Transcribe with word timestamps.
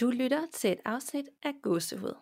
Du 0.00 0.10
lytter 0.10 0.46
til 0.52 0.72
et 0.72 0.80
afsnit 0.84 1.28
af 1.42 1.52
Gåsehud. 1.62 2.14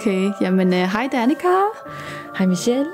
Okay, 0.00 0.30
jamen 0.40 0.68
uh, 0.68 0.74
hej 0.74 1.08
Danika. 1.12 1.48
Hej 2.38 2.46
Michelle. 2.46 2.86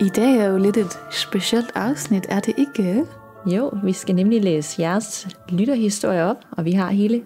I 0.00 0.08
dag 0.08 0.36
er 0.36 0.44
jo 0.44 0.56
lidt 0.58 0.76
et 0.76 0.98
specielt 1.10 1.70
afsnit, 1.74 2.26
er 2.28 2.40
det 2.40 2.54
ikke? 2.58 3.04
Jo, 3.46 3.72
vi 3.84 3.92
skal 3.92 4.14
nemlig 4.14 4.42
læse 4.42 4.82
jeres 4.82 5.28
lytterhistorie 5.48 6.24
op, 6.24 6.36
og 6.50 6.64
vi 6.64 6.72
har 6.72 6.90
hele 6.90 7.24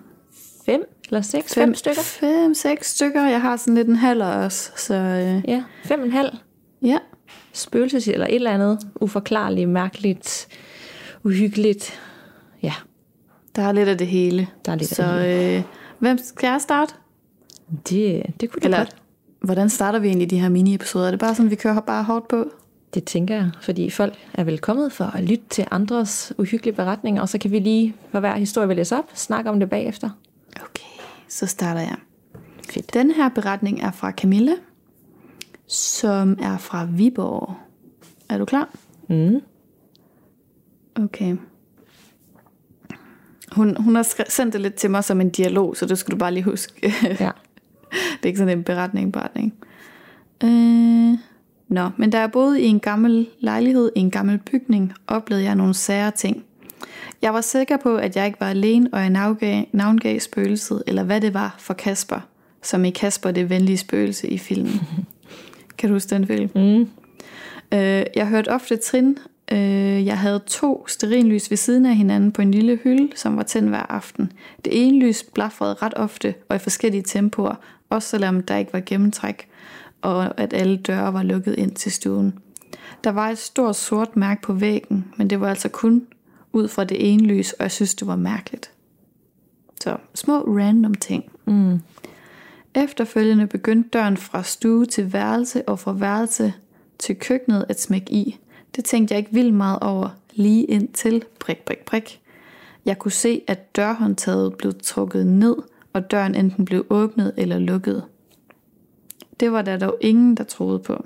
fem 0.67 0.85
eller 1.07 1.21
seks, 1.21 1.55
fem, 1.55 1.63
fem 1.69 1.75
stykker. 1.75 2.03
Fem, 2.03 2.55
seks 2.55 2.91
stykker. 2.91 3.23
Jeg 3.23 3.41
har 3.43 3.57
sådan 3.57 3.75
lidt 3.75 3.89
en 3.89 3.97
halv 3.97 4.23
også, 4.23 4.73
så 4.77 4.95
uh, 4.95 5.51
Ja, 5.51 5.65
fem 5.85 6.01
og 6.01 6.07
en 6.07 6.13
halv. 6.13 6.31
ja. 6.83 6.99
Spøgelses 7.53 8.09
eller 8.09 8.27
et 8.27 8.35
eller 8.35 8.51
andet 8.51 8.79
uforklarligt, 9.01 9.69
mærkeligt, 9.69 10.49
uhyggeligt. 11.25 12.01
Ja, 12.63 12.73
Der 13.57 13.63
er 13.63 13.73
lidt 13.73 13.89
af 13.89 13.99
det 13.99 14.07
hele. 14.07 14.49
Der 14.67 14.73
er 14.73 14.77
lidt 14.77 14.91
af 14.91 14.97
så, 14.97 15.19
det 15.19 15.57
øh, 15.59 15.63
hvem 15.99 16.19
skal 16.19 16.47
jeg 16.49 16.61
starte? 16.61 16.95
det, 17.89 18.23
det 18.41 18.51
kunne 18.51 18.61
du 18.61 18.65
Eller 18.65 18.79
godt. 18.79 18.97
hvordan 19.41 19.69
starter 19.71 19.99
vi 19.99 20.09
egentlig 20.09 20.31
de 20.31 20.39
her 20.39 20.49
mini-episoder? 20.49 21.07
Er 21.07 21.11
det 21.11 21.21
bare 21.21 21.35
sådan, 21.35 21.51
vi 21.51 21.57
kører 21.57 21.81
bare 21.81 22.05
hårdt 22.05 22.29
på? 22.29 22.45
Det 22.95 23.05
tænker 23.05 23.35
jeg, 23.35 23.51
fordi 23.61 23.91
folk 23.91 24.15
er 24.35 24.45
velkommen 24.45 24.91
for 24.91 25.05
at 25.05 25.25
lytte 25.25 25.45
til 25.51 25.67
andres 25.71 26.33
uhyggelige 26.39 26.75
beretninger, 26.75 27.23
og 27.23 27.29
så 27.29 27.39
kan 27.39 27.51
vi 27.51 27.59
lige, 27.59 27.95
for 28.11 28.21
hver 28.21 28.37
historie 28.37 28.69
vi 28.69 28.75
læser 28.75 28.99
op, 28.99 29.11
snakke 29.15 29.51
om 29.51 29.61
det 29.61 29.71
bagefter. 29.71 30.11
Okay, 30.57 31.03
så 31.29 31.47
starter 31.47 31.81
jeg. 31.81 31.97
Fedt. 32.71 32.95
Den 32.95 33.11
her 33.11 33.29
beretning 33.29 33.81
er 33.83 33.91
fra 33.91 34.11
Camilla, 34.11 34.53
som 35.73 36.39
er 36.43 36.59
fra 36.59 36.85
Viborg. 36.85 37.57
Er 38.29 38.39
du 38.39 38.45
klar? 38.45 38.69
Mm. 39.09 39.41
Okay. 40.95 41.37
Hun, 43.53 43.77
hun 43.77 43.95
har 43.95 44.03
skre- 44.03 44.31
sendt 44.31 44.53
det 44.53 44.61
lidt 44.61 44.75
til 44.75 44.91
mig 44.91 45.05
som 45.05 45.21
en 45.21 45.31
dialog, 45.31 45.77
så 45.77 45.87
det 45.87 45.99
skal 45.99 46.13
du 46.13 46.17
bare 46.17 46.33
lige 46.33 46.45
huske. 46.45 46.95
Ja. 47.03 47.09
det 47.91 48.23
er 48.23 48.27
ikke 48.27 48.39
sådan 48.39 48.59
en 48.59 48.65
beretning, 48.65 49.13
beretning. 49.13 49.55
Øh, 50.45 51.19
nå, 51.69 51.91
men 51.97 52.11
da 52.11 52.21
jeg 52.21 52.33
boede 52.33 52.63
i 52.63 52.67
en 52.67 52.81
gammel 52.81 53.29
lejlighed 53.41 53.91
i 53.97 54.01
en 54.01 54.11
gammel 54.11 54.39
bygning, 54.39 54.93
oplevede 55.07 55.45
jeg 55.45 55.55
nogle 55.55 55.75
sære 55.75 56.11
ting. 56.11 56.45
Jeg 57.23 57.35
var 57.35 57.41
sikker 57.41 57.77
på, 57.77 57.97
at 57.97 58.17
jeg 58.17 58.27
ikke 58.27 58.41
var 58.41 58.49
alene, 58.49 58.89
og 58.93 59.01
jeg 59.01 59.11
navngav, 59.11 59.65
navngav 59.73 60.21
spøgelset, 60.21 60.83
eller 60.87 61.03
hvad 61.03 61.21
det 61.21 61.35
var 61.35 61.55
for 61.59 61.75
Kasper, 61.75 62.21
som 62.63 62.85
i 62.85 62.91
Kasper 62.91 63.31
det 63.31 63.51
venlige 63.51 63.79
spøgelse 63.79 64.29
i 64.29 64.39
filmen. 64.39 64.81
kan 65.83 65.89
du 65.89 65.95
huske 65.95 66.11
den 66.11 66.27
film? 66.27 66.51
Mm. 66.55 66.89
Øh, 67.79 68.05
jeg 68.17 68.29
hørte 68.29 68.49
ofte 68.49 68.77
trin. 68.77 69.19
Øh, 69.53 70.07
jeg 70.07 70.19
havde 70.19 70.41
to 70.47 70.87
sterinlys 70.89 71.51
ved 71.51 71.57
siden 71.57 71.87
af 71.87 71.97
hinanden 71.97 72.33
på 72.33 72.43
en 72.43 72.51
lille 72.51 72.79
hylde, 72.85 73.17
som 73.17 73.37
var 73.37 73.43
tændt 73.43 73.69
hver 73.69 73.93
aften. 73.93 74.33
Det 74.65 74.87
ene 74.87 75.07
lys 75.07 75.23
blafrede 75.35 75.75
ret 75.75 75.95
ofte 75.97 76.35
og 76.49 76.57
i 76.57 76.59
forskellige 76.59 77.03
tempoer, 77.03 77.55
også 77.91 78.09
selvom 78.09 78.43
der 78.43 78.57
ikke 78.57 78.73
var 78.73 78.83
gennemtræk, 78.87 79.49
og 80.03 80.41
at 80.41 80.53
alle 80.53 80.77
døre 80.77 81.13
var 81.13 81.23
lukket 81.23 81.55
ind 81.59 81.71
til 81.71 81.93
stuen. 81.93 82.39
Der 83.05 83.11
var 83.11 83.29
et 83.29 83.39
stort 83.39 83.77
sort 83.77 84.17
mærke 84.17 84.43
på 84.43 84.53
væggen, 84.53 85.05
men 85.17 85.31
det 85.31 85.41
var 85.41 85.49
altså 85.49 85.69
kun 85.69 86.07
ud 86.53 86.69
fra 86.69 86.85
det 86.85 87.13
ene 87.13 87.23
lys, 87.23 87.53
og 87.53 87.63
jeg 87.63 87.71
synes, 87.71 87.95
det 87.95 88.07
var 88.07 88.17
mærkeligt. 88.17 88.71
Så 89.81 89.97
små 90.15 90.39
random 90.39 90.95
ting. 90.95 91.25
Mm. 91.45 91.81
Efterfølgende 92.75 93.47
begyndte 93.47 93.89
døren 93.89 94.17
fra 94.17 94.43
stue 94.43 94.87
til 94.87 95.13
værelse 95.13 95.69
og 95.69 95.79
fra 95.79 95.93
værelse 95.93 96.55
til 96.99 97.17
køkkenet 97.17 97.67
at 97.69 97.81
smække 97.81 98.13
i. 98.13 98.39
Det 98.77 98.85
tænkte 98.85 99.13
jeg 99.13 99.19
ikke 99.19 99.33
vildt 99.33 99.55
meget 99.55 99.79
over, 99.81 100.09
lige 100.33 100.65
indtil 100.65 101.25
prik, 101.41 101.59
prik, 101.59 101.79
prik. 101.79 102.21
Jeg 102.85 102.99
kunne 102.99 103.13
se, 103.13 103.43
at 103.47 103.77
dørhåndtaget 103.77 104.55
blev 104.55 104.73
trukket 104.83 105.27
ned, 105.27 105.57
og 105.93 106.11
døren 106.11 106.35
enten 106.35 106.65
blev 106.65 106.87
åbnet 106.91 107.33
eller 107.37 107.59
lukket. 107.59 108.05
Det 109.41 109.53
var 109.53 109.63
der 109.63 109.79
dog 109.79 109.99
ingen, 110.01 110.35
der 110.35 110.45
troede 110.45 110.79
på. 110.79 111.05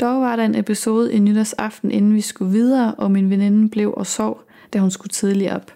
Dog 0.00 0.20
var 0.20 0.36
der 0.36 0.44
en 0.44 0.54
episode 0.54 1.12
i 1.12 1.18
nytårsaften, 1.18 1.90
inden 1.90 2.14
vi 2.14 2.20
skulle 2.20 2.52
videre, 2.52 2.94
og 2.94 3.10
min 3.10 3.30
veninde 3.30 3.68
blev 3.68 3.94
og 3.96 4.06
sov, 4.06 4.42
da 4.72 4.78
hun 4.78 4.90
skulle 4.90 5.10
tidligt 5.10 5.52
op. 5.52 5.72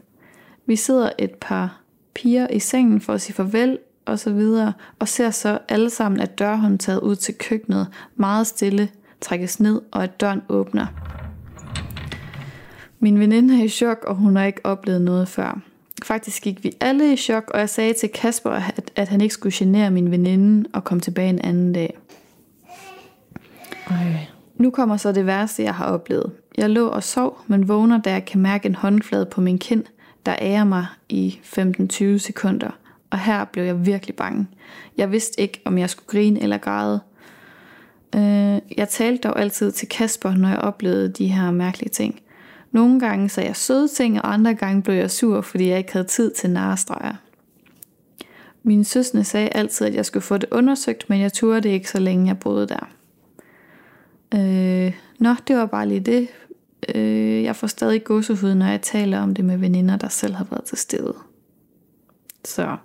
Vi 0.66 0.76
sidder 0.76 1.10
et 1.18 1.34
par 1.40 1.80
piger 2.14 2.48
i 2.48 2.58
sengen 2.58 3.00
for 3.00 3.12
at 3.12 3.20
sige 3.20 3.34
farvel 3.34 3.78
og 4.06 4.18
så 4.18 4.32
videre, 4.32 4.72
og 4.98 5.08
ser 5.08 5.30
så 5.30 5.58
alle 5.68 5.90
sammen, 5.90 6.20
at 6.20 6.38
dørhåndtaget 6.38 7.00
ud 7.00 7.16
til 7.16 7.34
køkkenet 7.34 7.86
meget 8.16 8.46
stille 8.46 8.88
trækkes 9.20 9.60
ned, 9.60 9.80
og 9.92 10.04
at 10.04 10.20
døren 10.20 10.42
åbner. 10.48 10.86
Min 13.00 13.20
veninde 13.20 13.60
er 13.60 13.64
i 13.64 13.68
chok, 13.68 14.04
og 14.06 14.14
hun 14.14 14.36
har 14.36 14.44
ikke 14.44 14.66
oplevet 14.66 15.02
noget 15.02 15.28
før. 15.28 15.60
Faktisk 16.04 16.42
gik 16.42 16.64
vi 16.64 16.72
alle 16.80 17.12
i 17.12 17.16
chok, 17.16 17.50
og 17.54 17.60
jeg 17.60 17.68
sagde 17.68 17.92
til 17.92 18.08
Kasper, 18.08 18.50
at, 18.50 18.90
at 18.96 19.08
han 19.08 19.20
ikke 19.20 19.34
skulle 19.34 19.54
genere 19.56 19.90
min 19.90 20.10
veninde 20.10 20.68
og 20.72 20.84
komme 20.84 21.00
tilbage 21.00 21.28
en 21.28 21.38
anden 21.38 21.72
dag. 21.72 21.98
Ej. 23.90 24.26
Nu 24.56 24.70
kommer 24.70 24.96
så 24.96 25.12
det 25.12 25.26
værste, 25.26 25.62
jeg 25.62 25.74
har 25.74 25.84
oplevet. 25.84 26.32
Jeg 26.58 26.70
lå 26.70 26.86
og 26.86 27.02
sov, 27.02 27.40
men 27.46 27.68
vågner, 27.68 28.00
da 28.00 28.10
jeg 28.10 28.24
kan 28.24 28.40
mærke 28.40 28.66
en 28.66 28.74
håndflade 28.74 29.26
på 29.26 29.40
min 29.40 29.58
kind, 29.58 29.84
der 30.26 30.36
ærer 30.40 30.64
mig 30.64 30.86
i 31.08 31.40
15-20 31.44 32.18
sekunder. 32.18 32.70
Og 33.10 33.18
her 33.18 33.44
blev 33.44 33.64
jeg 33.64 33.86
virkelig 33.86 34.16
bange. 34.16 34.46
Jeg 34.96 35.12
vidste 35.12 35.40
ikke, 35.40 35.60
om 35.64 35.78
jeg 35.78 35.90
skulle 35.90 36.06
grine 36.06 36.42
eller 36.42 36.58
græde. 36.58 37.00
Øh, 38.14 38.76
jeg 38.76 38.88
talte 38.88 39.28
dog 39.28 39.40
altid 39.40 39.72
til 39.72 39.88
Kasper, 39.88 40.34
når 40.34 40.48
jeg 40.48 40.58
oplevede 40.58 41.08
de 41.08 41.26
her 41.26 41.50
mærkelige 41.50 41.90
ting. 41.90 42.20
Nogle 42.70 43.00
gange 43.00 43.28
sagde 43.28 43.46
jeg 43.48 43.56
søde 43.56 43.88
ting, 43.88 44.22
og 44.22 44.32
andre 44.32 44.54
gange 44.54 44.82
blev 44.82 44.94
jeg 44.94 45.10
sur, 45.10 45.40
fordi 45.40 45.68
jeg 45.68 45.78
ikke 45.78 45.92
havde 45.92 46.06
tid 46.06 46.30
til 46.30 46.50
narestreger. 46.50 47.14
Min 48.62 48.84
søsne 48.84 49.24
sagde 49.24 49.48
altid, 49.48 49.86
at 49.86 49.94
jeg 49.94 50.06
skulle 50.06 50.22
få 50.22 50.38
det 50.38 50.48
undersøgt, 50.52 51.10
men 51.10 51.20
jeg 51.20 51.32
turde 51.32 51.60
det 51.60 51.68
ikke, 51.68 51.90
så 51.90 51.98
længe 51.98 52.26
jeg 52.26 52.38
boede 52.38 52.66
der. 52.66 52.88
Øh, 54.34 54.94
nå, 55.18 55.34
det 55.48 55.56
var 55.56 55.66
bare 55.66 55.88
lige 55.88 56.00
det. 56.00 56.28
Øh, 56.94 57.42
jeg 57.42 57.56
får 57.56 57.66
stadig 57.66 58.04
gåsehud, 58.04 58.54
når 58.54 58.66
jeg 58.66 58.82
taler 58.82 59.20
om 59.20 59.34
det 59.34 59.44
med 59.44 59.56
veninder, 59.56 59.96
der 59.96 60.08
selv 60.08 60.34
har 60.34 60.46
været 60.50 60.64
til 60.64 60.78
stede. 60.78 61.14
Så 62.44 62.76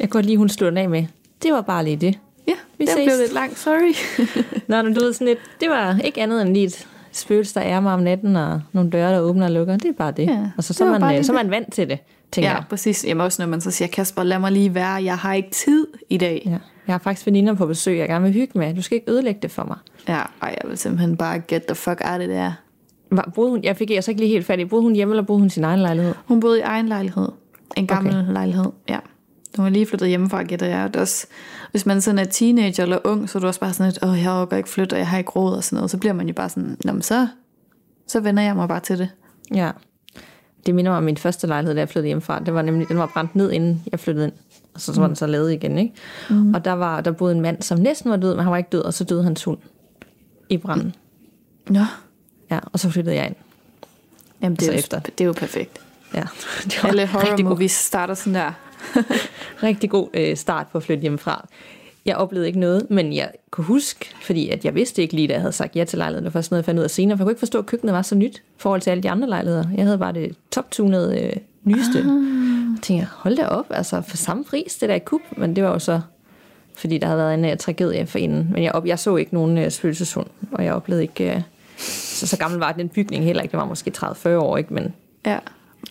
jeg 0.00 0.10
godt 0.10 0.26
lide, 0.26 0.36
hun 0.36 0.48
den 0.48 0.76
af 0.76 0.88
med. 0.88 1.04
Det 1.42 1.52
var 1.52 1.60
bare 1.60 1.84
lige 1.84 1.96
det. 1.96 2.18
ja, 2.48 2.52
Vi 2.78 2.84
det 2.84 2.88
ses. 2.88 3.04
blev 3.04 3.18
lidt 3.20 3.32
langt, 3.32 3.58
sorry. 3.58 3.94
Nå, 4.68 4.82
men 4.82 4.94
du 4.94 5.00
ved 5.00 5.12
sådan 5.12 5.26
lidt, 5.26 5.38
det 5.60 5.70
var 5.70 5.98
ikke 6.04 6.22
andet 6.22 6.42
end 6.42 6.52
lige 6.52 6.66
et 6.66 6.86
spøgelse, 7.12 7.54
der 7.54 7.60
er 7.60 7.80
mig 7.80 7.94
om 7.94 8.00
natten, 8.00 8.36
og 8.36 8.60
nogle 8.72 8.90
døre, 8.90 9.12
der 9.12 9.20
åbner 9.20 9.46
og 9.46 9.52
lukker. 9.52 9.76
Det 9.76 9.88
er 9.88 9.92
bare 9.92 10.12
det. 10.12 10.26
Ja, 10.26 10.50
og 10.56 10.64
så, 10.64 10.74
så, 10.74 10.84
man, 10.84 11.02
øh, 11.02 11.10
lige 11.10 11.24
så 11.24 11.32
er 11.32 11.36
man 11.36 11.50
vant 11.50 11.72
til 11.72 11.88
det, 11.88 11.98
tænker 12.32 12.50
ja, 12.50 12.56
jeg. 12.56 12.64
præcis. 12.68 13.04
Jamen 13.04 13.20
også 13.20 13.42
når 13.42 13.48
man 13.48 13.60
så 13.60 13.70
siger, 13.70 13.88
Kasper, 13.88 14.22
lad 14.22 14.38
mig 14.38 14.52
lige 14.52 14.74
være, 14.74 15.04
jeg 15.04 15.18
har 15.18 15.34
ikke 15.34 15.50
tid 15.50 15.86
i 16.08 16.16
dag. 16.16 16.42
Ja. 16.46 16.58
Jeg 16.86 16.94
har 16.94 16.98
faktisk 16.98 17.26
veninder 17.26 17.54
på 17.54 17.66
besøg, 17.66 17.98
jeg 17.98 18.08
gerne 18.08 18.24
vil 18.24 18.32
hygge 18.32 18.58
med. 18.58 18.74
Du 18.74 18.82
skal 18.82 18.96
ikke 18.96 19.10
ødelægge 19.10 19.40
det 19.42 19.50
for 19.50 19.64
mig. 19.64 19.76
Ja, 20.08 20.22
ej, 20.42 20.58
jeg 20.62 20.70
vil 20.70 20.78
simpelthen 20.78 21.16
bare 21.16 21.40
get 21.48 21.64
the 21.66 21.74
fuck 21.74 22.00
out 22.04 22.20
of 22.20 22.26
there. 22.26 22.54
Var, 23.10 23.30
boede 23.34 23.50
hun, 23.50 23.64
jeg 23.64 23.76
fik 23.76 23.90
jeg 23.90 24.04
så 24.04 24.10
ikke 24.10 24.20
lige 24.20 24.32
helt 24.32 24.46
fat 24.46 24.58
i. 24.60 24.64
Boede 24.64 24.82
hun 24.82 24.94
hjemme, 24.94 25.12
eller 25.12 25.22
boede 25.22 25.40
hun 25.40 25.50
sin 25.50 25.64
egen 25.64 25.80
lejlighed? 25.80 26.14
Hun 26.26 26.40
boede 26.40 26.58
i 26.58 26.62
egen 26.62 26.88
lejlighed. 26.88 27.28
En 27.76 27.86
gammel 27.86 28.16
okay. 28.18 28.32
lejlighed, 28.32 28.66
ja. 28.88 28.98
Hun 29.56 29.64
var 29.64 29.70
lige 29.70 29.86
flyttet 29.86 30.08
hjemmefra, 30.08 30.42
gætter 30.42 30.66
jeg. 30.66 30.88
Det 30.88 30.96
er 30.96 31.00
også, 31.00 31.26
hvis 31.70 31.86
man 31.86 32.00
sådan 32.00 32.18
er 32.18 32.24
teenager 32.24 32.82
eller 32.82 32.98
ung, 33.04 33.30
så 33.30 33.38
er 33.38 33.40
du 33.40 33.46
også 33.46 33.60
bare 33.60 33.72
sådan 33.72 33.92
lidt, 33.92 34.04
åh, 34.04 34.22
jeg 34.22 34.30
overgår 34.32 34.56
ikke 34.56 34.68
flytte, 34.68 34.94
og 34.94 34.98
jeg 34.98 35.08
har 35.08 35.18
ikke 35.18 35.30
råd 35.30 35.56
og 35.56 35.64
sådan 35.64 35.76
noget. 35.76 35.90
Så 35.90 35.98
bliver 35.98 36.12
man 36.12 36.26
jo 36.26 36.34
bare 36.34 36.48
sådan, 36.48 36.76
nå, 36.84 36.92
men 36.92 37.02
så, 37.02 37.28
så 38.06 38.20
vender 38.20 38.42
jeg 38.42 38.56
mig 38.56 38.68
bare 38.68 38.80
til 38.80 38.98
det. 38.98 39.10
Ja. 39.54 39.70
Det 40.66 40.74
minder 40.74 40.90
mig 40.90 40.98
om 40.98 41.04
min 41.04 41.16
første 41.16 41.46
lejlighed, 41.46 41.74
da 41.74 41.80
jeg 41.80 41.88
flyttede 41.88 42.06
hjemmefra. 42.06 42.40
Det 42.40 42.54
var 42.54 42.62
nemlig, 42.62 42.88
den 42.88 42.98
var 42.98 43.06
brændt 43.06 43.36
ned, 43.36 43.50
inden 43.52 43.82
jeg 43.92 44.00
flyttede 44.00 44.26
ind. 44.26 44.32
Og 44.74 44.80
så, 44.80 44.94
så 44.94 45.00
var 45.00 45.06
den 45.06 45.16
så 45.16 45.26
lavet 45.26 45.52
igen, 45.52 45.78
ikke? 45.78 45.94
Mm. 46.30 46.54
Og 46.54 46.64
der, 46.64 46.72
var, 46.72 47.00
der 47.00 47.10
boede 47.12 47.34
en 47.34 47.40
mand, 47.40 47.62
som 47.62 47.78
næsten 47.78 48.10
var 48.10 48.16
død, 48.16 48.34
men 48.34 48.42
han 48.42 48.50
var 48.50 48.56
ikke 48.56 48.70
død, 48.72 48.82
og 48.82 48.94
så 48.94 49.04
døde 49.04 49.22
hans 49.22 49.44
hund 49.44 49.58
i 50.48 50.56
branden. 50.56 50.94
Nå, 51.68 51.84
Ja, 52.50 52.58
og 52.72 52.80
så 52.80 52.90
flyttede 52.90 53.16
jeg 53.16 53.26
ind. 53.26 53.34
jamen 54.42 54.56
det 54.56 54.68
er, 54.68 54.72
jo, 54.72 54.78
efter. 54.78 55.00
det 55.00 55.20
er 55.20 55.24
jo 55.24 55.32
perfekt. 55.32 55.78
Ja, 56.14 56.22
det 56.64 56.82
var 56.82 56.88
Alle 56.88 57.06
horror 57.06 57.42
movies 57.42 57.72
starter 57.72 58.14
sådan 58.14 58.34
der. 58.34 58.52
rigtig 59.62 59.90
god 59.90 60.08
øh, 60.14 60.36
start 60.36 60.66
på 60.72 60.78
at 60.78 60.84
flytte 60.84 61.00
hjemmefra. 61.00 61.48
Jeg 62.06 62.16
oplevede 62.16 62.46
ikke 62.46 62.60
noget, 62.60 62.86
men 62.90 63.12
jeg 63.12 63.30
kunne 63.50 63.64
huske, 63.64 64.14
fordi 64.22 64.48
at 64.48 64.64
jeg 64.64 64.74
vidste 64.74 65.02
ikke 65.02 65.14
lige, 65.14 65.28
da 65.28 65.32
jeg 65.32 65.40
havde 65.40 65.52
sagt 65.52 65.76
ja 65.76 65.84
til 65.84 65.98
lejligheden. 65.98 66.24
Var 66.24 66.30
først 66.30 66.50
noget, 66.50 66.62
jeg 66.62 66.64
fandt 66.64 66.78
ud 66.78 66.84
af 66.84 66.90
senere, 66.90 67.16
for 67.16 67.22
jeg 67.22 67.26
kunne 67.26 67.32
ikke 67.32 67.38
forstå, 67.38 67.58
at 67.58 67.66
køkkenet 67.66 67.94
var 67.94 68.02
så 68.02 68.14
nyt 68.14 68.36
i 68.36 68.40
forhold 68.56 68.80
til 68.80 68.90
alle 68.90 69.02
de 69.02 69.10
andre 69.10 69.28
lejligheder. 69.28 69.64
Jeg 69.76 69.84
havde 69.84 69.98
bare 69.98 70.12
det 70.12 70.36
top-tunede 70.50 71.20
øh, 71.20 71.32
nyeste. 71.64 71.98
Ah. 71.98 72.04
Jeg 72.72 72.82
tænkte, 72.82 73.08
hold 73.16 73.36
da 73.36 73.46
op, 73.46 73.66
altså 73.70 74.00
for 74.00 74.16
samme 74.16 74.44
pris, 74.44 74.74
det 74.76 74.88
der 74.88 74.94
i 74.94 74.98
kub. 74.98 75.20
Men 75.36 75.56
det 75.56 75.64
var 75.64 75.70
jo 75.70 75.78
så, 75.78 76.00
fordi 76.76 76.98
der 76.98 77.06
havde 77.06 77.18
været 77.18 77.34
en 77.34 77.44
uh, 77.44 77.56
tragedie 77.58 78.06
for 78.06 78.18
inden. 78.18 78.48
Men 78.52 78.62
jeg, 78.62 78.72
op, 78.72 78.86
jeg 78.86 78.98
så 78.98 79.16
ikke 79.16 79.34
nogen 79.34 79.58
uh, 79.58 79.68
spøgelseshund, 79.68 80.26
og 80.52 80.64
jeg 80.64 80.74
oplevede 80.74 81.02
ikke... 81.02 81.34
Uh, 81.36 81.42
så, 81.78 82.26
så 82.26 82.36
gammel 82.38 82.60
var 82.60 82.72
den 82.72 82.88
bygning 82.88 83.24
heller 83.24 83.42
ikke. 83.42 83.52
Det 83.52 83.58
var 83.58 83.66
måske 83.66 83.92
30-40 83.96 84.28
år, 84.28 84.56
ikke? 84.56 84.74
Men 84.74 84.94
Ja, 85.26 85.38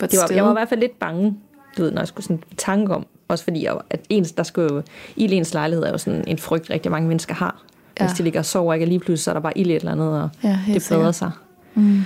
var, 0.00 0.26
still. 0.26 0.36
jeg 0.36 0.44
var 0.44 0.50
i 0.50 0.54
hvert 0.54 0.68
fald 0.68 0.80
lidt 0.80 0.98
bange, 0.98 1.36
du 1.76 1.82
ved, 1.82 1.90
når 1.90 2.00
jeg 2.00 2.08
skulle 2.08 2.24
sådan 2.24 2.42
tanke 2.56 2.94
om, 2.94 3.06
også 3.28 3.44
fordi 3.44 3.64
jeg, 3.64 3.78
at 3.90 4.00
ens, 4.08 4.32
der 4.32 4.42
skulle 4.42 4.74
jo, 4.74 4.82
i 5.16 5.32
ens 5.32 5.54
lejlighed 5.54 5.84
er 5.84 5.90
jo 5.90 5.98
sådan 5.98 6.24
en 6.26 6.38
frygt, 6.38 6.70
rigtig 6.70 6.90
mange 6.92 7.08
mennesker 7.08 7.34
har. 7.34 7.62
ja. 8.00 8.06
Hvis 8.06 8.16
de 8.16 8.22
ligger 8.22 8.40
og 8.40 8.44
sover, 8.46 8.74
ikke? 8.74 8.84
Og 8.84 8.88
lige 8.88 8.98
pludselig 8.98 9.18
så 9.18 9.30
er 9.30 9.34
der 9.34 9.40
bare 9.40 9.58
ild 9.58 9.70
i 9.70 9.72
et 9.72 9.76
eller 9.76 9.92
andet, 9.92 10.22
og 10.22 10.30
Ja, 10.42 10.58
det 10.66 10.86
breder 10.88 11.12
sig. 11.12 11.30
Mm. 11.74 12.00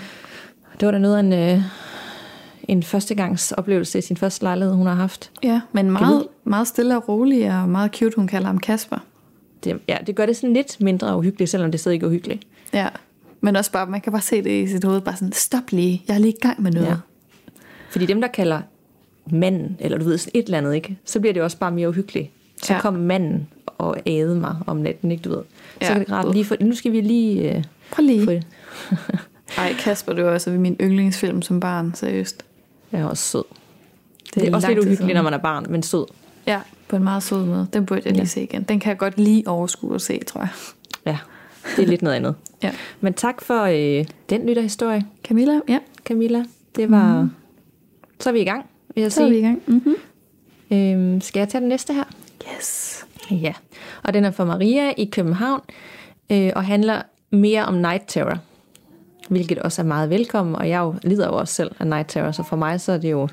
Det 0.80 0.86
var 0.86 0.92
da 0.92 0.98
noget 0.98 1.16
af 1.16 1.20
en, 1.20 1.32
øh, 1.32 1.62
en 2.68 2.82
førstegangs 2.82 3.52
oplevelse 3.52 3.98
i 3.98 4.02
sin 4.02 4.16
første 4.16 4.42
lejlighed, 4.44 4.74
hun 4.74 4.86
har 4.86 4.94
haft. 4.94 5.30
Ja, 5.42 5.60
men 5.72 5.90
meget, 5.90 6.26
meget 6.44 6.68
stille 6.68 6.96
og 6.96 7.08
rolig, 7.08 7.60
og 7.62 7.68
meget 7.68 7.94
cute, 7.96 8.16
hun 8.16 8.26
kalder 8.26 8.46
ham 8.46 8.58
Kasper. 8.58 8.98
Det, 9.64 9.78
ja, 9.88 9.96
det 10.06 10.16
gør 10.16 10.26
det 10.26 10.36
sådan 10.36 10.52
lidt 10.52 10.80
mindre 10.80 11.16
uhyggeligt, 11.16 11.50
selvom 11.50 11.70
det 11.70 11.80
stadig 11.80 11.94
ikke 11.94 12.04
er 12.04 12.08
uhyggeligt. 12.08 12.46
Ja, 12.72 12.88
men 13.40 13.56
også 13.56 13.72
bare, 13.72 13.86
man 13.86 14.00
kan 14.00 14.12
bare 14.12 14.22
se 14.22 14.42
det 14.44 14.62
i 14.62 14.66
sit 14.68 14.84
hoved, 14.84 15.00
bare 15.00 15.16
sådan, 15.16 15.32
stop 15.32 15.62
lige, 15.70 16.02
jeg 16.08 16.14
er 16.14 16.18
lige 16.18 16.32
i 16.32 16.40
gang 16.42 16.62
med 16.62 16.70
noget. 16.72 16.86
Ja. 16.86 16.94
Fordi 17.90 18.06
dem, 18.06 18.20
der 18.20 18.28
kalder 18.28 18.60
manden, 19.30 19.76
eller 19.80 19.98
du 19.98 20.04
ved, 20.04 20.18
sådan 20.18 20.30
et 20.34 20.44
eller 20.44 20.58
andet, 20.58 20.74
ikke? 20.74 20.98
så 21.04 21.20
bliver 21.20 21.32
det 21.32 21.42
også 21.42 21.58
bare 21.58 21.70
mere 21.70 21.88
uhyggeligt. 21.88 22.30
Så 22.62 22.74
ja. 22.74 22.80
Kom 22.80 22.94
manden 22.94 23.48
og 23.78 23.96
æde 24.06 24.34
mig 24.36 24.56
om 24.66 24.76
natten, 24.76 25.10
ikke 25.10 25.22
du 25.22 25.28
ved. 25.28 25.42
Så 25.80 25.86
Ja. 25.86 25.92
kan 25.92 26.00
det 26.00 26.12
rart 26.12 26.32
lige 26.32 26.44
få, 26.44 26.54
nu 26.60 26.74
skal 26.74 26.92
vi 26.92 27.00
lige 27.00 27.56
øh, 27.56 27.64
Prøv 27.92 28.04
lige. 28.06 28.26
det. 28.26 28.46
Ej, 29.58 29.72
Kasper, 29.78 30.12
det 30.12 30.24
var 30.24 30.30
også 30.30 30.50
min 30.50 30.76
yndlingsfilm 30.80 31.42
som 31.42 31.60
barn, 31.60 31.92
seriøst. 31.94 32.42
Jeg 32.92 33.00
er 33.00 33.04
også 33.06 33.22
sød. 33.22 33.44
Det, 33.48 34.34
Det 34.34 34.42
det 34.42 34.48
er 34.48 34.50
er 34.52 34.54
også 34.56 34.68
lidt 34.68 34.78
uhyggeligt, 34.78 34.98
siden. 35.00 35.14
når 35.14 35.22
man 35.22 35.34
er 35.34 35.38
barn, 35.38 35.66
men 35.68 35.82
sød. 35.82 36.04
Ja, 36.46 36.60
på 36.88 36.96
en 36.96 37.04
meget 37.04 37.22
sød 37.22 37.44
måde. 37.44 37.66
Den 37.72 37.86
burde 37.86 38.02
jeg 38.04 38.12
lige 38.12 38.22
Ja. 38.22 38.26
se 38.26 38.42
igen. 38.42 38.62
Den 38.62 38.80
kan 38.80 38.90
jeg 38.90 38.98
godt 38.98 39.18
lige 39.18 39.48
overskue 39.48 39.94
at 39.94 40.00
se, 40.02 40.20
tror 40.26 40.40
jeg. 40.40 40.48
Ja, 41.06 41.18
det 41.76 41.82
er 41.82 41.86
lidt 41.86 42.02
noget 42.02 42.16
andet. 42.16 42.34
Ja. 42.62 42.70
Men 43.00 43.14
tak 43.14 43.40
for 43.40 43.62
øh, 43.62 44.04
den 44.30 44.46
lytterhistorie, 44.46 45.06
Camilla, 45.24 45.60
ja, 45.68 45.78
Camilla. 46.04 46.44
Det 46.76 46.90
var... 46.90 47.22
Mm. 47.22 47.30
Så 48.20 48.28
er 48.28 48.32
vi 48.32 48.40
i 48.40 48.44
gang, 48.44 48.64
vil 48.96 49.02
jeg 49.02 49.12
så 49.12 49.22
er 49.22 49.28
vi 49.28 49.34
i 49.34 49.34
sige. 49.34 49.46
gang. 49.46 49.62
Mm-hmm. 49.66 49.96
Øhm, 50.70 51.20
skal 51.20 51.40
jeg 51.40 51.48
tage 51.48 51.60
den 51.60 51.68
næste 51.68 51.94
her? 51.94 52.04
Yes. 52.54 53.06
Ja, 53.30 53.52
og 54.02 54.14
den 54.14 54.24
er 54.24 54.30
fra 54.30 54.44
Maria 54.44 54.92
i 54.96 55.04
København, 55.04 55.60
øh, 56.30 56.52
og 56.56 56.64
handler 56.64 57.02
mere 57.30 57.64
om 57.64 57.74
night 57.74 58.02
terror, 58.06 58.38
hvilket 59.28 59.58
også 59.58 59.82
er 59.82 59.86
meget 59.86 60.10
velkommen, 60.10 60.56
og 60.56 60.68
jeg 60.68 60.78
jo 60.78 60.94
lider 61.02 61.26
jo 61.26 61.36
også 61.36 61.54
selv 61.54 61.70
af 61.78 61.86
night 61.86 62.08
terror, 62.08 62.30
så 62.30 62.42
for 62.42 62.56
mig 62.56 62.80
så 62.80 62.92
er 62.92 62.98
det 62.98 63.10
jo 63.10 63.28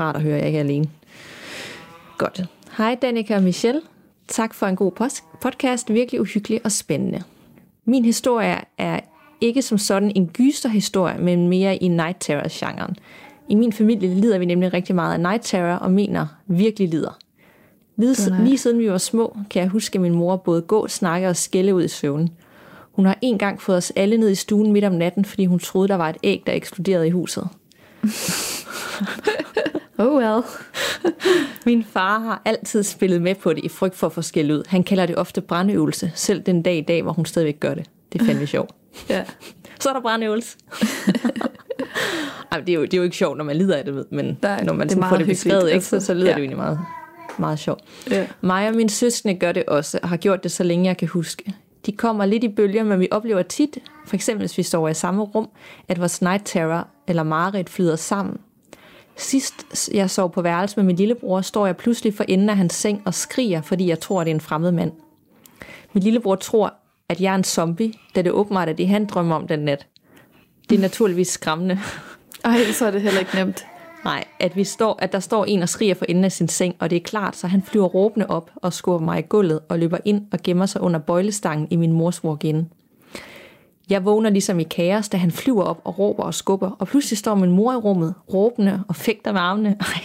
rart 0.00 0.16
at 0.16 0.22
høre, 0.22 0.34
at 0.34 0.40
jeg 0.40 0.46
ikke 0.46 0.58
er 0.58 0.62
alene. 0.62 0.90
Godt. 2.18 2.44
Hej 2.76 2.94
Danika 3.02 3.36
og 3.36 3.42
Michelle. 3.42 3.80
Tak 4.28 4.54
for 4.54 4.66
en 4.66 4.76
god 4.76 4.92
podcast, 5.40 5.92
virkelig 5.92 6.20
uhyggelig 6.20 6.60
og 6.64 6.72
spændende. 6.72 7.22
Min 7.84 8.04
historie 8.04 8.56
er 8.78 9.00
ikke 9.40 9.62
som 9.62 9.78
sådan 9.78 10.12
en 10.14 10.28
gysterhistorie, 10.28 11.18
men 11.18 11.48
mere 11.48 11.76
i 11.76 11.88
night 11.88 12.16
terror-genren. 12.20 12.96
I 13.52 13.54
min 13.54 13.72
familie 13.72 14.14
lider 14.14 14.38
vi 14.38 14.44
nemlig 14.44 14.72
rigtig 14.72 14.94
meget 14.94 15.12
af 15.12 15.20
night 15.20 15.42
terror, 15.44 15.74
og 15.74 15.90
mener 15.90 16.26
virkelig 16.46 16.88
lider. 16.88 17.18
Lige, 17.96 18.44
lige 18.44 18.58
siden 18.58 18.78
vi 18.78 18.90
var 18.90 18.98
små, 18.98 19.36
kan 19.50 19.62
jeg 19.62 19.68
huske, 19.68 19.96
at 19.96 20.00
min 20.00 20.14
mor 20.14 20.36
både 20.36 20.62
gå, 20.62 20.88
snakke 20.88 21.28
og 21.28 21.36
skælde 21.36 21.74
ud 21.74 21.84
i 21.84 21.88
søvn. 21.88 22.28
Hun 22.92 23.06
har 23.06 23.18
en 23.22 23.38
gang 23.38 23.62
fået 23.62 23.76
os 23.76 23.92
alle 23.96 24.16
ned 24.16 24.30
i 24.30 24.34
stuen 24.34 24.72
midt 24.72 24.84
om 24.84 24.92
natten, 24.92 25.24
fordi 25.24 25.46
hun 25.46 25.58
troede, 25.58 25.88
der 25.88 25.94
var 25.94 26.08
et 26.08 26.16
æg, 26.22 26.42
der 26.46 26.52
eksploderede 26.52 27.06
i 27.06 27.10
huset. 27.10 27.48
Oh 29.98 30.14
well. 30.14 30.42
Min 31.66 31.84
far 31.84 32.18
har 32.18 32.42
altid 32.44 32.82
spillet 32.82 33.22
med 33.22 33.34
på 33.34 33.52
det 33.52 33.64
i 33.64 33.68
frygt 33.68 33.94
for 33.94 34.06
at 34.06 34.12
få 34.12 34.22
skæld 34.22 34.50
ud. 34.52 34.62
Han 34.68 34.84
kalder 34.84 35.06
det 35.06 35.16
ofte 35.16 35.40
brandøvelse, 35.40 36.12
selv 36.14 36.42
den 36.42 36.62
dag 36.62 36.76
i 36.76 36.80
dag, 36.80 37.02
hvor 37.02 37.12
hun 37.12 37.26
stadigvæk 37.26 37.60
gør 37.60 37.74
det. 37.74 37.90
Det 38.12 38.20
er 38.20 38.24
fandme 38.24 38.46
sjovt. 38.46 38.70
Ja. 39.10 39.24
Så 39.80 39.88
er 39.88 39.92
der 39.92 40.00
brandøvelse. 40.00 40.56
Ej, 42.52 42.60
det, 42.60 42.68
er 42.68 42.74
jo, 42.74 42.82
det 42.82 42.94
er 42.94 42.98
jo 42.98 43.02
ikke 43.04 43.16
sjovt, 43.16 43.36
når 43.38 43.44
man 43.44 43.56
lider 43.56 43.76
af 43.76 43.84
det, 43.84 43.94
ved, 43.94 44.04
men 44.10 44.38
Nej, 44.42 44.64
når 44.64 44.72
man 44.72 44.88
det 44.88 44.98
får 45.08 45.16
det 45.16 45.26
beskrevet, 45.26 45.72
ikke, 45.72 45.84
så, 45.84 45.96
altså. 45.96 46.06
så 46.06 46.14
lyder 46.14 46.24
Ja. 46.26 46.30
det 46.30 46.36
jo 46.38 46.42
egentlig 46.42 46.56
meget, 46.58 46.80
meget 47.38 47.58
sjovt. 47.58 47.80
Ja. 48.10 48.26
Mig 48.40 48.68
og 48.68 48.74
min 48.74 48.88
søskende 48.88 49.34
gør 49.34 49.52
det 49.52 49.64
også, 49.64 49.98
og 50.02 50.08
har 50.08 50.16
gjort 50.16 50.42
det 50.42 50.50
så 50.52 50.62
længe 50.64 50.84
jeg 50.86 50.96
kan 50.96 51.08
huske. 51.08 51.54
De 51.86 51.92
kommer 51.92 52.26
lidt 52.26 52.44
i 52.44 52.48
bølger, 52.48 52.84
men 52.84 53.00
vi 53.00 53.08
oplever 53.10 53.42
tit, 53.42 53.78
for 54.06 54.14
eksempel 54.16 54.42
hvis 54.42 54.58
vi 54.58 54.62
står 54.62 54.88
i 54.88 54.94
samme 54.94 55.22
rum, 55.22 55.48
at 55.88 56.00
vores 56.00 56.22
night 56.22 56.42
terror 56.44 56.88
eller 57.08 57.22
mareridt 57.22 57.70
flyder 57.70 57.96
sammen. 57.96 58.36
Sidst 59.16 59.90
jeg 59.94 60.10
sov 60.10 60.32
på 60.32 60.42
værelse 60.42 60.76
med 60.76 60.84
min 60.84 60.96
lillebror, 60.96 61.40
står 61.40 61.66
jeg 61.66 61.76
pludselig 61.76 62.14
for 62.14 62.24
enden 62.28 62.48
af 62.50 62.56
hans 62.56 62.74
seng 62.74 63.02
og 63.04 63.14
skriger, 63.14 63.62
fordi 63.62 63.88
jeg 63.88 64.00
tror, 64.00 64.24
det 64.24 64.30
er 64.30 64.34
en 64.34 64.40
fremmed 64.40 64.72
mand. 64.72 64.92
Min 65.92 66.02
lillebror 66.02 66.34
tror, 66.34 66.74
at 67.08 67.20
jeg 67.20 67.30
er 67.30 67.34
en 67.34 67.44
zombie, 67.44 67.92
da 68.14 68.22
det 68.22 68.32
åbenbart 68.32 68.68
er 68.68 68.72
det, 68.72 68.88
han 68.88 69.06
drømmer 69.06 69.36
om 69.36 69.46
den 69.46 69.58
nat. 69.58 69.86
Det 70.70 70.76
er 70.76 70.80
naturligvis 70.80 71.28
skræmmende. 71.28 71.78
Ej, 72.44 72.72
så 72.72 72.86
er 72.86 72.90
det 72.90 73.02
heller 73.02 73.20
ikke 73.20 73.34
nemt. 73.34 73.66
Nej, 74.04 74.24
at, 74.40 74.56
vi 74.56 74.64
står, 74.64 74.98
at 75.02 75.12
der 75.12 75.20
står 75.20 75.44
en 75.44 75.62
og 75.62 75.68
skriger 75.68 75.94
for 75.94 76.04
enden 76.08 76.24
af 76.24 76.32
sin 76.32 76.48
seng, 76.48 76.74
og 76.78 76.90
det 76.90 76.96
er 76.96 77.00
klart, 77.00 77.36
så 77.36 77.46
han 77.46 77.62
flyver 77.62 77.86
råbende 77.86 78.26
op 78.26 78.50
og 78.56 78.72
skubber 78.72 79.04
mig 79.04 79.18
i 79.18 79.22
gulvet 79.28 79.60
og 79.68 79.78
løber 79.78 79.98
ind 80.04 80.26
og 80.32 80.38
gemmer 80.44 80.66
sig 80.66 80.80
under 80.80 81.00
bøjlestangen 81.00 81.68
i 81.70 81.76
min 81.76 81.92
mors 81.92 82.24
walk-in. 82.24 82.68
Jeg 83.90 84.04
vågner 84.04 84.30
ligesom 84.30 84.60
i 84.60 84.62
kaos, 84.62 85.08
da 85.08 85.16
han 85.16 85.30
flyver 85.30 85.62
op 85.62 85.80
og 85.84 85.98
råber 85.98 86.22
og 86.22 86.34
skubber, 86.34 86.70
og 86.70 86.88
pludselig 86.88 87.18
står 87.18 87.34
min 87.34 87.50
mor 87.50 87.72
i 87.72 87.76
rummet, 87.76 88.14
råbende 88.32 88.84
og 88.88 88.96
fægter 88.96 89.32
med 89.32 89.40
armene. 89.40 89.76
Ej. 89.80 90.02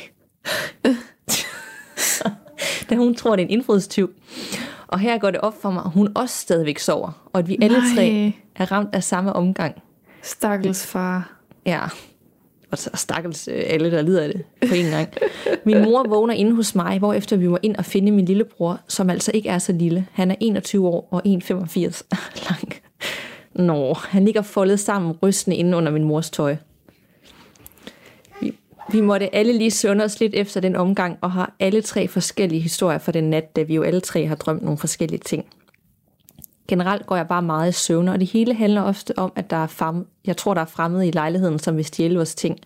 da 2.89 2.95
hun 2.95 3.15
tror, 3.15 3.35
det 3.35 3.43
er 3.43 3.45
en 3.45 3.51
indbrudstyv. 3.51 4.09
Og 4.87 4.99
her 4.99 5.17
går 5.17 5.31
det 5.31 5.41
op 5.41 5.61
for 5.61 5.71
mig, 5.71 5.83
at 5.85 5.91
hun 5.91 6.09
også 6.15 6.37
stadigvæk 6.37 6.79
sover, 6.79 7.29
og 7.33 7.39
at 7.39 7.47
vi 7.47 7.57
alle 7.61 7.77
Nej. 7.77 7.95
tre 7.95 8.33
er 8.55 8.71
ramt 8.71 8.95
af 8.95 9.03
samme 9.03 9.33
omgang. 9.33 9.75
Stakkels 10.27 10.85
far. 10.85 11.33
Ja, 11.65 11.81
og 12.71 12.77
stakkels 12.77 13.47
øh, 13.47 13.63
alle, 13.67 13.91
der 13.91 14.01
lider 14.01 14.21
af 14.21 14.29
det 14.29 14.43
på 14.69 14.75
en 14.75 14.89
gang. 14.89 15.07
Min 15.65 15.81
mor 15.81 16.07
vågner 16.09 16.33
inde 16.33 16.55
hos 16.55 16.75
mig, 16.75 16.99
hvor 16.99 17.13
efter 17.13 17.37
vi 17.37 17.47
må 17.47 17.57
ind 17.61 17.75
og 17.75 17.85
finde 17.85 18.11
min 18.11 18.25
lillebror, 18.25 18.79
som 18.87 19.09
altså 19.09 19.31
ikke 19.33 19.49
er 19.49 19.57
så 19.57 19.71
lille. 19.71 20.07
Han 20.11 20.31
er 20.31 20.35
21 20.39 20.87
år 20.87 21.07
og 21.11 21.21
1,85 21.27 22.01
lang. 22.49 22.73
Nå, 23.53 23.93
han 23.93 24.25
ligger 24.25 24.41
foldet 24.41 24.79
sammen, 24.79 25.11
rystende 25.23 25.57
inde 25.57 25.77
under 25.77 25.91
min 25.91 26.03
mors 26.03 26.29
tøj. 26.29 26.55
Vi, 28.41 28.53
vi 28.91 29.01
måtte 29.01 29.35
alle 29.35 29.53
lige 29.53 29.71
sunde 29.71 30.05
os 30.05 30.19
lidt 30.19 30.33
efter 30.35 30.59
den 30.59 30.75
omgang, 30.75 31.17
og 31.21 31.31
har 31.31 31.55
alle 31.59 31.81
tre 31.81 32.07
forskellige 32.07 32.61
historier 32.61 32.97
for 32.97 33.11
den 33.11 33.29
nat, 33.29 33.55
da 33.55 33.61
vi 33.61 33.75
jo 33.75 33.83
alle 33.83 33.99
tre 33.99 34.25
har 34.27 34.35
drømt 34.35 34.63
nogle 34.63 34.77
forskellige 34.77 35.19
ting. 35.19 35.45
Generelt 36.67 37.05
går 37.05 37.15
jeg 37.15 37.27
bare 37.27 37.41
meget 37.41 37.69
i 37.69 37.71
søvn, 37.71 38.07
og 38.07 38.19
det 38.19 38.27
hele 38.27 38.53
handler 38.53 38.81
ofte 38.81 39.19
om, 39.19 39.31
at 39.35 39.49
der 39.49 39.57
er 39.57 39.67
frem, 39.67 40.07
jeg 40.25 40.37
tror, 40.37 40.53
der 40.53 40.61
er 40.61 40.65
fremmede 40.65 41.07
i 41.07 41.11
lejligheden, 41.11 41.59
som 41.59 41.77
vil 41.77 41.85
stjæle 41.85 42.15
vores 42.15 42.35
ting. 42.35 42.59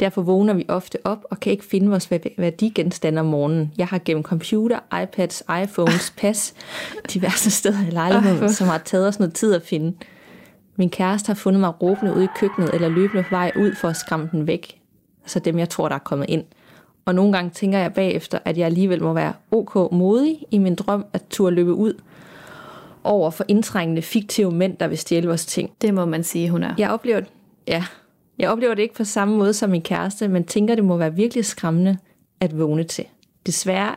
Derfor 0.00 0.22
vågner 0.22 0.54
vi 0.54 0.64
ofte 0.68 0.98
op 1.04 1.24
og 1.30 1.40
kan 1.40 1.52
ikke 1.52 1.64
finde 1.64 1.88
vores 1.88 2.10
værdi- 2.10 2.34
værdigenstande 2.38 3.20
om 3.20 3.26
morgenen. 3.26 3.72
Jeg 3.78 3.86
har 3.86 4.00
gennem 4.04 4.22
computer, 4.22 4.78
iPads, 5.02 5.42
iPhones, 5.62 6.10
pas, 6.20 6.54
diverse 7.14 7.50
steder 7.50 7.80
i 7.80 7.84
Ej, 7.84 7.90
lejligheden, 7.90 8.52
som 8.52 8.68
har 8.68 8.78
taget 8.78 9.08
os 9.08 9.18
noget 9.18 9.34
tid 9.34 9.54
at 9.54 9.62
finde. 9.62 9.96
Min 10.76 10.90
kæreste 10.90 11.26
har 11.26 11.34
fundet 11.34 11.60
mig 11.60 11.82
råbende 11.82 12.14
ude 12.14 12.24
i 12.24 12.28
køkkenet 12.36 12.74
eller 12.74 12.88
løbende 12.88 13.22
på 13.22 13.28
vej 13.30 13.52
ud 13.56 13.74
for 13.74 13.88
at 13.88 13.96
skræmme 13.96 14.28
den 14.32 14.46
væk. 14.46 14.80
Altså 15.22 15.38
dem, 15.38 15.58
jeg 15.58 15.68
tror, 15.68 15.88
der 15.88 15.94
er 15.94 15.98
kommet 15.98 16.26
ind. 16.28 16.44
Og 17.04 17.14
nogle 17.14 17.32
gange 17.32 17.50
tænker 17.50 17.78
jeg 17.78 17.92
bagefter, 17.94 18.38
at 18.44 18.58
jeg 18.58 18.66
alligevel 18.66 19.02
må 19.02 19.12
være 19.12 19.32
ok 19.50 19.92
modig 19.92 20.38
i 20.50 20.58
min 20.58 20.74
drøm 20.74 21.04
at 21.12 21.22
turde 21.30 21.56
løbe 21.56 21.74
ud 21.74 21.94
over 23.04 23.30
for 23.30 23.44
indtrængende 23.48 24.02
fiktive 24.02 24.52
mænd, 24.52 24.76
der 24.76 24.88
vil 24.88 24.98
stjæle 24.98 25.26
vores 25.26 25.46
ting. 25.46 25.70
Det 25.82 25.94
må 25.94 26.04
man 26.04 26.24
sige, 26.24 26.50
hun 26.50 26.62
er. 26.62 26.74
Jeg 26.78 26.90
oplever, 26.90 27.20
ja, 27.68 27.84
jeg 28.38 28.50
oplever 28.50 28.74
det 28.74 28.82
ikke 28.82 28.94
på 28.94 29.04
samme 29.04 29.36
måde 29.36 29.54
som 29.54 29.70
min 29.70 29.82
kæreste, 29.82 30.28
men 30.28 30.44
tænker, 30.44 30.74
det 30.74 30.84
må 30.84 30.96
være 30.96 31.14
virkelig 31.14 31.44
skræmmende 31.44 31.98
at 32.40 32.58
vågne 32.58 32.84
til. 32.84 33.04
Desværre, 33.46 33.94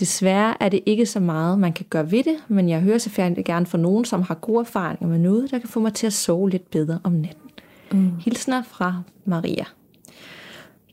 desværre 0.00 0.62
er 0.62 0.68
det 0.68 0.80
ikke 0.86 1.06
så 1.06 1.20
meget, 1.20 1.58
man 1.58 1.72
kan 1.72 1.86
gøre 1.90 2.10
ved 2.10 2.24
det, 2.24 2.36
men 2.48 2.68
jeg 2.68 2.80
hører 2.80 2.98
selvfølgelig 2.98 3.44
gerne 3.44 3.66
fra 3.66 3.78
nogen, 3.78 4.04
som 4.04 4.22
har 4.22 4.34
gode 4.34 4.60
erfaringer 4.60 5.06
med 5.06 5.18
noget, 5.18 5.50
der 5.50 5.58
kan 5.58 5.68
få 5.68 5.80
mig 5.80 5.94
til 5.94 6.06
at 6.06 6.12
sove 6.12 6.50
lidt 6.50 6.70
bedre 6.70 7.00
om 7.04 7.12
natten. 7.12 7.50
Mm. 7.92 8.10
Hilsner 8.18 8.62
fra 8.62 9.02
Maria. 9.24 9.64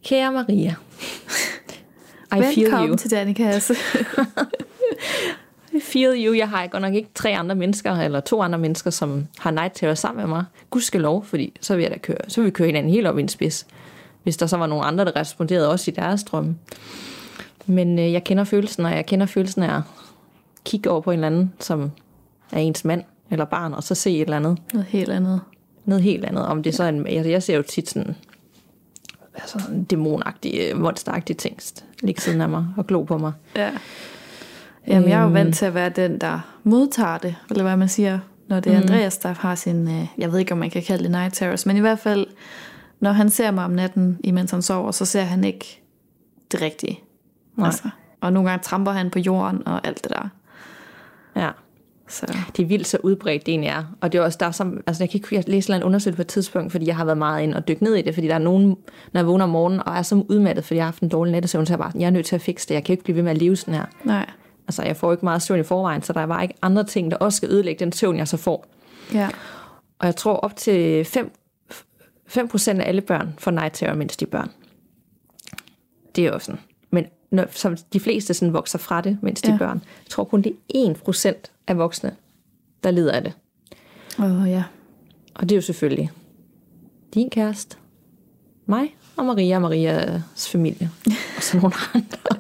Kære 0.06 0.32
Maria. 0.32 0.76
I 2.38 2.42
feel 2.42 2.58
you. 2.58 2.64
Velkommen 2.64 2.98
til 2.98 3.12
Danikas. 3.12 3.70
I 3.70 3.74
feel 5.82 6.26
you. 6.26 6.34
Jeg 6.34 6.50
har 6.50 6.68
godt 6.68 6.82
nok 6.82 6.94
ikke 6.94 7.10
tre 7.16 7.30
andre 7.38 7.56
mennesker, 7.56 7.92
eller 7.94 8.20
to 8.20 8.42
andre 8.42 8.60
mennesker, 8.60 8.92
som 8.92 9.28
har 9.40 9.52
night 9.52 9.76
terror 9.76 9.94
sammen 9.94 10.22
med 10.22 10.36
mig. 10.36 10.46
Gudskelov, 10.70 11.26
fordi 11.26 11.54
så 11.62 11.76
vil 11.76 11.82
jeg 11.84 11.92
da 11.92 11.98
køre, 11.98 12.18
så 12.28 12.42
vil 12.42 12.46
vi 12.46 12.52
køre 12.52 12.66
hinanden 12.66 12.92
helt 12.92 13.08
op 13.08 13.18
i 13.18 13.22
en 13.22 13.28
spids. 13.30 13.68
Hvis 14.24 14.38
der 14.38 14.48
så 14.48 14.58
var 14.58 14.68
nogle 14.68 14.86
andre, 14.86 15.06
der 15.06 15.16
responderede 15.16 15.70
også 15.70 15.92
i 15.92 15.94
deres 15.94 16.24
drømme. 16.24 16.56
Men 17.66 18.00
øh, 18.00 18.14
jeg 18.14 18.24
kender 18.24 18.44
følelsen, 18.44 18.86
og 18.86 18.92
jeg 18.92 19.06
kender 19.06 19.26
følelsen 19.26 19.64
af 19.64 19.76
at 19.76 19.82
kigge 20.66 20.90
over 20.90 21.02
på 21.02 21.12
en 21.12 21.14
eller 21.14 21.28
anden, 21.28 21.54
som 21.60 21.92
er 22.52 22.60
ens 22.60 22.86
mand 22.86 23.04
eller 23.32 23.46
barn, 23.46 23.74
og 23.74 23.84
så 23.84 23.96
se 23.96 24.12
et 24.16 24.22
eller 24.22 24.38
andet, 24.38 24.58
Noget 24.74 24.88
helt 24.90 25.10
andet. 25.10 25.42
noget 25.86 26.04
helt 26.04 26.26
andet. 26.26 26.46
Om 26.46 26.64
det 26.64 26.70
er 26.70 26.76
så 26.76 26.84
en, 26.84 27.08
jeg, 27.08 27.26
jeg 27.26 27.44
ser 27.44 27.56
jo 27.56 27.62
tit 27.62 27.90
sådan, 27.90 28.16
altså 29.36 29.60
en 29.72 29.84
dæmonagtig, 29.84 30.60
øh, 30.62 30.80
monsteragtig 30.82 31.38
ting, 31.38 31.58
ligge 32.02 32.22
siden 32.22 32.42
af 32.42 32.50
mig 32.50 32.68
og 32.78 32.88
glo 32.88 33.04
på 33.04 33.18
mig. 33.18 33.32
Ja. 33.56 33.72
Jamen, 34.88 35.10
jeg 35.10 35.20
er 35.20 35.24
jo 35.24 35.30
vant 35.30 35.56
til 35.56 35.66
at 35.66 35.74
være 35.74 35.90
den, 35.90 36.18
der 36.18 36.40
modtager 36.64 37.18
det, 37.18 37.36
eller 37.50 37.64
hvad 37.64 37.78
man 37.78 37.90
siger, 37.90 38.20
når 38.48 38.60
det 38.60 38.72
er 38.74 38.78
Mm. 38.78 38.84
Andreas, 38.84 39.18
der 39.18 39.34
har 39.40 39.56
sin, 39.56 39.88
øh, 39.88 40.06
jeg 40.18 40.32
ved 40.32 40.40
ikke, 40.40 40.52
om 40.52 40.58
man 40.58 40.70
kan 40.70 40.84
kalde 40.84 41.04
det 41.04 41.12
night 41.12 41.34
terrors, 41.34 41.66
men 41.66 41.78
i 41.78 41.80
hvert 41.80 42.00
fald, 42.00 42.28
når 43.00 43.12
han 43.12 43.30
ser 43.30 43.52
mig 43.52 43.66
om 43.66 43.72
natten, 43.72 44.20
imens 44.24 44.52
han 44.52 44.62
sover, 44.62 44.92
så 44.92 45.06
ser 45.06 45.22
han 45.22 45.44
ikke 45.44 45.82
det 46.52 46.62
rigtige. 46.62 47.00
Nej. 47.58 47.66
Altså. 47.68 47.90
Og 48.22 48.34
nogle 48.34 48.50
gange 48.50 48.64
tramper 48.64 48.92
han 48.92 49.10
på 49.10 49.20
jorden 49.20 49.68
og 49.68 49.88
alt 49.88 50.04
det 50.04 50.12
der. 50.12 50.30
Ja. 51.36 51.50
Så. 52.08 52.38
Det 52.58 52.64
er 52.64 52.68
vildt 52.68 52.88
så 52.88 52.98
udbredt, 53.04 53.46
det 53.46 53.52
egentlig 53.52 53.70
er. 53.70 53.84
Og 54.02 54.12
det 54.12 54.18
er 54.18 54.24
også, 54.24 54.38
der 54.40 54.46
er 54.46 54.52
som, 54.52 54.84
altså 54.88 55.04
jeg 55.04 55.10
kan 55.10 55.22
ikke 55.32 55.52
læse 55.52 55.76
en 55.76 55.84
undersøgelse 55.84 56.16
på 56.16 56.22
et 56.22 56.28
tidspunkt, 56.28 56.72
fordi 56.72 56.88
jeg 56.88 56.96
har 56.96 57.06
været 57.06 57.18
meget 57.18 57.44
ind 57.44 57.54
og 57.54 57.68
dykke 57.68 57.84
ned 57.84 57.96
i 57.96 58.02
det, 58.02 58.14
fordi 58.14 58.28
der 58.28 58.34
er 58.34 58.40
nogen, 58.40 58.68
når 59.14 59.20
jeg 59.22 59.28
vågner 59.28 59.44
om 59.44 59.50
morgenen 59.50 59.80
og 59.86 59.96
er 59.96 60.02
så 60.02 60.16
udmattet, 60.30 60.66
fordi 60.66 60.76
jeg 60.76 60.84
har 60.84 60.88
haft 60.88 61.02
en 61.02 61.10
dårlig 61.10 61.32
nattesøvn, 61.32 61.66
så 61.66 61.74
er 61.74 61.78
jeg 61.78 61.80
bare, 61.80 61.92
jeg 62.00 62.06
er 62.06 62.10
nødt 62.10 62.26
til 62.26 62.36
at 62.36 62.42
fikse 62.42 62.70
det. 62.70 62.76
Jeg 62.76 62.84
kan 62.84 62.94
ikke 62.94 63.04
blive 63.04 63.16
ved 63.16 63.24
med 63.24 63.32
at 63.32 63.38
leve 63.38 63.56
sådan 63.56 63.74
her. 63.74 63.86
Nej. 64.04 64.26
Altså 64.68 64.84
jeg 64.84 64.98
får 64.98 65.12
ikke 65.12 65.26
meget 65.26 65.42
søvn 65.42 65.60
i 65.60 65.64
forvejen, 65.64 66.02
så 66.02 66.14
der 66.14 66.20
er 66.22 66.26
bare 66.28 66.42
ikke 66.44 66.56
andre 66.62 66.84
ting, 66.84 67.12
der 67.12 67.18
også 67.18 67.38
skal 67.38 67.50
ødelægge 67.52 67.80
den 67.86 67.92
søvn, 67.92 68.18
jeg 68.18 68.28
så 68.28 68.38
får. 68.38 68.66
Ja. 69.14 69.30
Og 70.00 70.06
jeg 70.06 70.16
tror 70.16 70.34
op 70.34 70.56
til 70.56 71.06
5, 71.06 71.32
5% 72.30 72.70
af 72.70 72.88
alle 72.88 73.02
børn 73.02 73.34
får 73.38 73.52
night 73.52 73.74
terror, 73.74 73.96
mens 73.96 74.18
de 74.18 74.26
er 74.26 74.30
børn. 74.30 74.52
Det 76.16 76.26
er 76.26 76.30
jo 76.34 76.40
sådan. 76.40 76.60
Men 76.92 77.06
når, 77.32 77.46
som 77.52 77.78
de 77.94 78.00
fleste 78.00 78.34
sådan 78.34 78.54
vokser 78.54 78.78
fra 78.80 79.02
det, 79.02 79.18
mens 79.22 79.42
de 79.42 79.48
Ja. 79.48 79.54
er 79.54 79.58
børn. 79.58 79.78
Jeg 80.06 80.10
tror 80.10 80.24
kun, 80.24 80.42
det 80.42 80.56
er 80.76 80.94
1% 81.34 81.34
af 81.68 81.78
voksne, 81.78 82.16
der 82.84 82.92
lider 82.92 83.12
af 83.12 83.22
det. 83.24 83.34
Åh, 84.20 84.42
oh, 84.42 84.50
ja. 84.50 84.64
Og 85.36 85.42
det 85.42 85.52
er 85.52 85.56
jo 85.58 85.62
selvfølgelig 85.62 86.12
din 87.14 87.30
kæreste, 87.30 87.78
mig 88.66 88.96
og 89.18 89.26
Maria 89.26 89.56
og 89.56 89.62
Marias 89.62 90.50
familie. 90.50 90.90
Og 91.38 91.44
så 91.44 91.58
nogle 91.58 91.76
andre. 91.94 92.18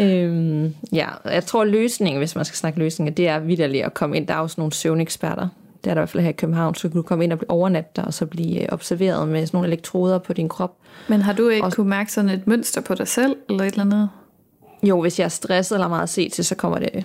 øhm, 0.00 0.74
ja, 0.92 1.08
jeg 1.24 1.44
tror 1.44 1.64
løsningen, 1.64 2.18
hvis 2.18 2.36
man 2.36 2.44
skal 2.44 2.56
snakke 2.56 2.78
løsninger, 2.78 3.14
det 3.14 3.28
er 3.28 3.38
vidderligt 3.38 3.84
at 3.84 3.94
komme 3.94 4.16
ind. 4.16 4.26
Der 4.26 4.34
er 4.34 4.38
også 4.38 4.54
nogle 4.58 4.72
søvneksperter. 4.72 5.48
Det 5.84 5.90
er 5.90 5.94
der 5.94 6.00
i 6.00 6.02
hvert 6.02 6.08
fald 6.08 6.22
her 6.22 6.30
i 6.30 6.32
København, 6.32 6.74
så 6.74 6.88
kan 6.88 6.96
du 6.96 7.02
komme 7.02 7.24
ind 7.24 7.32
og 7.32 7.38
blive 7.38 7.50
overnat 7.50 7.96
der, 7.96 8.02
og 8.02 8.14
så 8.14 8.26
blive 8.26 8.62
øh, 8.62 8.68
observeret 8.72 9.28
med 9.28 9.46
sådan 9.46 9.56
nogle 9.58 9.66
elektroder 9.68 10.18
på 10.18 10.32
din 10.32 10.48
krop. 10.48 10.76
Men 11.08 11.22
har 11.22 11.32
du 11.32 11.48
ikke 11.48 11.64
Og- 11.66 11.72
kunne 11.72 11.88
mærke 11.88 12.12
sådan 12.12 12.30
et 12.30 12.46
mønster 12.46 12.80
på 12.80 12.94
dig 12.94 13.08
selv, 13.08 13.36
eller 13.48 13.64
et 13.64 13.70
eller 13.72 13.84
andet? 13.84 14.08
Jo, 14.82 15.00
hvis 15.00 15.18
jeg 15.18 15.24
er 15.24 15.28
stresset 15.28 15.76
eller 15.76 15.88
meget 15.88 16.02
at 16.02 16.08
se 16.08 16.28
til, 16.28 16.44
så 16.44 16.54
kommer 16.54 16.78
det 16.78 17.04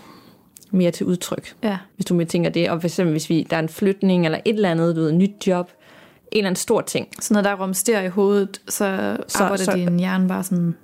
mere 0.71 0.91
til 0.91 1.05
udtryk. 1.05 1.55
Ja. 1.63 1.77
hvis 1.95 2.05
du 2.05 2.23
tænker 2.25 2.49
det. 2.49 2.69
Og 2.69 2.81
for 2.81 2.87
eksempel, 2.87 3.11
hvis 3.11 3.29
vi, 3.29 3.47
der 3.49 3.55
er 3.55 3.59
en 3.59 3.69
flytning 3.69 4.25
eller 4.25 4.39
et 4.45 4.55
eller 4.55 4.71
andet, 4.71 4.95
du 4.95 5.01
ved, 5.01 5.11
nyt 5.11 5.47
job, 5.47 5.69
en 6.31 6.37
eller 6.37 6.47
anden 6.47 6.55
stor 6.59 6.81
ting. 6.81 7.07
Så 7.21 7.33
når 7.33 7.41
der 7.41 7.55
rumsterer 7.63 8.01
i 8.01 8.07
hovedet, 8.07 8.61
så, 8.67 9.17
Så- 9.27 9.43
arbejder 9.43 9.63
så- 9.63 9.71
din 9.75 9.99
hjerne 9.99 10.27
bare 10.27 10.43
sådan 10.43 10.75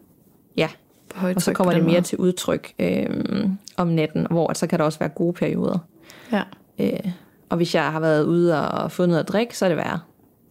på 1.09 1.19
højt 1.19 1.35
og 1.35 1.41
så 1.41 1.53
kommer 1.53 1.73
det 1.73 1.83
mere 1.83 1.93
måde. 1.93 2.01
til 2.01 2.17
udtryk 2.17 2.73
øhm, 2.79 3.57
om 3.77 3.87
natten, 3.87 4.27
hvor 4.29 4.53
så 4.53 4.67
kan 4.67 4.79
der 4.79 4.85
også 4.85 4.99
være 4.99 5.09
gode 5.09 5.33
perioder. 5.33 5.77
Ja. 6.31 6.43
Øh, 6.79 7.11
og 7.49 7.57
hvis 7.57 7.75
jeg 7.75 7.91
har 7.91 7.99
været 7.99 8.23
ude 8.23 8.69
og 8.69 8.91
fået 8.91 9.09
noget 9.09 9.19
at 9.19 9.27
drikke, 9.27 9.57
så 9.57 9.65
er 9.65 9.69
det 9.69 9.77
værre. 9.77 9.99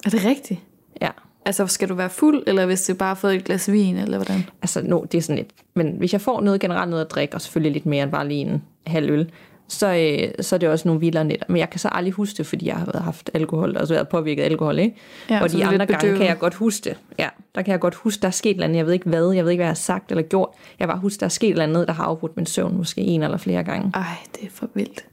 Er 0.04 0.10
det 0.10 0.24
rigtigt? 0.24 0.60
Ja, 1.00 1.10
Altså, 1.48 1.66
skal 1.66 1.88
du 1.88 1.94
være 1.94 2.10
fuld, 2.10 2.42
eller 2.46 2.66
hvis 2.66 2.82
du 2.86 2.94
bare 2.94 3.08
har 3.08 3.14
fået 3.14 3.34
et 3.34 3.44
glas 3.44 3.72
vin, 3.72 3.96
eller 3.96 4.18
hvordan? 4.18 4.44
altså 4.62 4.82
no, 4.82 5.02
det 5.12 5.18
er 5.18 5.22
sådan 5.22 5.36
lidt. 5.36 5.50
Men 5.74 5.94
hvis 5.98 6.12
jeg 6.12 6.20
får 6.20 6.40
noget 6.40 6.60
generelt 6.60 6.90
noget 6.90 7.04
at 7.04 7.10
drikke, 7.10 7.34
og 7.34 7.40
selvfølgelig 7.40 7.72
lidt 7.72 7.86
mere 7.86 8.02
end 8.02 8.10
bare 8.10 8.28
lige 8.28 8.40
en 8.40 8.62
halv 8.86 9.10
øl, 9.10 9.30
så, 9.68 9.94
øh, 9.94 10.30
så 10.44 10.54
er 10.56 10.58
det 10.58 10.68
også 10.68 10.88
nogle 10.88 11.00
vildere 11.00 11.24
nætter. 11.24 11.46
Men 11.48 11.56
jeg 11.56 11.70
kan 11.70 11.80
så 11.80 11.88
aldrig 11.92 12.12
huske 12.12 12.38
det, 12.38 12.46
fordi 12.46 12.66
jeg 12.66 12.76
har 12.76 12.84
været- 12.84 13.02
haft 13.04 13.30
alkohol, 13.34 13.76
altså 13.76 13.94
været 13.94 14.08
påvirket 14.08 14.42
af 14.42 14.46
alkohol, 14.46 14.78
ikke? 14.78 14.96
Ja, 15.30 15.42
og 15.42 15.52
de 15.52 15.64
andre 15.64 15.86
gange 15.86 16.16
kan 16.16 16.26
jeg 16.26 16.38
godt 16.38 16.54
huske 16.54 16.84
det. 16.84 16.96
Ja, 17.18 17.28
der 17.54 17.62
kan 17.62 17.72
jeg 17.72 17.80
godt 17.80 17.94
huske, 17.94 18.20
der 18.22 18.26
er 18.28 18.32
sket 18.32 18.50
et 18.50 18.54
eller 18.54 18.64
andet. 18.64 18.76
Jeg 18.76 18.86
ved 18.86 18.92
ikke 18.92 19.08
hvad, 19.08 19.32
jeg 19.32 19.44
ved 19.44 19.50
ikke, 19.50 19.58
hvad 19.60 19.66
jeg 19.66 19.70
har 19.70 19.74
sagt 19.74 20.10
eller 20.10 20.22
gjort. 20.22 20.48
Jeg 20.78 20.88
bare 20.88 20.98
huske, 20.98 21.20
der 21.20 21.26
er 21.26 21.30
sket 21.30 21.46
et 21.46 21.50
eller 21.50 21.64
andet, 21.64 21.88
der 21.88 21.94
har 21.94 22.04
afbrudt 22.04 22.36
min 22.36 22.46
søvn, 22.46 22.76
måske 22.76 23.00
en 23.00 23.22
eller 23.22 23.36
flere 23.36 23.64
gange. 23.64 23.90
Ej, 23.94 24.04
det 24.36 24.46
er 24.46 24.50
for 24.52 24.68
vildt. 24.74 25.04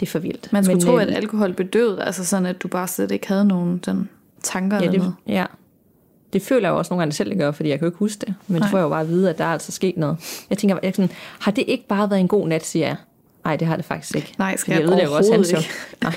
Det 0.00 0.06
er 0.06 0.10
for 0.10 0.18
vildt. 0.18 0.52
Man 0.52 0.64
skulle 0.64 0.76
Men, 0.76 0.86
tro, 0.86 0.96
øh, 0.96 1.02
at 1.02 1.10
alkohol 1.10 1.52
bedøvede, 1.52 2.02
altså 2.04 2.24
sådan, 2.24 2.46
at 2.46 2.62
du 2.62 2.68
bare 2.68 2.88
slet 2.88 3.10
ikke 3.10 3.28
havde 3.28 3.44
nogen 3.44 3.80
sådan, 3.84 4.08
tanker 4.42 4.76
ja, 4.76 4.82
eller 4.82 4.90
det, 4.92 5.00
noget. 5.00 5.14
ja, 5.26 5.44
det 6.32 6.42
føler 6.42 6.68
jeg 6.68 6.72
jo 6.72 6.78
også 6.78 6.92
nogle 6.94 7.00
gange 7.00 7.12
selv, 7.12 7.30
det 7.30 7.38
gør, 7.38 7.50
fordi 7.50 7.68
jeg 7.68 7.78
kan 7.78 7.86
jo 7.86 7.90
ikke 7.90 7.98
huske 7.98 8.20
det. 8.26 8.34
Men 8.46 8.58
Nej. 8.60 8.66
så 8.66 8.70
får 8.70 8.78
jeg 8.78 8.84
jo 8.84 8.88
bare 8.88 9.00
at 9.00 9.08
vide, 9.08 9.30
at 9.30 9.38
der 9.38 9.44
er 9.44 9.48
altså 9.52 9.72
sket 9.72 9.96
noget. 9.96 10.44
Jeg 10.50 10.58
tænker, 10.58 10.78
jeg 10.82 10.94
sådan, 10.94 11.10
har 11.40 11.50
det 11.52 11.64
ikke 11.66 11.86
bare 11.88 12.10
været 12.10 12.20
en 12.20 12.28
god 12.28 12.48
nat, 12.48 12.64
siger 12.66 12.86
jeg. 12.86 12.96
Nej, 13.44 13.56
det 13.56 13.68
har 13.68 13.76
det 13.76 13.84
faktisk 13.84 14.16
ikke. 14.16 14.34
Nej, 14.38 14.56
skal 14.56 14.74
Fordi 14.74 14.82
jeg 14.82 14.90
ødelægger 14.90 15.16
også 15.16 15.32
hans. 15.32 15.54
Nej. 16.02 16.12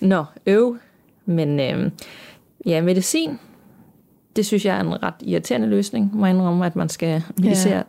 Nå, 0.00 0.24
øv. 0.46 0.78
Men 1.26 1.60
øh, 1.60 1.90
ja, 2.66 2.80
medicin, 2.80 3.38
det 4.36 4.46
synes 4.46 4.64
jeg 4.64 4.76
er 4.76 4.80
en 4.80 5.02
ret 5.02 5.14
irriterende 5.20 5.68
løsning, 5.68 6.10
må 6.14 6.26
jeg 6.26 6.34
indrømme, 6.34 6.66
at 6.66 6.76
man 6.76 6.88
skal 6.88 7.22
medicere, 7.36 7.76
ja. 7.76 7.82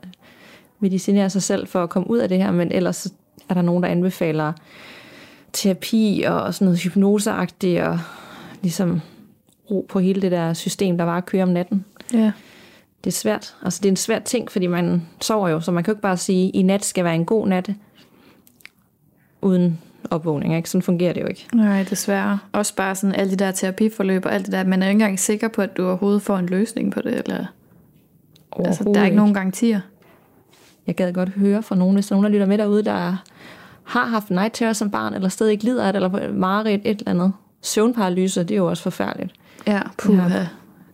medicinere 0.80 1.30
sig 1.30 1.44
selv 1.44 1.68
for 1.68 1.84
at 1.84 1.90
komme 1.90 2.10
ud 2.10 2.18
af 2.18 2.30
det 2.30 2.38
her, 2.38 2.52
men 2.52 2.72
ellers 2.72 3.08
er 3.50 3.54
der 3.54 3.62
nogen, 3.62 3.84
der 3.84 3.90
anbefaler 3.90 4.54
terapi 5.54 6.24
og 6.28 6.54
sådan 6.54 6.66
noget 6.66 6.80
hypnoseagtigt, 6.80 7.82
og 7.82 8.00
ligesom 8.62 9.02
ro 9.72 9.86
på 9.90 10.00
hele 10.00 10.22
det 10.22 10.32
der 10.32 10.54
system, 10.54 10.98
der 10.98 11.06
bare 11.06 11.22
kører 11.22 11.44
om 11.44 11.50
natten. 11.50 11.86
Ja. 12.14 12.32
Det 13.04 13.10
er 13.10 13.16
svært. 13.16 13.56
Altså, 13.64 13.80
det 13.84 13.90
er 13.90 13.92
en 13.92 13.96
svær 13.96 14.20
ting, 14.20 14.52
fordi 14.52 14.68
man 14.68 15.08
sover 15.22 15.50
jo, 15.50 15.60
så 15.60 15.72
man 15.72 15.84
kan 15.84 15.92
jo 15.92 15.96
ikke 15.96 16.02
bare 16.02 16.18
sige, 16.18 16.50
i 16.50 16.62
nat 16.62 16.86
skal 16.86 17.04
være 17.04 17.16
en 17.16 17.26
god 17.26 17.48
nat, 17.48 17.70
uden 19.42 19.80
opvågning. 20.10 20.56
Ikke? 20.56 20.70
Sådan 20.70 20.82
fungerer 20.82 21.14
det 21.14 21.22
jo 21.22 21.28
ikke. 21.28 21.48
Nej, 21.54 21.86
desværre. 21.90 22.40
Også 22.52 22.76
bare 22.76 22.96
sådan 22.96 23.16
alle 23.16 23.32
de 23.32 23.36
der 23.36 23.52
terapiforløb 23.52 24.26
og 24.26 24.34
alt 24.34 24.46
det 24.46 24.52
der. 24.54 24.64
Man 24.64 24.82
er 24.84 24.88
jo 24.88 24.90
ikke 24.90 24.96
engang 25.02 25.20
sikker 25.20 25.48
på, 25.48 25.62
at 25.62 25.78
du 25.78 25.88
overhovedet 25.88 26.22
får 26.22 26.38
en 26.38 26.46
løsning 26.46 26.92
på 26.92 27.02
det. 27.02 27.22
Eller, 27.26 27.46
altså, 28.66 28.84
der 28.84 29.00
er 29.00 29.06
ikke 29.06 29.18
nogen 29.18 29.34
garantier. 29.34 29.82
Jeg 30.88 30.96
gad 30.96 31.14
godt 31.14 31.30
høre 31.30 31.64
fra 31.64 31.76
nogen, 31.76 31.94
hvis 31.94 32.08
der 32.08 32.16
er 32.16 32.18
nogen, 32.18 32.24
der 32.24 32.30
lytter 32.32 32.48
med 32.48 32.58
derude, 32.58 32.84
der 32.84 33.18
har 33.84 34.06
haft 34.06 34.30
night 34.30 34.54
terror 34.54 34.74
som 34.74 34.92
barn, 34.92 35.14
eller 35.14 35.30
stadig 35.30 35.52
ikke 35.52 35.64
lider 35.64 35.86
af 35.86 35.94
det, 35.94 36.04
eller 36.04 36.34
mareridt, 36.34 36.82
et 36.86 37.00
eller 37.00 37.12
andet. 37.12 37.34
Søvnparalyse, 37.62 38.44
det 38.44 38.52
er 38.52 38.58
jo 38.58 38.70
også 38.70 38.84
forfærdeligt. 38.84 39.34
Ja, 39.68 39.82
puha. 39.98 40.46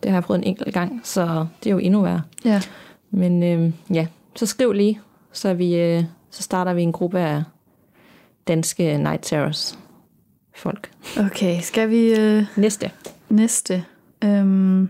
Det 0.05 0.12
har 0.12 0.17
jeg 0.17 0.24
prøvet 0.24 0.39
en 0.39 0.47
enkelt 0.47 0.74
gang, 0.74 1.01
så 1.03 1.45
det 1.63 1.69
er 1.69 1.74
jo 1.74 1.77
endnu 1.77 2.01
værre. 2.01 2.21
Ja. 2.45 2.62
Men 3.12 3.43
øh, 3.43 3.74
ja, 3.95 4.07
så 4.35 4.45
skriv 4.45 4.71
lige, 4.71 5.00
så, 5.31 5.53
vi, 5.53 5.75
øh, 5.75 6.03
så 6.29 6.43
starter 6.43 6.74
vi 6.74 6.81
en 6.81 6.91
gruppe 6.91 7.19
af 7.19 7.43
danske 8.47 8.97
night 8.97 9.24
terrors 9.24 9.79
folk. 10.55 10.91
Okay, 11.19 11.62
skal 11.62 11.89
vi 11.89 12.19
øh, 12.19 12.45
Næste. 12.57 12.91
næste? 13.29 13.85
Øhm, 14.24 14.89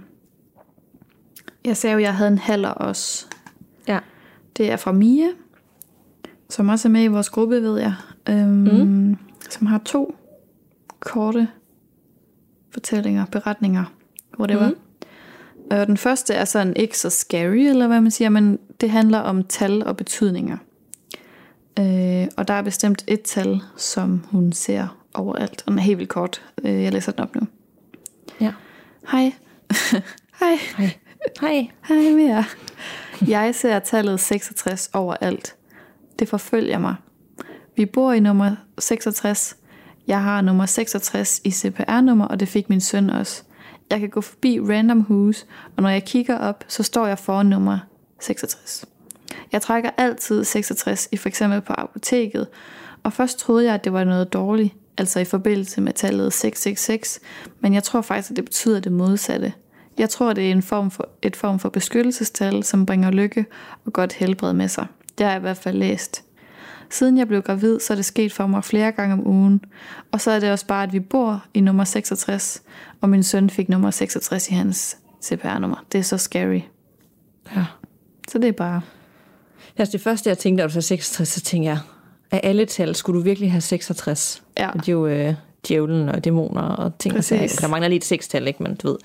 jeg 1.66 1.78
sagde 1.78 1.94
jo, 1.94 1.98
at 1.98 2.04
jeg 2.04 2.16
havde 2.16 2.32
en 2.32 2.38
halver 2.38 2.70
også. 2.70 3.26
Ja. 3.88 4.00
Det 4.58 4.72
er 4.72 4.78
fra 4.78 4.92
Mia, 4.92 5.28
som 6.50 6.70
også 6.70 6.88
er 6.88 6.92
med 6.92 7.04
i 7.04 7.08
vores 7.08 7.30
gruppe, 7.30 7.62
ved 7.62 7.80
jeg. 7.80 7.94
Øhm, 8.30 8.86
mm. 8.88 9.18
Som 9.50 9.68
har 9.68 9.82
to 9.86 10.16
korte 11.00 11.48
fortællinger, 12.72 13.26
beretninger, 13.26 13.84
whatever. 14.40 14.70
Mm. 14.70 14.76
Og 15.72 15.88
den 15.88 15.98
første 15.98 16.34
er 16.34 16.46
sådan 16.46 16.74
ikke 16.76 16.98
så 16.98 17.10
scary, 17.10 17.58
eller 17.58 17.88
hvad 17.88 18.02
man 18.02 18.12
siger, 18.12 18.30
men 18.30 18.60
det 18.82 18.90
handler 18.90 19.20
om 19.20 19.44
tal 19.44 19.88
og 19.88 19.98
betydninger. 19.98 20.58
Øh, 21.80 22.28
og 22.38 22.48
der 22.48 22.54
er 22.54 22.62
bestemt 22.62 23.04
et 23.08 23.22
tal, 23.22 23.62
som 23.78 24.24
hun 24.32 24.54
ser 24.54 24.98
overalt. 25.14 25.64
Og 25.66 25.72
den 25.72 25.80
er 25.80 25.84
helt 25.84 25.98
vildt 25.98 26.10
kort. 26.10 26.42
Øh, 26.64 26.84
jeg 26.84 26.94
læser 26.94 27.12
den 27.12 27.22
op 27.22 27.36
nu. 27.36 27.42
Ja. 28.42 28.54
Hej. 29.12 29.34
Hej. 30.40 30.56
Hej. 30.78 30.98
Hej. 31.42 31.68
Hej 31.88 31.98
med 31.98 32.26
jer. 32.26 32.44
Jeg 33.28 33.56
ser 33.56 33.80
tallet 33.80 34.20
66 34.20 34.90
overalt. 34.94 35.56
Det 36.20 36.30
forfølger 36.30 36.80
mig. 36.80 36.96
Vi 37.76 37.86
bor 37.86 38.14
i 38.14 38.20
nummer 38.20 38.56
66. 38.80 39.58
Jeg 40.08 40.24
har 40.24 40.42
nummer 40.42 40.66
66 40.66 41.42
i 41.44 41.52
CPR-nummer, 41.52 42.26
og 42.26 42.40
det 42.40 42.48
fik 42.48 42.70
min 42.70 42.82
søn 42.82 43.10
også. 43.10 43.44
Jeg 43.90 44.00
kan 44.00 44.10
gå 44.10 44.22
forbi 44.22 44.60
random 44.60 45.02
hus, 45.02 45.46
og 45.76 45.84
når 45.84 45.90
jeg 45.90 46.06
kigger 46.06 46.38
op, 46.38 46.64
så 46.68 46.84
står 46.84 47.08
jeg 47.08 47.20
foran 47.20 47.46
nummer 47.46 47.80
66. 48.20 48.86
Jeg 49.52 49.62
trækker 49.62 49.90
altid 49.98 50.44
66 50.44 51.10
i 51.12 51.18
for 51.18 51.30
eksempel 51.30 51.62
på 51.62 51.74
apoteket, 51.78 52.48
og 53.04 53.14
først 53.14 53.40
troede 53.40 53.66
jeg, 53.66 53.74
at 53.74 53.84
det 53.84 53.94
var 53.94 54.04
noget 54.04 54.34
dårligt, 54.34 54.74
altså 54.98 55.20
i 55.20 55.26
forbindelse 55.26 55.82
med 55.82 55.94
tallet 55.94 56.34
666, 56.34 57.20
men 57.60 57.74
jeg 57.74 57.84
tror 57.84 58.02
faktisk, 58.02 58.32
at 58.32 58.36
det 58.36 58.46
betyder 58.46 58.80
det 58.80 58.92
modsatte. 58.92 59.54
Jeg 59.98 60.10
tror, 60.10 60.34
det 60.34 60.48
er 60.48 60.52
en 60.52 60.62
form 60.62 60.92
for, 60.92 61.10
et 61.22 61.36
form 61.36 61.60
for 61.60 61.70
beskyttelsestal, 61.70 62.64
som 62.64 62.86
bringer 62.86 63.12
lykke 63.12 63.46
og 63.86 63.94
godt 63.94 64.14
helbred 64.14 64.54
med 64.54 64.68
sig. 64.68 64.88
Det 65.18 65.26
har 65.26 65.34
jeg 65.34 65.40
i 65.40 65.42
hvert 65.42 65.58
fald 65.58 65.78
læst. 65.78 66.24
Siden 66.90 67.18
jeg 67.18 67.28
blev 67.28 67.42
gravid, 67.42 67.80
så 67.80 67.94
er 67.94 67.96
det 67.96 68.06
sket 68.06 68.34
for 68.34 68.48
mig 68.48 68.64
flere 68.64 68.92
gange 68.92 69.14
om 69.14 69.28
ugen. 69.28 69.62
Og 70.12 70.22
så 70.22 70.32
er 70.32 70.40
det 70.40 70.52
også 70.52 70.68
bare, 70.68 70.84
at 70.84 70.94
vi 70.94 71.00
bor 71.00 71.46
i 71.54 71.62
nummer 71.62 71.84
66, 71.84 72.64
og 73.02 73.10
min 73.10 73.24
søn 73.24 73.50
fik 73.50 73.70
nummer 73.70 73.92
66 73.92 74.50
i 74.50 74.54
hans 74.54 74.98
CPR-nummer. 75.24 75.86
Det 75.92 75.98
er 75.98 76.02
så 76.04 76.18
scary. 76.18 76.60
Ja. 77.56 77.66
Så 78.28 78.38
det 78.40 78.48
er 78.48 78.52
bare... 78.52 78.82
Altså 79.78 79.92
det 79.92 80.02
første, 80.02 80.30
jeg 80.30 80.38
tænkte, 80.38 80.62
da 80.62 80.68
du 80.68 80.72
sagde 80.74 80.84
66, 80.88 81.28
så 81.30 81.42
tænkte 81.42 81.70
jeg, 81.70 81.80
af 82.32 82.40
alle 82.44 82.66
tal, 82.66 82.96
skulle 82.96 83.20
du 83.20 83.24
virkelig 83.24 83.52
have 83.52 83.62
66? 83.62 84.44
Ja. 84.58 84.70
Det 84.74 84.88
er 84.90 84.94
jo 84.94 85.08
øh, 85.08 85.34
djævlen 85.68 86.10
og 86.10 86.24
dæmoner 86.26 86.62
og 86.62 86.98
ting. 87.00 87.16
Præcis. 87.16 87.52
Der 87.56 87.68
mangler 87.68 87.88
lige 87.88 87.98
et 87.98 88.06
sekstal, 88.06 88.48
ikke? 88.48 88.64
Men 88.64 88.76
du 88.76 88.88
ved, 88.88 88.98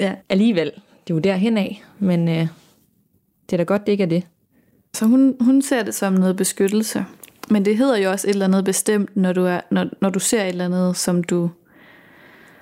Ja. 0.00 0.14
alligevel, 0.28 0.66
det 1.06 1.10
er 1.10 1.14
jo 1.14 1.18
derhen 1.18 1.56
af. 1.58 1.84
Men 1.98 2.28
øh, 2.28 2.34
det 3.50 3.52
er 3.52 3.56
da 3.56 3.62
godt, 3.62 3.86
det 3.86 3.92
ikke 3.92 4.04
er 4.04 4.08
det. 4.08 4.22
Så 4.96 5.04
hun, 5.04 5.36
hun 5.40 5.62
ser 5.62 5.82
det 5.82 5.94
som 5.94 6.12
noget 6.12 6.36
beskyttelse. 6.36 7.04
Men 7.50 7.64
det 7.64 7.76
hedder 7.76 7.96
jo 7.96 8.10
også 8.10 8.26
et 8.26 8.30
eller 8.30 8.44
andet 8.44 8.64
bestemt, 8.64 9.16
når 9.16 9.32
du, 9.32 9.44
er, 9.44 9.60
når, 9.70 9.86
når 10.00 10.10
du 10.10 10.18
ser 10.18 10.42
et 10.42 10.48
eller 10.48 10.64
andet, 10.64 10.96
som 10.96 11.24
du... 11.24 11.50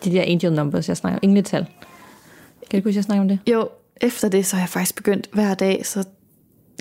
De 0.05 0.11
der 0.11 0.23
angel 0.23 0.53
numbers, 0.53 0.89
jeg 0.89 0.97
snakker 0.97 1.19
om. 1.19 1.21
Engletal. 1.23 1.67
Kan 2.71 2.81
du 2.81 2.89
huske, 2.89 2.97
jeg 2.97 3.05
snakker 3.05 3.23
om 3.23 3.29
det? 3.29 3.39
Jo, 3.47 3.69
efter 4.01 4.29
det, 4.29 4.47
så 4.47 4.57
har 4.57 4.63
jeg 4.63 4.69
faktisk 4.69 4.95
begyndt 4.95 5.29
hver 5.33 5.55
dag, 5.55 5.87
så 5.87 6.05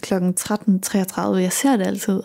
klokken 0.01 0.35
13.33. 0.39 1.21
Jeg 1.35 1.51
ser 1.51 1.77
det 1.77 1.87
altid. 1.87 2.21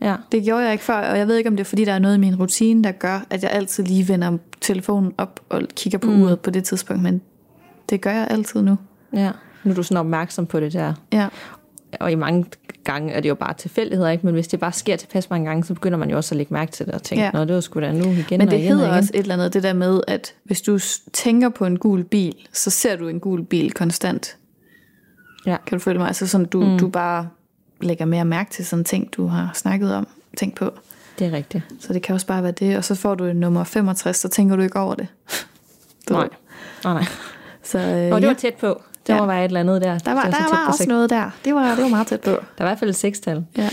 Ja. 0.00 0.16
Det 0.32 0.44
gjorde 0.44 0.62
jeg 0.62 0.72
ikke 0.72 0.84
før, 0.84 1.10
og 1.10 1.18
jeg 1.18 1.28
ved 1.28 1.36
ikke, 1.36 1.50
om 1.50 1.56
det 1.56 1.64
er, 1.64 1.68
fordi 1.68 1.84
der 1.84 1.92
er 1.92 1.98
noget 1.98 2.14
i 2.14 2.20
min 2.20 2.36
rutine, 2.36 2.84
der 2.84 2.92
gør, 2.92 3.26
at 3.30 3.42
jeg 3.42 3.50
altid 3.50 3.84
lige 3.84 4.08
vender 4.08 4.38
telefonen 4.60 5.12
op 5.18 5.40
og 5.48 5.62
kigger 5.76 5.98
på 5.98 6.10
mm. 6.10 6.22
uret 6.22 6.40
på 6.40 6.50
det 6.50 6.64
tidspunkt, 6.64 7.02
men 7.02 7.22
det 7.90 8.00
gør 8.00 8.12
jeg 8.12 8.26
altid 8.30 8.62
nu. 8.62 8.76
ja. 9.12 9.30
Nu 9.64 9.70
er 9.70 9.74
du 9.74 9.82
sådan 9.82 9.96
opmærksom 9.96 10.46
på 10.46 10.60
det 10.60 10.72
der. 10.72 10.94
Ja, 11.12 11.28
Og 12.00 12.12
i 12.12 12.14
mange 12.14 12.44
gange 12.84 13.12
er 13.12 13.20
det 13.20 13.28
jo 13.28 13.34
bare 13.34 13.54
tilfældigheder, 13.54 14.10
ikke? 14.10 14.26
Men 14.26 14.34
hvis 14.34 14.48
det 14.48 14.60
bare 14.60 14.72
sker 14.72 14.96
tilpas 14.96 15.30
mange 15.30 15.46
gange, 15.46 15.64
så 15.64 15.74
begynder 15.74 15.98
man 15.98 16.10
jo 16.10 16.16
også 16.16 16.34
at 16.34 16.36
lægge 16.36 16.54
mærke 16.54 16.72
til 16.72 16.86
det 16.86 16.94
og 16.94 17.02
tænke, 17.02 17.20
Ja. 17.22 17.30
ja. 17.34 17.38
nå, 17.38 17.44
det 17.44 17.54
var 17.54 17.60
sgu 17.60 17.80
da 17.80 17.92
nu 17.92 18.04
igen 18.04 18.24
men 18.30 18.40
og 18.40 18.50
det 18.50 18.58
igen 18.58 18.68
hedder 18.68 18.82
og 18.84 18.88
igen. 18.88 18.98
også 18.98 19.10
et 19.14 19.20
eller 19.20 19.34
andet, 19.34 19.54
det 19.54 19.62
der 19.62 19.72
med, 19.72 20.00
at 20.08 20.34
hvis 20.44 20.62
du 20.62 20.78
tænker 21.12 21.48
på 21.48 21.66
en 21.66 21.78
gul 21.78 22.04
bil, 22.04 22.34
så 22.52 22.70
ser 22.70 22.96
du 22.96 23.08
en 23.08 23.20
gul 23.20 23.44
bil 23.44 23.72
konstant. 23.72 24.36
Ja. 25.46 25.56
Kan 25.66 25.78
du 25.78 25.82
følge 25.82 25.98
mig? 25.98 26.06
Altså 26.08 26.26
sådan, 26.26 26.46
du, 26.46 26.60
mm. 26.64 26.78
du 26.78 26.88
bare 26.88 27.28
lægger 27.80 28.04
mere 28.04 28.24
mærke 28.24 28.50
til 28.50 28.66
sådan 28.66 28.84
ting, 28.84 29.12
du 29.12 29.26
har 29.26 29.50
snakket 29.54 29.94
om, 29.94 30.06
tænkt 30.36 30.56
på. 30.56 30.70
Det 31.18 31.26
er 31.26 31.32
rigtigt. 31.32 31.64
Så 31.80 31.92
det 31.92 32.02
kan 32.02 32.14
også 32.14 32.26
bare 32.26 32.42
være 32.42 32.52
det, 32.52 32.76
og 32.76 32.84
så 32.84 32.94
får 32.94 33.14
du 33.14 33.24
en 33.24 33.36
nummer 33.36 33.64
65, 33.64 34.16
så 34.16 34.28
tænker 34.28 34.56
du 34.56 34.62
ikke 34.62 34.78
over 34.78 34.94
det. 34.94 35.06
Du 36.08 36.14
Nej. 36.14 36.28
Nej, 36.84 36.94
nej. 36.94 37.04
Så, 37.62 37.78
øh, 37.78 37.84
Og 38.12 38.20
det 38.20 38.26
ja. 38.26 38.26
var 38.26 38.34
tæt 38.34 38.54
på. 38.54 38.82
Der 39.06 39.14
Ja. 39.14 39.20
må 39.20 39.26
være 39.26 39.40
et 39.40 39.44
eller 39.44 39.60
andet 39.60 39.82
der. 39.82 39.98
Der 39.98 40.12
var, 40.14 40.22
Det 40.22 40.32
der 40.32 40.56
var 40.56 40.66
også 40.68 40.78
seks. 40.78 40.88
noget 40.88 41.10
der. 41.10 41.30
Det 41.44 41.54
var, 41.54 41.74
det 41.74 41.82
var 41.82 41.88
meget 41.88 42.06
tæt 42.06 42.20
på. 42.20 42.30
Der 42.30 42.36
er 42.58 42.64
i 42.64 42.68
hvert 42.68 42.78
fald 42.78 42.90
et 42.90 42.96
sekstal. 42.96 43.44
Ja. 43.56 43.68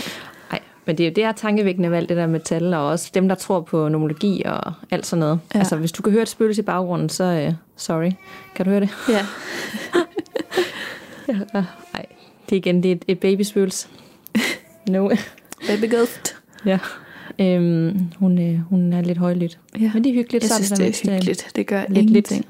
Nej, 0.50 0.60
men 0.86 0.98
det 0.98 1.04
er 1.04 1.08
jo 1.10 1.12
det 1.16 1.24
er 1.24 1.32
tankevækkende 1.32 1.96
alt 1.96 2.08
det 2.08 2.16
der 2.16 2.26
med 2.26 2.40
tal, 2.40 2.74
og 2.74 2.86
også 2.86 3.10
dem, 3.14 3.28
der 3.28 3.34
tror 3.34 3.60
på 3.60 3.88
nomologi 3.88 4.42
og 4.46 4.72
alt 4.90 5.06
sådan 5.06 5.20
noget. 5.20 5.40
Ja. 5.54 5.58
Altså, 5.58 5.76
hvis 5.76 5.92
du 5.92 6.02
kan 6.02 6.12
høre 6.12 6.22
et 6.22 6.28
spøgelse 6.28 6.62
i 6.62 6.64
baggrunden, 6.64 7.08
så 7.08 7.46
uh, 7.48 7.54
sorry. 7.76 8.10
Kan 8.54 8.64
du 8.64 8.70
høre 8.70 8.80
det? 8.80 8.88
ja. 9.08 9.26
Ja. 11.28 11.34
Nej, 11.52 12.06
det 12.48 12.56
er 12.56 12.56
igen, 12.56 12.82
det 12.82 12.88
er 12.90 12.94
et, 12.94 13.04
et 13.08 13.20
babyspøgelse. 13.20 13.88
No. 14.88 15.10
Baby 15.68 15.94
ghost. 15.94 16.36
ja. 16.66 16.78
Øhm, 17.38 18.00
hun, 18.18 18.38
øh, 18.38 18.60
hun 18.70 18.92
er 18.92 19.00
lidt 19.00 19.18
højlydt. 19.18 19.58
Ja. 19.80 19.90
Men 19.94 20.04
det 20.04 20.10
er 20.10 20.14
hyggeligt. 20.14 20.44
Jeg 20.44 20.50
synes, 20.50 20.70
det 20.70 21.08
er 21.08 21.12
hyggeligt. 21.14 21.52
Det 21.56 21.66
gør 21.66 21.82
lidt- 21.88 21.98
ingenting. 21.98 22.44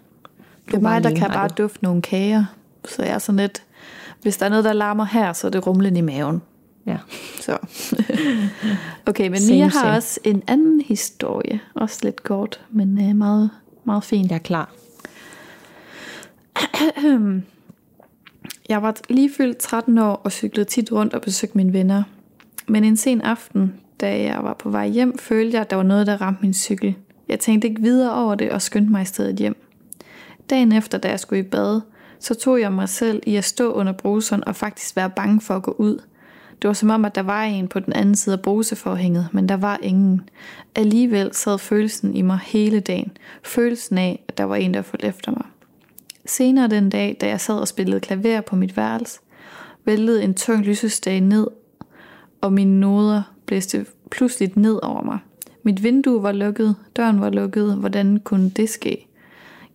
Det 0.66 0.72
Du 0.72 0.76
er 0.76 0.80
mig, 0.80 1.04
der 1.04 1.14
kan 1.14 1.30
bare 1.30 1.48
du. 1.48 1.62
dufte 1.62 1.84
nogle 1.84 2.02
kager. 2.02 2.44
Så 2.88 3.02
jeg 3.02 3.14
er 3.14 3.18
sådan 3.18 3.40
lidt... 3.40 3.62
Hvis 4.22 4.36
der 4.36 4.46
er 4.46 4.50
noget, 4.50 4.64
der 4.64 4.72
larmer 4.72 5.04
her, 5.04 5.32
så 5.32 5.46
er 5.46 5.50
det 5.50 5.66
rumlen 5.66 5.96
i 5.96 6.00
maven. 6.00 6.42
Ja. 6.86 6.96
Så. 7.40 7.58
okay, 9.06 9.28
men 9.28 9.38
Same, 9.40 9.56
Mia 9.56 9.64
har 9.64 9.70
same. 9.70 9.92
også 9.92 10.20
en 10.24 10.42
anden 10.46 10.80
historie. 10.80 11.60
Også 11.74 12.00
lidt 12.02 12.22
kort, 12.22 12.60
men 12.70 13.08
øh, 13.08 13.16
meget, 13.16 13.50
meget 13.84 14.04
fin. 14.04 14.28
Jeg 14.28 14.34
er 14.34 14.38
klar. 14.38 14.72
Jeg 18.68 18.82
var 18.82 18.96
lige 19.08 19.30
fyldt 19.36 19.58
13 19.58 19.98
år 19.98 20.14
og 20.24 20.32
cyklede 20.32 20.68
tit 20.68 20.92
rundt 20.92 21.14
og 21.14 21.22
besøgte 21.22 21.56
mine 21.56 21.72
venner. 21.72 22.02
Men 22.66 22.84
en 22.84 22.96
sen 22.96 23.20
aften, 23.20 23.74
da 24.00 24.22
jeg 24.22 24.38
var 24.42 24.54
på 24.54 24.70
vej 24.70 24.88
hjem, 24.88 25.18
følte 25.18 25.54
jeg, 25.54 25.60
at 25.60 25.70
der 25.70 25.76
var 25.76 25.82
noget, 25.82 26.06
der 26.06 26.20
ramte 26.20 26.42
min 26.42 26.54
cykel. 26.54 26.94
Jeg 27.28 27.40
tænkte 27.40 27.68
ikke 27.68 27.82
videre 27.82 28.14
over 28.14 28.34
det 28.34 28.50
og 28.50 28.62
skyndte 28.62 28.92
mig 28.92 29.02
i 29.02 29.04
stedet 29.04 29.36
hjem. 29.36 29.56
Dagen 30.50 30.72
efter, 30.72 30.98
da 30.98 31.08
jeg 31.08 31.20
skulle 31.20 31.40
i 31.40 31.48
bad, 31.48 31.80
så 32.24 32.34
tog 32.34 32.60
jeg 32.60 32.72
mig 32.72 32.88
selv 32.88 33.22
i 33.26 33.36
at 33.36 33.44
stå 33.44 33.72
under 33.72 33.92
bruseren 33.92 34.44
og 34.46 34.56
faktisk 34.56 34.96
være 34.96 35.10
bange 35.10 35.40
for 35.40 35.56
at 35.56 35.62
gå 35.62 35.70
ud. 35.78 36.02
Det 36.62 36.68
var 36.68 36.72
som 36.72 36.90
om, 36.90 37.04
at 37.04 37.14
der 37.14 37.22
var 37.22 37.42
en 37.42 37.68
på 37.68 37.80
den 37.80 37.92
anden 37.92 38.14
side 38.14 38.36
af 38.36 38.42
bruseforhænget, 38.42 39.28
men 39.32 39.48
der 39.48 39.56
var 39.56 39.78
ingen. 39.82 40.28
Alligevel 40.74 41.34
sad 41.34 41.58
følelsen 41.58 42.14
i 42.14 42.22
mig 42.22 42.38
hele 42.44 42.80
dagen. 42.80 43.12
Følelsen 43.42 43.98
af, 43.98 44.24
at 44.28 44.38
der 44.38 44.44
var 44.44 44.56
en, 44.56 44.74
der 44.74 44.82
fulgte 44.82 45.06
efter 45.06 45.32
mig. 45.32 45.44
Senere 46.26 46.68
den 46.68 46.90
dag, 46.90 47.16
da 47.20 47.28
jeg 47.28 47.40
sad 47.40 47.54
og 47.54 47.68
spillede 47.68 48.00
klaver 48.00 48.40
på 48.40 48.56
mit 48.56 48.76
værelse, 48.76 49.20
væltede 49.84 50.22
en 50.22 50.34
tung 50.34 50.64
lysestage 50.64 51.20
ned, 51.20 51.46
og 52.40 52.52
mine 52.52 52.80
noder 52.80 53.22
blæste 53.46 53.86
pludselig 54.10 54.52
ned 54.56 54.78
over 54.82 55.02
mig. 55.02 55.18
Mit 55.62 55.82
vindue 55.82 56.22
var 56.22 56.32
lukket, 56.32 56.76
døren 56.96 57.20
var 57.20 57.30
lukket, 57.30 57.76
hvordan 57.76 58.20
kunne 58.20 58.50
det 58.50 58.68
ske? 58.68 59.06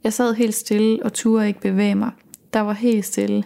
Jeg 0.03 0.13
sad 0.13 0.33
helt 0.33 0.55
stille 0.55 1.03
og 1.03 1.13
turde 1.13 1.47
ikke 1.47 1.61
bevæge 1.61 1.95
mig. 1.95 2.11
Der 2.53 2.59
var 2.59 2.73
helt 2.73 3.05
stille. 3.05 3.43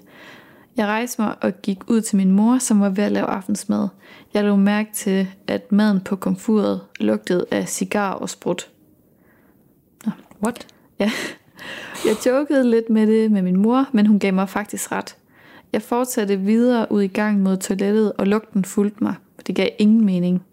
Jeg 0.78 0.86
rejste 0.86 1.22
mig 1.22 1.36
og 1.42 1.62
gik 1.62 1.80
ud 1.88 2.02
til 2.02 2.18
min 2.18 2.32
mor, 2.32 2.58
som 2.58 2.80
var 2.80 2.90
ved 2.90 3.04
at 3.04 3.12
lave 3.12 3.26
aftensmad. 3.26 3.88
Jeg 4.34 4.44
lå 4.44 4.56
mærke 4.56 4.90
til, 4.94 5.28
at 5.48 5.72
maden 5.72 6.02
på 6.02 6.16
komfuret 6.16 6.82
lugtede 7.00 7.46
af 7.52 7.70
cigar 7.70 8.14
og 8.14 8.30
sprut. 8.30 8.70
What? 10.44 10.68
Ja. 11.00 11.12
Jeg 12.06 12.16
jokede 12.26 12.70
lidt 12.70 12.90
med 12.90 13.08
det 13.08 13.32
med 13.32 13.42
min 13.42 13.58
mor, 13.58 13.86
men 13.92 14.06
hun 14.06 14.20
gav 14.20 14.34
mig 14.34 14.50
faktisk 14.50 14.92
ret. 14.92 15.16
Jeg 15.74 15.82
fortsatte 15.82 16.40
videre 16.40 16.92
ud 16.92 17.02
i 17.02 17.08
gang 17.08 17.42
mod 17.42 17.58
toilettet, 17.58 18.14
og 18.18 18.28
lugten 18.28 18.66
fulgte 18.66 19.04
mig. 19.04 19.16
Det 19.48 19.56
gav 19.56 19.70
ingen 19.80 20.06
mening. 20.06 20.44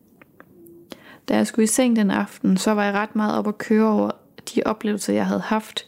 Da 1.29 1.37
jeg 1.37 1.47
skulle 1.47 1.65
i 1.65 1.67
seng 1.67 1.97
den 1.97 2.11
aften, 2.11 2.57
så 2.57 2.75
var 2.75 2.85
jeg 2.85 2.95
ret 2.95 3.17
meget 3.17 3.39
op 3.39 3.49
at 3.49 3.59
køre 3.59 3.87
over 3.87 4.11
de 4.55 4.63
oplevelser, 4.67 5.13
jeg 5.13 5.27
havde 5.27 5.41
haft. 5.41 5.87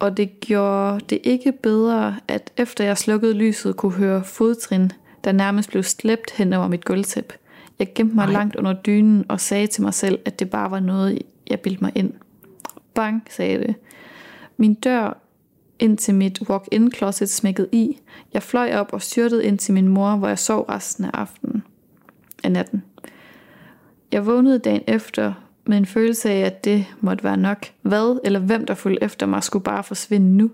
Og 0.00 0.16
det 0.16 0.40
gjorde 0.40 1.00
det 1.00 1.18
ikke 1.24 1.52
bedre, 1.52 2.16
at 2.28 2.52
efter 2.56 2.84
jeg 2.84 2.98
slukkede 2.98 3.34
lyset, 3.34 3.76
kunne 3.76 3.92
høre 3.92 4.24
fodtrin, 4.24 4.92
der 5.24 5.32
nærmest 5.32 5.70
blev 5.70 5.82
slæbt 5.82 6.30
hen 6.30 6.52
over 6.52 6.68
mit 6.68 6.84
gulvtæp. 6.84 7.32
Jeg 7.78 7.92
gemte 7.94 8.14
mig 8.14 8.24
Ej. 8.24 8.32
langt 8.32 8.56
under 8.56 8.72
dynen 8.72 9.24
og 9.28 9.40
sagde 9.40 9.66
til 9.66 9.82
mig 9.82 9.94
selv, 9.94 10.18
at 10.24 10.40
det 10.40 10.50
bare 10.50 10.70
var 10.70 10.80
noget, 10.80 11.22
jeg 11.50 11.60
bildte 11.60 11.84
mig 11.84 11.92
ind. 11.94 12.12
Bang, 12.94 13.26
sagde 13.30 13.58
det. 13.58 13.74
Min 14.56 14.74
dør 14.74 15.18
ind 15.78 15.98
til 15.98 16.14
mit 16.14 16.40
walk-in 16.48 16.92
closet 16.92 17.30
smækkede 17.30 17.68
i. 17.72 17.98
Jeg 18.32 18.42
fløj 18.42 18.74
op 18.74 18.92
og 18.92 19.02
styrtede 19.02 19.44
ind 19.44 19.58
til 19.58 19.74
min 19.74 19.88
mor, 19.88 20.16
hvor 20.16 20.28
jeg 20.28 20.38
sov 20.38 20.62
resten 20.62 21.04
af 21.04 21.10
aftenen. 21.14 21.62
Af 22.44 22.52
natten. 22.52 22.82
Jeg 24.12 24.26
vågnede 24.26 24.58
dagen 24.58 24.82
efter 24.86 25.32
med 25.70 25.78
en 25.78 25.86
følelse 25.86 26.30
af, 26.30 26.40
at 26.40 26.64
det 26.64 26.86
måtte 27.00 27.24
være 27.24 27.36
nok. 27.36 27.66
Hvad 27.82 28.20
eller 28.24 28.40
hvem, 28.40 28.66
der 28.66 28.74
fulgte 28.74 29.04
efter 29.04 29.26
mig, 29.26 29.42
skulle 29.42 29.62
bare 29.62 29.84
forsvinde 29.84 30.36
nu. 30.36 30.50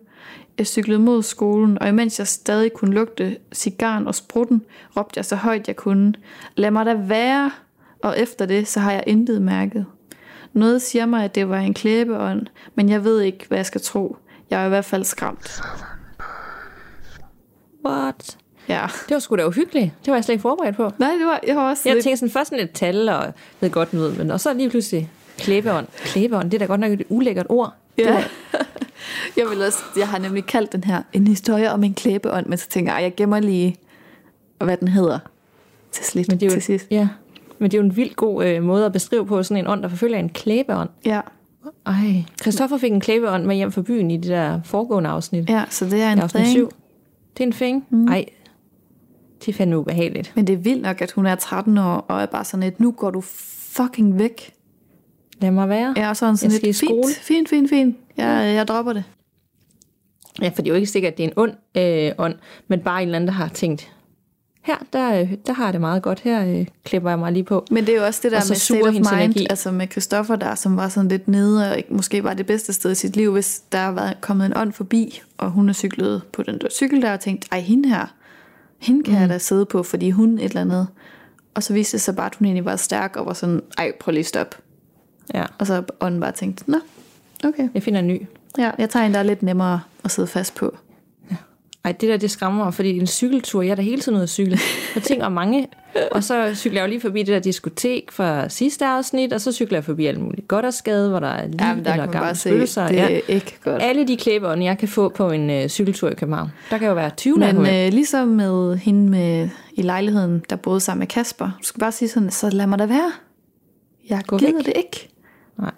Jeg 0.59 0.67
cyklede 0.67 0.99
mod 0.99 1.23
skolen, 1.23 1.79
og 1.83 1.89
imens 1.89 2.19
jeg 2.19 2.27
stadig 2.27 2.73
kunne 2.73 2.95
lugte 2.95 3.37
cigaren 3.55 4.07
og 4.07 4.15
sprutten, 4.15 4.63
råbte 4.97 5.19
jeg 5.19 5.25
så 5.25 5.37
højt 5.37 5.69
jeg 5.69 5.77
kunne. 5.77 6.15
Lad 6.57 6.71
mig 6.71 6.87
da 6.87 6.95
være! 6.95 7.51
Og 8.03 8.19
efter 8.19 8.47
det, 8.47 8.69
så 8.69 8.81
har 8.81 8.93
jeg 8.93 9.05
intet 9.07 9.43
mærket. 9.43 9.87
Noget 10.53 10.83
siger 10.83 11.07
mig, 11.07 11.25
at 11.25 11.35
det 11.35 11.49
var 11.49 11.59
en 11.59 11.75
klæbeånd, 11.75 12.47
men 12.75 12.89
jeg 12.89 13.05
ved 13.05 13.21
ikke, 13.21 13.45
hvad 13.49 13.59
jeg 13.59 13.67
skal 13.67 13.81
tro. 13.81 14.17
Jeg 14.51 14.63
er 14.63 14.67
i 14.67 14.69
hvert 14.69 14.85
fald 14.85 15.05
skræmt. 15.05 15.61
What? 17.87 18.39
Ja. 18.69 18.87
Det 19.09 19.15
var 19.15 19.19
sgu 19.19 19.37
da 19.37 19.47
uhyggeligt. 19.47 19.91
Det 20.05 20.11
var 20.11 20.17
jeg 20.17 20.25
slet 20.25 20.33
ikke 20.33 20.43
forberedt 20.43 20.77
på. 20.77 20.93
Nej, 20.99 21.11
det 21.11 21.27
var, 21.27 21.41
jeg 21.47 21.57
var 21.57 21.71
også 21.71 21.83
Jeg 21.85 21.95
lidt... 21.95 22.05
tænkte 22.05 22.17
sådan 22.19 22.33
først 22.33 22.51
sådan 22.51 22.65
et 22.65 22.73
tal, 22.73 23.09
og 23.09 23.35
ved 23.61 23.71
godt 23.71 23.93
nu, 23.93 24.11
men 24.19 24.31
og 24.31 24.41
så 24.41 24.55
lige 24.55 24.71
pludselig 24.71 25.11
klæbeånd. 25.39 25.87
Klæbeånd, 26.05 26.51
det 26.51 26.55
er 26.55 26.59
da 26.59 26.65
godt 26.65 26.81
nok 26.81 26.93
et 26.93 27.03
ulækkert 27.09 27.47
ord. 27.49 27.75
Ja. 27.99 28.25
jeg, 29.37 29.47
vil 29.51 29.63
også, 29.67 29.79
jeg 29.99 30.09
har 30.09 30.19
nemlig 30.19 30.47
kaldt 30.47 30.73
den 30.73 30.85
her 30.85 31.03
en 31.13 31.27
historie 31.27 31.73
om 31.73 31.85
en 31.85 31.95
klæbeånd, 31.95 32.47
men 32.47 32.59
så 32.59 32.69
tænker 32.69 32.93
jeg, 32.95 33.03
jeg 33.03 33.15
gemmer 33.17 33.41
lige, 33.41 33.77
hvad 34.59 34.77
den 34.77 34.89
hedder 34.89 35.19
til, 35.93 36.05
slit, 36.05 36.29
Men 36.29 36.41
det 36.41 36.47
er 36.47 36.51
jo, 36.51 36.53
til 36.53 36.63
sidst. 36.63 36.87
Ja, 36.91 37.09
men 37.59 37.71
det 37.71 37.77
er 37.77 37.83
jo 37.83 37.85
en 37.85 37.97
vildt 37.97 38.17
god 38.17 38.45
øh, 38.45 38.63
måde 38.63 38.87
at 38.87 38.93
beskrive 38.93 39.27
på 39.27 39.43
sådan 39.43 39.57
en 39.57 39.67
ånd, 39.67 39.83
der 39.83 39.89
forfølger 39.89 40.19
en 40.19 40.29
klæbeånd. 40.29 40.89
Ja. 41.05 41.21
Ej, 41.87 42.25
Christoffer 42.41 42.79
fik 42.79 42.93
en 42.93 43.01
klæbeånd 43.01 43.45
med 43.45 43.57
hjem 43.57 43.73
fra 43.73 43.83
byen 43.83 44.11
i 44.11 44.17
det 44.17 44.31
der 44.31 44.61
foregående 44.65 45.11
afsnit. 45.11 45.51
ja, 45.51 45.65
så 45.71 45.85
det 45.85 46.03
er 46.03 46.13
en 46.13 46.19
afsnit 46.19 46.43
thing. 46.43 46.57
7. 46.57 46.71
Det 47.37 47.43
er 47.43 47.47
en 47.47 47.53
fing. 47.53 47.87
Mm. 47.91 48.09
Ej, 48.09 48.25
det 49.41 49.49
er 49.49 49.53
fandme 49.57 49.79
ubehageligt. 49.79 50.33
Men 50.35 50.47
det 50.47 50.53
er 50.53 50.57
vildt 50.57 50.83
nok, 50.83 51.01
at 51.03 51.11
hun 51.13 51.27
er 51.27 51.35
13 51.35 51.79
år, 51.79 52.05
og 52.09 52.23
er 52.23 52.27
bare 52.27 52.45
sådan 52.45 52.63
et, 52.63 52.81
nu 52.81 52.91
går 52.91 53.11
du 53.11 53.21
fucking 53.21 54.19
væk. 54.19 54.53
Lad 55.41 55.51
mig 55.51 55.69
være. 55.69 55.95
Ja, 55.97 56.09
og 56.09 56.17
sådan 56.17 56.37
sådan 56.37 56.51
Jeg 56.51 56.57
skal 56.57 56.69
et, 56.69 56.83
i 56.83 56.87
skole. 56.87 57.03
fint, 57.15 57.19
fint, 57.27 57.49
fint, 57.49 57.69
fint. 57.71 57.97
Jeg, 58.17 58.55
jeg 58.55 58.69
dropper 58.69 58.93
det. 58.93 59.05
Ja, 60.43 60.49
for 60.49 60.63
det 60.63 60.67
er 60.67 60.71
jo 60.71 60.75
ikke 60.75 60.87
sikkert, 60.87 61.13
at 61.13 61.19
det 61.19 61.25
er 61.25 61.29
en 61.29 61.35
ond 61.37 61.53
øh, 61.77 62.13
ånd, 62.19 62.35
men 62.69 62.81
bare 62.81 63.03
en 63.03 63.09
eller 63.09 63.17
anden, 63.17 63.29
der 63.29 63.35
har 63.35 63.49
tænkt, 63.49 63.93
her, 64.63 64.77
der, 64.93 65.21
øh, 65.21 65.33
der 65.47 65.53
har 65.53 65.65
jeg 65.65 65.73
det 65.73 65.81
meget 65.81 66.03
godt, 66.03 66.21
her 66.21 66.59
øh, 66.61 66.67
klipper 66.85 67.11
jeg 67.11 67.19
mig 67.19 67.33
lige 67.33 67.45
på. 67.45 67.65
Men 67.71 67.87
det 67.87 67.95
er 67.95 67.99
jo 67.99 68.07
også 68.07 68.21
det 68.23 68.33
der 68.33 68.39
Og 68.39 68.45
med 68.49 68.57
state 68.57 68.83
of 68.83 68.93
mind, 68.95 69.07
energi. 69.07 69.47
altså 69.51 69.71
med 69.73 69.87
Christoffer 69.91 70.37
der, 70.37 70.55
som 70.55 70.77
var 70.77 70.89
sådan 70.89 71.09
lidt 71.09 71.29
nede, 71.29 71.71
og 71.71 71.77
ikke- 71.77 71.95
måske 71.95 72.25
var 72.25 72.35
det 72.35 72.47
bedste 72.47 72.73
sted 72.73 72.93
i 72.93 72.95
sit 72.95 73.17
liv, 73.17 73.33
hvis 73.33 73.63
der 73.73 73.87
var 73.87 74.15
kommet 74.21 74.47
en 74.47 74.57
ånd 74.57 74.73
forbi, 74.73 75.21
og 75.39 75.51
hun 75.51 75.69
er 75.69 75.73
cyklet 75.73 76.23
på 76.33 76.43
den 76.43 76.59
der 76.61 76.69
cykel 76.71 77.03
der, 77.03 77.13
og 77.13 77.21
tænkt, 77.21 77.47
ej, 77.53 77.61
hende 77.61 77.89
her, 77.89 78.15
hende 78.79 79.03
kan 79.05 79.15
mm. 79.15 79.21
jeg 79.21 79.29
da 79.29 79.39
sidde 79.39 79.67
på, 79.67 79.83
fordi 79.83 80.11
hun 80.11 80.39
et 80.39 80.45
eller 80.45 80.61
andet. 80.61 80.89
Og 81.55 81.63
så 81.63 81.73
viste 81.73 81.93
det 81.93 82.03
sig 82.03 82.17
bare, 82.17 82.27
at 82.27 82.35
hun 82.35 82.47
egentlig 82.47 82.65
var 82.65 82.77
stærk, 82.77 83.17
og 83.17 83.27
var 83.27 83.33
sådan, 83.33 83.63
ej, 83.79 83.93
prøv 84.01 84.13
lige 84.13 84.21
at 84.21 84.27
stoppe. 84.27 84.57
Ja, 85.35 85.45
Og 85.59 85.67
så 85.67 85.83
ånden 86.01 86.21
bare 86.21 86.33
tænkt, 86.33 86.69
nå, 86.69 86.79
okay. 87.45 87.69
jeg 87.75 87.83
finder 87.83 88.01
en 88.01 88.07
ny. 88.07 88.27
Ja, 88.59 88.71
jeg 88.79 88.91
tager 88.91 89.07
en, 89.07 89.13
der 89.13 89.19
er 89.19 89.23
lidt 89.23 89.43
nemmere 89.43 89.81
at 90.05 90.11
sidde 90.11 90.29
fast 90.29 90.55
på. 90.55 90.77
Ej, 91.87 91.93
det 91.93 92.09
der, 92.09 92.17
det 92.17 92.31
skræmmer 92.31 92.65
mig, 92.65 92.75
fordi 92.75 92.99
en 92.99 93.07
cykeltur, 93.07 93.63
jeg 93.63 93.71
er 93.71 93.75
da 93.75 93.83
hele 93.83 94.01
tiden 94.01 94.17
ude 94.17 94.23
at 94.23 94.29
cykle. 94.29 94.59
Jeg 94.95 95.03
tænker 95.03 95.29
mange. 95.29 95.69
Og 96.11 96.25
så 96.25 96.55
cykler 96.55 96.81
jeg 96.81 96.87
jo 96.87 96.89
lige 96.89 97.01
forbi 97.01 97.19
det 97.19 97.27
der 97.27 97.39
diskotek 97.39 98.13
fra 98.13 98.49
sidste 98.49 98.87
afsnit, 98.87 99.33
og 99.33 99.41
så 99.41 99.53
cykler 99.53 99.79
jeg 99.79 99.85
forbi 99.85 100.07
alt 100.07 100.21
muligt 100.21 100.49
Goddersgade, 100.49 101.11
hvor 101.11 101.21
der 101.21 101.29
er 101.29 101.47
lige 101.47 101.67
Jamen, 101.69 101.85
der 101.85 101.93
eller 101.93 102.13
bare 102.13 102.35
se, 102.35 102.51
det 102.61 103.01
er 103.01 103.21
ikke 103.29 103.59
godt. 103.65 103.83
Alle 103.83 104.09
de 104.09 104.17
klæbeånd, 104.17 104.63
jeg 104.63 104.79
kan 104.79 104.89
få 104.89 105.09
på 105.09 105.31
en 105.31 105.51
øh, 105.51 105.69
cykeltur 105.69 106.11
i 106.11 106.15
København. 106.15 106.49
Der 106.71 106.79
kan 106.79 106.89
jo 106.89 106.95
være 106.95 107.11
20 107.11 107.37
Men 107.37 107.57
øh, 107.57 107.93
ligesom 107.93 108.29
med 108.29 108.77
hende 108.77 109.11
med, 109.11 109.49
i 109.73 109.83
lejligheden, 109.83 110.43
der 110.51 110.57
boede 110.57 110.81
sammen 110.81 111.01
med 111.01 111.07
Kasper, 111.07 111.51
du 111.61 111.67
skal 111.67 111.81
bare 111.81 111.93
sige 111.93 112.09
sådan, 112.09 112.31
så 112.31 112.51
lad 112.51 112.67
mig 112.67 112.79
da 112.79 112.87
være. 112.87 113.13
Jeg 114.09 114.23
Gå 114.27 114.39
gider 114.39 114.53
væk. 114.53 114.67
det 114.67 114.73
ikke. 114.77 115.09
Nej. 115.59 115.71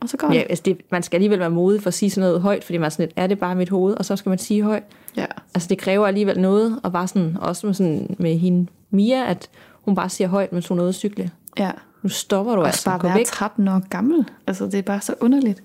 Og 0.00 0.08
så 0.08 0.16
går 0.16 0.28
Ja, 0.28 0.34
ja. 0.34 0.40
altså 0.50 0.62
det, 0.64 0.80
man 0.90 1.02
skal 1.02 1.16
alligevel 1.16 1.38
være 1.38 1.50
modig 1.50 1.82
for 1.82 1.88
at 1.88 1.94
sige 1.94 2.10
sådan 2.10 2.28
noget 2.28 2.40
højt, 2.40 2.64
fordi 2.64 2.78
man 2.78 2.84
er 2.84 2.88
sådan 2.88 3.06
lidt, 3.06 3.12
er 3.16 3.26
det 3.26 3.38
bare 3.38 3.54
mit 3.54 3.68
hoved, 3.68 3.94
og 3.94 4.04
så 4.04 4.16
skal 4.16 4.30
man 4.30 4.38
sige 4.38 4.62
højt. 4.62 4.82
ja. 5.16 5.26
Altså 5.54 5.68
det 5.68 5.78
kræver 5.78 6.06
alligevel 6.06 6.40
noget, 6.40 6.80
og 6.82 6.92
bare 6.92 7.08
sådan, 7.08 7.36
også 7.40 7.66
med, 7.66 7.74
sådan, 7.74 8.16
med 8.18 8.38
hende 8.38 8.66
Mia, 8.90 9.30
at 9.30 9.48
hun 9.82 9.94
bare 9.94 10.08
siger 10.08 10.28
højt, 10.28 10.52
mens 10.52 10.68
hun 10.68 10.78
er 10.78 10.82
ude 10.82 10.88
at 10.88 10.94
cykle. 10.94 11.30
ja. 11.58 11.70
Nu 12.02 12.08
stopper 12.08 12.54
du 12.54 12.60
Og 12.60 12.66
altså, 12.66 12.84
bare 12.84 13.02
være 13.02 13.14
væk. 13.14 13.26
13 13.26 13.68
år 13.68 13.88
gammel. 13.88 14.24
Altså, 14.46 14.64
det 14.64 14.74
er 14.74 14.82
bare 14.82 15.00
så 15.00 15.14
underligt. 15.20 15.62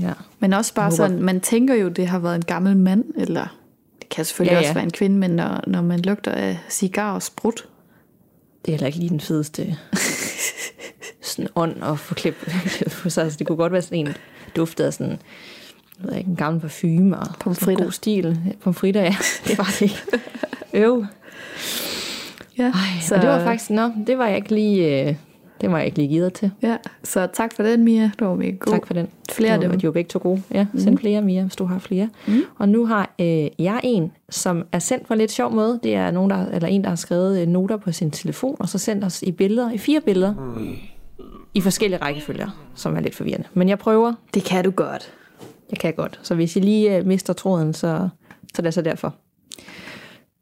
Ja. 0.00 0.12
Men 0.38 0.52
også 0.52 0.74
bare 0.74 0.90
sådan, 0.92 1.22
man 1.22 1.40
tænker 1.40 1.74
jo, 1.74 1.88
det 1.88 2.06
har 2.06 2.18
været 2.18 2.34
en 2.36 2.44
gammel 2.44 2.76
mand, 2.76 3.04
eller 3.16 3.56
det 3.98 4.08
kan 4.08 4.24
selvfølgelig 4.24 4.50
ja. 4.52 4.56
ja. 4.56 4.62
også 4.62 4.74
være 4.74 4.84
en 4.84 4.90
kvinde, 4.90 5.16
men 5.18 5.30
når, 5.30 5.60
når 5.66 5.82
man 5.82 6.00
lugter 6.00 6.30
af 6.32 6.58
cigar 6.70 7.14
og 7.14 7.22
sprut, 7.22 7.68
Det 8.64 8.68
er 8.68 8.72
heller 8.72 8.86
ikke 8.86 8.98
lige 8.98 9.08
den 9.08 9.20
fedeste 9.20 9.62
sådan 11.34 11.48
ånd 11.54 11.84
at 11.84 11.98
få 11.98 12.14
klip 12.14 12.34
på 13.02 13.10
sig. 13.10 13.24
Altså, 13.24 13.38
det 13.38 13.46
kunne 13.46 13.56
godt 13.56 13.72
være 13.72 13.82
sådan 13.82 13.98
en 13.98 14.06
der 14.06 14.12
duftede 14.56 14.86
af 14.86 14.94
sådan 14.94 15.18
jeg 16.00 16.08
ved 16.10 16.16
ikke, 16.18 16.30
en 16.30 16.36
gammel 16.36 16.60
parfume 16.60 17.18
og 17.18 17.26
Pomfritter. 17.40 17.84
god 17.84 17.92
stil. 17.92 18.38
Pomfritter, 18.62 19.02
ja. 19.02 19.16
Det 19.46 19.58
var 19.58 19.64
det 19.64 19.82
ikke. 19.82 19.96
Øv. 20.72 21.04
Ja, 22.58 22.64
Ej, 22.64 23.00
så... 23.00 23.14
det 23.14 23.28
var 23.28 23.44
faktisk, 23.44 23.70
nå, 23.70 23.90
det 24.06 24.18
var 24.18 24.26
jeg 24.26 24.36
ikke 24.36 24.54
lige, 24.54 25.08
øh, 25.08 25.14
det 25.60 25.70
var 25.70 25.78
jeg 25.78 25.86
ikke 25.86 25.98
lige 25.98 26.08
givet 26.08 26.32
til. 26.32 26.50
Ja, 26.62 26.76
så 27.04 27.28
tak 27.32 27.52
for 27.54 27.62
den, 27.62 27.84
Mia. 27.84 28.02
Det 28.02 28.26
var 28.26 28.34
mega 28.34 28.50
god. 28.50 28.72
Tak 28.72 28.86
for 28.86 28.94
den. 28.94 29.08
Flere 29.32 29.52
af 29.52 29.58
det 29.60 29.68
var, 29.68 29.72
dem. 29.72 29.80
De 29.80 29.86
var 29.86 29.92
begge 29.92 30.08
to 30.08 30.18
gode. 30.22 30.42
Ja, 30.54 30.66
send 30.78 30.90
mm. 30.90 30.98
flere, 30.98 31.22
Mia, 31.22 31.42
hvis 31.42 31.56
du 31.56 31.64
har 31.64 31.78
flere. 31.78 32.08
Mm. 32.26 32.42
Og 32.58 32.68
nu 32.68 32.86
har 32.86 33.14
øh, 33.18 33.48
jeg 33.58 33.80
en, 33.82 34.12
som 34.30 34.64
er 34.72 34.78
sendt 34.78 35.06
på 35.06 35.12
en 35.14 35.18
lidt 35.18 35.32
sjov 35.32 35.52
måde. 35.52 35.80
Det 35.82 35.94
er 35.94 36.10
nogen, 36.10 36.30
der, 36.30 36.46
eller 36.46 36.68
en, 36.68 36.82
der 36.82 36.88
har 36.88 36.96
skrevet 36.96 37.40
øh, 37.40 37.48
noter 37.48 37.76
på 37.76 37.92
sin 37.92 38.10
telefon, 38.10 38.56
og 38.58 38.68
så 38.68 38.78
sendt 38.78 39.04
os 39.04 39.22
i 39.22 39.32
billeder, 39.32 39.70
i 39.70 39.78
fire 39.78 40.00
billeder, 40.00 40.34
i 41.54 41.60
forskellige 41.60 42.02
rækkefølger, 42.02 42.70
som 42.74 42.96
er 42.96 43.00
lidt 43.00 43.14
forvirrende. 43.14 43.48
Men 43.54 43.68
jeg 43.68 43.78
prøver. 43.78 44.14
Det 44.34 44.44
kan 44.44 44.64
du 44.64 44.70
godt. 44.70 45.12
Jeg 45.70 45.78
kan 45.78 45.94
godt. 45.94 46.20
Så 46.22 46.34
hvis 46.34 46.56
I 46.56 46.60
lige 46.60 46.96
øh, 46.96 47.06
mister 47.06 47.32
tråden, 47.32 47.74
så, 47.74 48.08
så 48.54 48.62
det 48.62 48.66
er 48.66 48.70
så 48.70 48.82
derfor. 48.82 49.14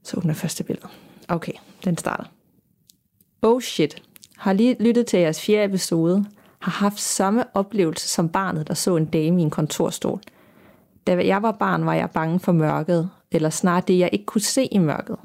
Så 0.03 0.17
åbner 0.17 0.35
første 0.35 0.65
billede. 0.65 0.89
Okay, 1.29 1.53
den 1.85 1.99
starter. 1.99 2.25
Oh 3.43 3.61
shit. 3.61 4.03
Har 4.37 4.53
lige 4.53 4.77
lyttet 4.81 5.07
til 5.07 5.21
jeres 5.21 5.41
fjerde 5.41 5.65
episode. 5.65 6.25
Har 6.59 6.73
haft 6.73 7.01
samme 7.01 7.45
oplevelse 7.55 8.09
som 8.09 8.29
barnet, 8.29 8.69
der 8.69 8.75
så 8.75 8.97
en 8.97 9.05
dame 9.05 9.41
i 9.41 9.45
en 9.45 9.51
kontorstol. 9.51 10.21
Da 11.07 11.27
jeg 11.27 11.43
var 11.43 11.53
barn, 11.53 11.87
var 11.87 11.95
jeg 11.95 12.11
bange 12.11 12.41
for 12.41 12.53
mørket, 12.53 13.11
eller 13.33 13.51
snart 13.51 13.89
det, 13.89 13.99
jeg 13.99 14.11
ikke 14.13 14.25
kunne 14.25 14.41
se 14.41 14.65
i 14.65 14.79
mørket. 14.79 15.17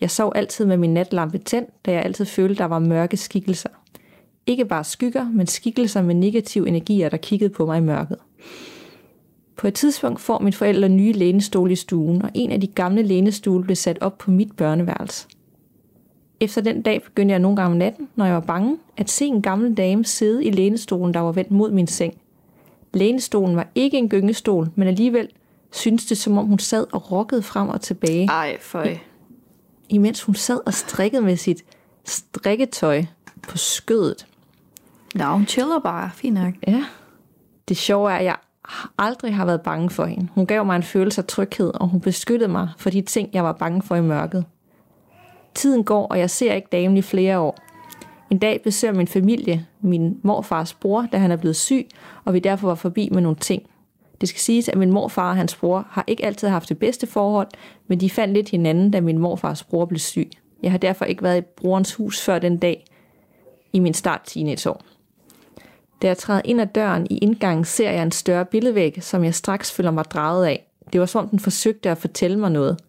Jeg 0.00 0.10
sov 0.10 0.32
altid 0.34 0.66
med 0.66 0.76
min 0.76 0.94
natlampe 0.94 1.38
tændt, 1.38 1.70
da 1.86 1.92
jeg 1.92 2.02
altid 2.02 2.24
følte, 2.24 2.54
der 2.54 2.64
var 2.64 2.78
mørke 2.78 3.16
skikkelser. 3.16 3.68
Ikke 4.46 4.64
bare 4.64 4.84
skygger, 4.84 5.30
men 5.32 5.46
skikkelser 5.46 6.02
med 6.02 6.14
negative 6.14 6.68
energier, 6.68 7.08
der 7.08 7.16
kiggede 7.16 7.50
på 7.50 7.66
mig 7.66 7.78
i 7.78 7.80
mørket. 7.80 8.16
På 9.56 9.66
et 9.66 9.74
tidspunkt 9.74 10.20
får 10.20 10.38
mine 10.38 10.52
forældre 10.52 10.88
nye 10.88 11.12
lænestole 11.12 11.72
i 11.72 11.76
stuen, 11.76 12.22
og 12.22 12.30
en 12.34 12.50
af 12.52 12.60
de 12.60 12.66
gamle 12.66 13.02
lænestole 13.02 13.64
blev 13.64 13.76
sat 13.76 13.98
op 14.00 14.18
på 14.18 14.30
mit 14.30 14.56
børneværelse. 14.56 15.26
Efter 16.40 16.60
den 16.60 16.82
dag 16.82 17.02
begyndte 17.02 17.32
jeg 17.32 17.38
nogle 17.38 17.56
gange 17.56 17.70
om 17.72 17.76
natten, 17.76 18.08
når 18.16 18.24
jeg 18.24 18.34
var 18.34 18.40
bange, 18.40 18.76
at 18.96 19.10
se 19.10 19.24
en 19.24 19.42
gammel 19.42 19.74
dame 19.74 20.04
sidde 20.04 20.44
i 20.44 20.50
lænestolen, 20.50 21.14
der 21.14 21.20
var 21.20 21.32
vendt 21.32 21.50
mod 21.50 21.70
min 21.70 21.86
seng. 21.86 22.14
Lænestolen 22.94 23.56
var 23.56 23.68
ikke 23.74 23.98
en 23.98 24.08
gyngestol, 24.08 24.68
men 24.74 24.88
alligevel 24.88 25.28
syntes 25.72 26.06
det, 26.06 26.18
som 26.18 26.38
om 26.38 26.46
hun 26.46 26.58
sad 26.58 26.86
og 26.92 27.12
rokkede 27.12 27.42
frem 27.42 27.68
og 27.68 27.80
tilbage, 27.80 28.26
Ej, 28.26 28.56
føj. 28.60 28.96
imens 29.88 30.22
hun 30.22 30.34
sad 30.34 30.60
og 30.66 30.74
strikkede 30.74 31.22
med 31.22 31.36
sit 31.36 31.64
strikketøj 32.04 33.04
på 33.42 33.58
skødet. 33.58 34.26
Nå, 35.14 35.24
hun 35.24 35.46
chiller 35.46 35.78
bare. 35.78 36.10
Fint 36.14 36.34
nok. 36.34 36.54
Ja. 36.66 36.84
Det 37.68 37.76
sjove 37.76 38.12
er, 38.12 38.16
at 38.16 38.24
jeg 38.24 38.36
aldrig 38.98 39.34
har 39.34 39.44
været 39.44 39.60
bange 39.62 39.90
for 39.90 40.04
hende. 40.04 40.28
Hun 40.34 40.46
gav 40.46 40.64
mig 40.64 40.76
en 40.76 40.82
følelse 40.82 41.20
af 41.20 41.26
tryghed, 41.26 41.72
og 41.74 41.88
hun 41.88 42.00
beskyttede 42.00 42.52
mig 42.52 42.68
for 42.78 42.90
de 42.90 43.00
ting, 43.00 43.30
jeg 43.32 43.44
var 43.44 43.52
bange 43.52 43.82
for 43.82 43.94
i 43.94 44.00
mørket. 44.00 44.44
Tiden 45.54 45.84
går, 45.84 46.06
og 46.06 46.18
jeg 46.18 46.30
ser 46.30 46.52
ikke 46.52 46.68
damen 46.72 46.96
i 46.96 47.02
flere 47.02 47.38
år. 47.38 47.58
En 48.30 48.38
dag 48.38 48.60
besøger 48.64 48.94
min 48.94 49.06
familie 49.08 49.66
min 49.80 50.20
morfars 50.22 50.74
bror, 50.74 51.06
da 51.12 51.18
han 51.18 51.30
er 51.30 51.36
blevet 51.36 51.56
syg, 51.56 51.88
og 52.24 52.34
vi 52.34 52.38
derfor 52.38 52.68
var 52.68 52.74
forbi 52.74 53.08
med 53.12 53.22
nogle 53.22 53.36
ting. 53.36 53.62
Det 54.20 54.28
skal 54.28 54.40
siges, 54.40 54.68
at 54.68 54.78
min 54.78 54.90
morfar 54.90 55.28
og 55.28 55.36
hans 55.36 55.56
bror 55.56 55.86
har 55.90 56.04
ikke 56.06 56.24
altid 56.24 56.48
haft 56.48 56.68
det 56.68 56.78
bedste 56.78 57.06
forhold, 57.06 57.48
men 57.86 58.00
de 58.00 58.10
fandt 58.10 58.34
lidt 58.34 58.48
hinanden, 58.48 58.90
da 58.90 59.00
min 59.00 59.18
morfars 59.18 59.64
bror 59.64 59.84
blev 59.84 59.98
syg. 59.98 60.30
Jeg 60.62 60.70
har 60.70 60.78
derfor 60.78 61.04
ikke 61.04 61.22
været 61.22 61.38
i 61.38 61.46
brorens 61.56 61.94
hus 61.94 62.24
før 62.24 62.38
den 62.38 62.58
dag 62.58 62.84
i 63.72 63.78
min 63.78 63.94
start 63.94 64.20
teenageår. 64.24 64.82
Da 66.04 66.08
jeg 66.08 66.18
træder 66.18 66.42
ind 66.44 66.60
ad 66.60 66.66
døren 66.66 67.06
i 67.10 67.18
indgangen, 67.18 67.64
ser 67.64 67.90
jeg 67.90 68.02
en 68.02 68.12
større 68.12 68.44
billedvæg, 68.44 68.98
som 69.02 69.24
jeg 69.24 69.34
straks 69.34 69.72
føler 69.72 69.90
mig 69.90 70.04
draget 70.04 70.46
af. 70.46 70.70
Det 70.92 71.00
var 71.00 71.06
som 71.06 71.24
om 71.24 71.28
den 71.28 71.38
forsøgte 71.38 71.90
at 71.90 71.98
fortælle 71.98 72.38
mig 72.38 72.50
noget. 72.50 72.80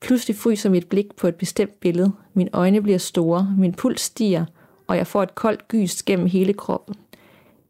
Pludselig 0.00 0.36
fryser 0.36 0.70
mit 0.70 0.88
blik 0.88 1.16
på 1.16 1.26
et 1.28 1.34
bestemt 1.34 1.80
billede. 1.80 2.12
Mine 2.34 2.50
øjne 2.52 2.82
bliver 2.82 2.98
store, 2.98 3.54
min 3.58 3.72
puls 3.72 4.00
stiger, 4.00 4.44
og 4.86 4.96
jeg 4.96 5.06
får 5.06 5.22
et 5.22 5.34
koldt 5.34 5.68
gys 5.68 6.02
gennem 6.02 6.26
hele 6.26 6.52
kroppen. 6.52 6.94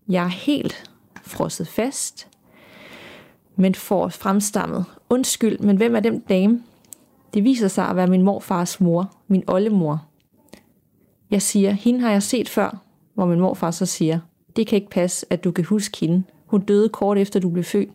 Jeg 0.09 0.25
er 0.25 0.29
helt 0.29 0.91
frosset 1.23 1.69
fast, 1.69 2.29
men 3.57 3.75
får 3.75 4.09
fremstammet. 4.09 4.85
Undskyld, 5.09 5.59
men 5.59 5.77
hvem 5.77 5.97
er 5.97 6.01
den 6.01 6.21
dame? 6.21 6.63
Det 7.35 7.45
viser 7.45 7.69
sig 7.69 7.89
at 7.89 7.97
være 7.97 8.07
min 8.07 8.23
morfars 8.23 8.81
mor, 8.81 9.13
min 9.29 9.45
oldemor. 9.47 10.07
Jeg 11.31 11.43
siger, 11.43 11.71
hende 11.71 12.01
har 12.01 12.11
jeg 12.11 12.23
set 12.23 12.49
før, 12.49 12.79
hvor 13.15 13.27
min 13.27 13.41
morfar 13.41 13.71
så 13.71 13.87
siger, 13.87 14.19
det 14.57 14.67
kan 14.67 14.77
ikke 14.77 14.91
passe, 14.91 15.27
at 15.31 15.45
du 15.45 15.51
kan 15.51 15.65
huske 15.65 15.99
hende. 16.01 16.23
Hun 16.47 16.61
døde 16.61 16.89
kort 16.89 17.19
efter, 17.19 17.41
du 17.41 17.51
blev 17.51 17.65
født. 17.65 17.89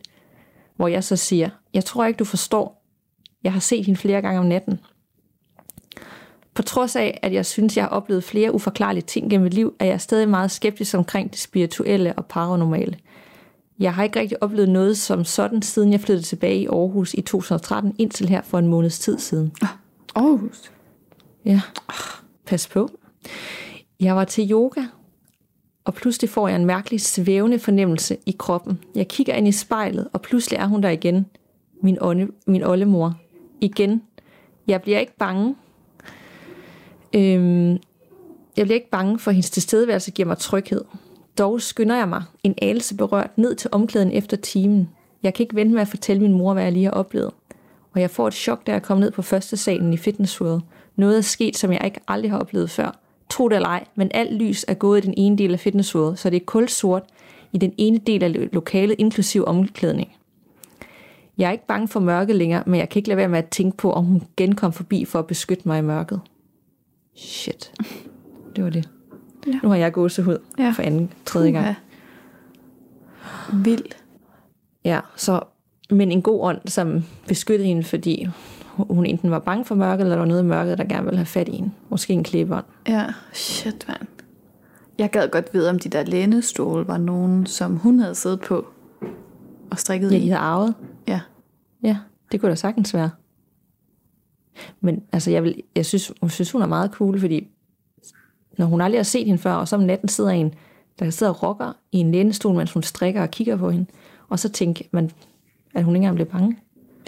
Hvor 0.76 0.88
jeg 0.88 1.04
så 1.04 1.16
siger, 1.16 1.50
jeg 1.74 1.84
tror 1.84 2.04
ikke, 2.04 2.18
du 2.18 2.24
forstår. 2.24 2.82
Jeg 3.44 3.52
har 3.52 3.60
set 3.60 3.86
hende 3.86 4.00
flere 4.00 4.22
gange 4.22 4.40
om 4.40 4.46
natten. 4.46 4.80
På 6.54 6.62
trods 6.62 6.96
af, 6.96 7.20
at 7.22 7.32
jeg 7.32 7.46
synes, 7.46 7.76
jeg 7.76 7.84
har 7.84 7.88
oplevet 7.88 8.24
flere 8.24 8.54
uforklarlige 8.54 9.02
ting 9.02 9.30
gennem 9.30 9.42
mit 9.42 9.54
liv, 9.54 9.74
er 9.78 9.84
jeg 9.84 10.00
stadig 10.00 10.28
meget 10.28 10.50
skeptisk 10.50 10.94
omkring 10.94 11.30
det 11.30 11.38
spirituelle 11.38 12.14
og 12.14 12.26
paranormale. 12.26 12.98
Jeg 13.78 13.94
har 13.94 14.04
ikke 14.04 14.20
rigtig 14.20 14.42
oplevet 14.42 14.68
noget 14.68 14.98
som 14.98 15.24
sådan, 15.24 15.62
siden 15.62 15.92
jeg 15.92 16.00
flyttede 16.00 16.26
tilbage 16.26 16.60
i 16.60 16.66
Aarhus 16.66 17.14
i 17.14 17.20
2013, 17.20 17.94
indtil 17.98 18.28
her 18.28 18.42
for 18.42 18.58
en 18.58 18.66
måneds 18.66 18.98
tid 18.98 19.18
siden. 19.18 19.52
Aarhus. 20.14 20.72
Ja, 21.44 21.60
pas 22.46 22.68
på. 22.68 22.90
Jeg 24.00 24.16
var 24.16 24.24
til 24.24 24.50
yoga, 24.50 24.82
og 25.90 25.94
pludselig 25.94 26.30
får 26.30 26.48
jeg 26.48 26.56
en 26.56 26.64
mærkelig 26.64 27.00
svævende 27.00 27.58
fornemmelse 27.58 28.16
i 28.26 28.36
kroppen. 28.38 28.78
Jeg 28.94 29.08
kigger 29.08 29.34
ind 29.34 29.48
i 29.48 29.52
spejlet, 29.52 30.08
og 30.12 30.22
pludselig 30.22 30.56
er 30.56 30.66
hun 30.66 30.82
der 30.82 30.88
igen. 30.88 31.26
Min, 31.82 31.98
onde, 32.00 32.28
min 32.46 32.62
oldemor. 32.62 33.14
Igen. 33.60 34.02
Jeg 34.66 34.82
bliver 34.82 34.98
ikke 34.98 35.16
bange. 35.16 35.56
Øhm, 37.14 37.70
jeg 38.56 38.66
bliver 38.66 38.74
ikke 38.74 38.90
bange, 38.90 39.18
for 39.18 39.30
hendes 39.30 39.50
tilstedeværelse 39.50 40.10
giver 40.10 40.28
mig 40.28 40.38
tryghed. 40.38 40.84
Dog 41.38 41.60
skynder 41.60 41.96
jeg 41.96 42.08
mig, 42.08 42.22
en 42.42 42.54
alelse 42.62 42.96
berørt, 42.96 43.38
ned 43.38 43.54
til 43.54 43.70
omklæden 43.72 44.12
efter 44.12 44.36
timen. 44.36 44.90
Jeg 45.22 45.34
kan 45.34 45.44
ikke 45.44 45.56
vente 45.56 45.74
med 45.74 45.82
at 45.82 45.88
fortælle 45.88 46.22
min 46.22 46.32
mor, 46.32 46.52
hvad 46.52 46.62
jeg 46.62 46.72
lige 46.72 46.84
har 46.84 46.92
oplevet. 46.92 47.30
Og 47.92 48.00
jeg 48.00 48.10
får 48.10 48.28
et 48.28 48.34
chok, 48.34 48.66
da 48.66 48.72
jeg 48.72 48.82
kommer 48.82 49.04
ned 49.04 49.10
på 49.10 49.22
første 49.22 49.56
salen 49.56 49.92
i 49.92 49.96
Fitness 49.96 50.40
World. 50.40 50.62
Noget 50.96 51.18
er 51.18 51.22
sket, 51.22 51.56
som 51.56 51.72
jeg 51.72 51.84
ikke 51.84 52.00
aldrig 52.08 52.30
har 52.30 52.38
oplevet 52.38 52.70
før. 52.70 52.98
Tro 53.30 53.48
det 53.48 53.56
eller 53.56 53.68
ej, 53.68 53.84
men 53.94 54.10
alt 54.14 54.32
lys 54.34 54.64
er 54.68 54.74
gået 54.74 55.04
i 55.04 55.06
den 55.06 55.14
ene 55.16 55.36
del 55.38 55.52
af 55.52 55.60
Fitness 55.60 55.94
World, 55.94 56.16
så 56.16 56.30
det 56.30 56.36
er 56.36 56.44
kulsort 56.46 57.02
i 57.52 57.58
den 57.58 57.72
ene 57.78 57.98
del 57.98 58.22
af 58.22 58.48
lokalet, 58.52 58.96
inklusiv 58.98 59.44
omklædning. 59.46 60.08
Jeg 61.38 61.48
er 61.48 61.52
ikke 61.52 61.66
bange 61.66 61.88
for 61.88 62.00
mørket 62.00 62.36
længere, 62.36 62.62
men 62.66 62.80
jeg 62.80 62.88
kan 62.88 62.98
ikke 63.00 63.08
lade 63.08 63.16
være 63.16 63.28
med 63.28 63.38
at 63.38 63.48
tænke 63.48 63.76
på, 63.76 63.92
om 63.92 64.04
hun 64.04 64.22
igen 64.38 64.54
kom 64.54 64.72
forbi 64.72 65.04
for 65.04 65.18
at 65.18 65.26
beskytte 65.26 65.68
mig 65.68 65.78
i 65.78 65.82
mørket. 65.82 66.20
Shit. 67.16 67.72
Det 68.56 68.64
var 68.64 68.70
det. 68.70 68.88
Ja. 69.46 69.58
Nu 69.62 69.68
har 69.68 69.76
jeg 69.76 69.92
gåsehud 69.92 70.38
Ja. 70.58 70.72
for 70.76 70.82
anden, 70.82 71.12
tredje 71.26 71.50
gang. 71.50 71.74
Vild. 73.52 73.84
Ja, 74.84 75.00
så, 75.16 75.40
men 75.90 76.12
en 76.12 76.22
god 76.22 76.40
ånd, 76.40 76.58
som 76.66 77.04
beskyttede 77.28 77.68
hende, 77.68 77.84
fordi 77.84 78.28
hun 78.90 79.06
enten 79.06 79.30
var 79.30 79.38
bange 79.38 79.64
for 79.64 79.74
mørket, 79.74 80.00
eller 80.00 80.14
der 80.16 80.20
var 80.20 80.28
noget 80.28 80.42
i 80.42 80.46
mørket, 80.46 80.78
der 80.78 80.84
gerne 80.84 81.04
ville 81.04 81.16
have 81.16 81.26
fat 81.26 81.48
i 81.48 81.52
hende. 81.56 81.70
Måske 81.88 82.12
en 82.12 82.24
klippeånd. 82.24 82.64
Ja, 82.88 83.06
shit, 83.32 83.84
mand. 83.88 84.08
Jeg 84.98 85.10
gad 85.10 85.28
godt 85.28 85.54
vide, 85.54 85.70
om 85.70 85.78
de 85.78 85.88
der 85.88 86.02
lænestole 86.02 86.88
var 86.88 86.98
nogen, 86.98 87.46
som 87.46 87.76
hun 87.76 87.98
havde 87.98 88.14
siddet 88.14 88.40
på 88.40 88.66
og 89.70 89.78
strikket 89.78 90.12
Ja, 90.12 90.16
i. 90.16 90.20
I 90.20 90.28
havde 90.28 90.40
arvet. 90.40 90.74
Ja. 91.08 91.20
Ja. 91.82 91.96
Det 92.32 92.40
kunne 92.40 92.50
da 92.50 92.54
sagtens 92.54 92.94
være. 92.94 93.10
Men 94.80 95.02
altså, 95.12 95.30
jeg, 95.30 95.42
vil, 95.42 95.62
jeg, 95.76 95.86
synes, 95.86 96.12
jeg 96.22 96.30
synes, 96.30 96.50
hun 96.52 96.62
er 96.62 96.66
meget 96.66 96.90
cool, 96.90 97.20
fordi 97.20 97.48
når 98.58 98.66
hun 98.66 98.80
aldrig 98.80 98.98
har 98.98 99.04
set 99.04 99.26
hende 99.26 99.38
før, 99.38 99.52
og 99.52 99.68
så 99.68 99.76
om 99.76 99.82
natten 99.82 100.08
sidder 100.08 100.30
en, 100.30 100.54
der 100.98 101.10
sidder 101.10 101.32
og 101.32 101.42
rocker 101.42 101.72
i 101.92 101.98
en 101.98 102.12
lænestol, 102.12 102.54
mens 102.54 102.72
hun 102.72 102.82
strikker 102.82 103.22
og 103.22 103.30
kigger 103.30 103.56
på 103.56 103.70
hende, 103.70 103.86
og 104.28 104.38
så 104.38 104.48
tænker 104.48 104.84
man, 104.90 105.10
at 105.74 105.84
hun 105.84 105.96
ikke 105.96 106.04
engang 106.04 106.14
bliver 106.14 106.28
bange. 106.30 106.58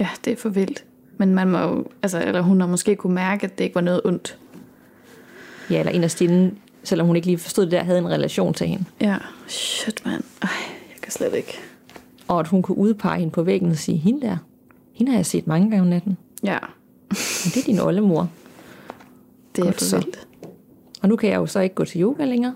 Ja, 0.01 0.09
det 0.25 0.33
er 0.33 0.37
for 0.37 0.49
vildt. 0.49 0.85
Men 1.27 1.35
man 1.35 1.49
må 1.51 1.59
jo, 1.59 1.85
altså, 2.03 2.23
eller 2.25 2.41
hun 2.41 2.61
har 2.61 2.69
måske 2.69 2.97
kunne 2.97 3.15
mærke, 3.15 3.45
at 3.47 3.59
det 3.59 3.65
ikke 3.65 3.75
var 3.75 3.81
noget 3.81 4.01
ondt. 4.05 4.39
Ja, 5.71 5.79
eller 5.89 6.03
af 6.03 6.11
stille, 6.11 6.55
selvom 6.85 7.07
hun 7.07 7.17
ikke 7.17 7.27
lige 7.27 7.39
forstod 7.39 7.65
det 7.65 7.73
der, 7.73 7.83
havde 7.83 7.99
en 7.99 8.09
relation 8.09 8.55
til 8.55 8.67
hende. 8.67 8.85
Ja, 9.01 9.17
shit 9.49 10.03
mand. 10.07 10.25
Ej, 10.43 10.49
jeg 10.95 11.01
kan 11.03 11.13
slet 11.13 11.35
ikke. 11.35 11.59
Og 12.29 12.41
at 12.41 12.49
hun 12.49 12.63
kunne 12.63 12.79
udpege 12.79 13.19
hende 13.19 13.33
på 13.33 13.43
væggen 13.43 13.71
og 13.71 13.77
sige, 13.77 13.99
hende 13.99 14.21
der, 14.27 14.37
hende 14.93 15.13
har 15.13 15.19
jeg 15.19 15.27
set 15.27 15.47
mange 15.47 15.71
gange 15.71 15.83
om 15.83 15.89
natten. 15.89 16.17
Ja, 16.45 16.59
Men 17.11 17.51
det 17.55 17.57
er 17.57 17.65
din 17.67 17.79
oldemor. 17.79 18.29
det 19.57 19.63
er 19.63 19.65
Godt 19.65 19.83
så. 19.83 19.97
vildt. 19.97 20.27
Og 21.03 21.09
nu 21.09 21.17
kan 21.17 21.31
jeg 21.31 21.37
jo 21.37 21.47
så 21.47 21.61
ikke 21.61 21.75
gå 21.75 21.85
til 21.85 22.03
yoga 22.03 22.25
længere. 22.25 22.55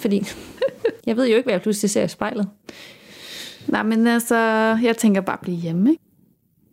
fordi 0.00 0.26
jeg 1.06 1.16
ved 1.16 1.28
jo 1.28 1.36
ikke, 1.36 1.46
hvad 1.46 1.54
jeg 1.54 1.62
pludselig 1.62 1.90
ser 1.90 2.04
i 2.04 2.08
spejlet. 2.08 2.48
Nej, 3.68 3.82
men 3.82 4.06
altså, 4.06 4.36
jeg 4.82 4.96
tænker 4.98 5.20
bare 5.20 5.36
at 5.36 5.40
blive 5.40 5.56
hjemme, 5.56 5.90
ikke? 5.90 6.02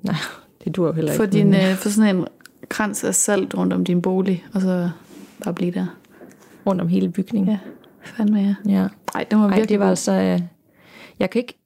Nej, 0.02 0.16
det 0.64 0.76
dur 0.76 0.88
jo 0.88 0.94
heller 0.94 1.14
For, 1.14 1.24
ikke. 1.24 1.34
din, 1.34 1.54
øh, 1.54 1.76
for 1.76 1.90
sådan 1.90 2.16
en 2.16 2.28
krans 2.70 3.04
af 3.04 3.16
salt 3.16 3.54
rundt 3.56 3.74
om 3.74 3.86
din 3.86 4.02
bolig, 4.02 4.46
og 4.54 4.62
så 4.62 4.90
bare 5.44 5.54
blive 5.54 5.72
der. 5.72 5.86
rundt 6.68 6.82
om 6.82 6.88
hele 6.88 7.10
bygningen. 7.10 7.50
Ja, 7.50 7.60
fandme 8.04 8.40
ja. 8.40 8.56
Ja. 8.72 8.88
Ej, 9.16 9.26
det 9.32 9.38
var 9.40 9.44
Ej, 9.48 9.50
virkelig 9.56 9.70
det 9.70 9.80
var 9.80 9.90
altså... 9.90 10.12
øh, 10.12 10.42
Jeg 11.20 11.30
kan 11.30 11.40
ikke... 11.42 11.58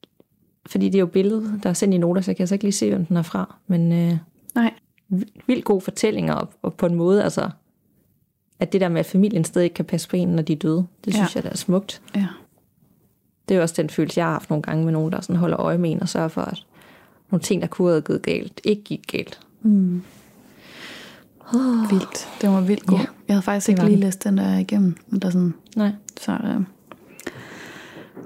Fordi 0.66 0.86
det 0.86 0.96
er 0.96 1.00
jo 1.00 1.06
billedet, 1.06 1.60
der 1.64 1.70
er 1.70 1.74
sendt 1.74 1.94
i 1.94 1.98
noter, 1.98 2.22
så 2.22 2.32
jeg 2.32 2.36
kan 2.38 2.44
altså 2.44 2.56
ikke 2.56 2.66
lige 2.66 2.74
se, 2.74 2.90
hvem 2.90 3.06
den 3.06 3.18
er 3.18 3.22
fra. 3.22 3.56
Men 3.68 3.92
øh, 3.92 4.18
Nej, 4.56 4.74
vildt 5.48 5.66
gode 5.66 5.82
fortællinger, 5.82 6.34
og, 6.34 6.50
og 6.62 6.74
på 6.74 6.86
en 6.86 6.96
måde, 6.96 7.24
altså... 7.24 7.50
At 8.60 8.74
det 8.74 8.82
der 8.82 8.90
med, 8.90 9.00
at 9.00 9.06
familien 9.06 9.44
stadig 9.44 9.64
ikke 9.66 9.74
kan 9.74 9.86
passe 9.86 10.10
på 10.10 10.16
en, 10.16 10.28
når 10.28 10.42
de 10.44 10.54
er 10.54 10.58
døde, 10.58 10.86
det 11.06 11.12
Ja. 11.14 11.18
synes 11.18 11.36
jeg, 11.36 11.44
der 11.44 11.50
er 11.50 11.56
smukt. 11.56 12.02
ja. 12.16 12.28
Det 13.50 13.56
er 13.56 13.58
jo 13.58 13.62
også 13.62 13.76
den 13.82 13.90
følelse, 13.90 14.20
jeg 14.20 14.26
har 14.28 14.32
haft 14.32 14.50
nogle 14.50 14.62
gange 14.64 14.84
med 14.86 14.94
nogen, 14.94 15.12
der 15.12 15.22
sådan 15.22 15.36
holder 15.36 15.60
øje 15.60 15.78
med 15.78 15.92
en 15.92 16.02
og 16.02 16.10
sørger 16.10 16.28
for, 16.28 16.42
at 16.42 16.66
nogle 17.32 17.44
ting, 17.44 17.62
der 17.62 17.68
kunne 17.68 17.90
have 17.90 18.02
gået 18.02 18.22
galt, 18.22 18.62
ikke 18.64 18.84
gik 18.84 19.02
galt. 19.12 19.40
Mm. 19.62 20.02
Oh. 21.54 21.92
Vildt. 21.92 22.28
Det 22.42 22.50
var 22.50 22.62
vildt 22.62 22.86
god. 22.86 22.98
Ja, 22.98 23.06
jeg 23.28 23.34
havde 23.36 23.42
faktisk 23.42 23.70
ikke 23.70 23.86
lige 23.86 24.00
læst 24.00 24.24
den 24.24 24.38
der 24.38 24.58
igennem. 24.58 24.96
Eller 25.12 25.30
sådan. 25.30 25.54
Nej. 25.76 25.92
Så 26.22 26.32
øh, 26.32 26.62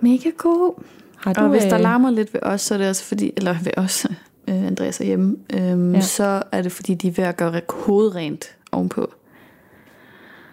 mega 0.01 0.29
god. 0.37 0.83
Har 1.17 1.33
Og 1.33 1.49
hvis 1.49 1.63
der 1.63 1.75
øh, 1.75 1.81
larmer 1.81 2.11
lidt 2.11 2.33
ved 2.33 2.43
os, 2.43 2.61
så 2.61 2.73
er 2.73 2.77
det 2.77 2.89
også 2.89 3.03
fordi, 3.03 3.31
eller 3.37 3.55
ved 3.63 3.71
os, 3.77 4.05
øh, 4.49 4.55
Andreas 4.67 5.01
er 5.01 5.05
hjemme, 5.05 5.35
øhm, 5.53 5.93
Ja. 5.95 6.01
så 6.01 6.43
er 6.51 6.61
det 6.61 6.71
fordi, 6.71 6.93
de 6.93 7.07
er 7.07 7.11
ved 7.11 7.23
at 7.23 7.37
gøre 7.37 7.61
hovedrent 7.69 8.55
ovenpå. 8.71 9.13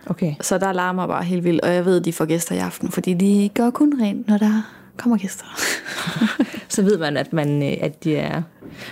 Okay. 0.06 0.34
Så 0.40 0.58
der 0.58 0.72
larmer 0.72 1.06
bare 1.06 1.24
helt 1.24 1.44
vildt, 1.44 1.60
og 1.60 1.74
jeg 1.74 1.84
ved, 1.84 1.98
at 1.98 2.04
de 2.04 2.12
får 2.12 2.24
gæster 2.24 2.54
i 2.54 2.58
aften, 2.58 2.90
fordi 2.90 3.14
de 3.14 3.50
gør 3.54 3.70
kun 3.70 4.00
rent, 4.02 4.28
når 4.28 4.38
der 4.38 4.62
kommer 4.96 5.16
gæster. 5.18 5.44
Så 6.76 6.82
ved 6.82 6.98
man, 6.98 7.16
at 7.16 7.32
man, 7.32 7.62
øh, 7.62 7.76
at 7.80 8.04
de 8.04 8.16
er, 8.16 8.42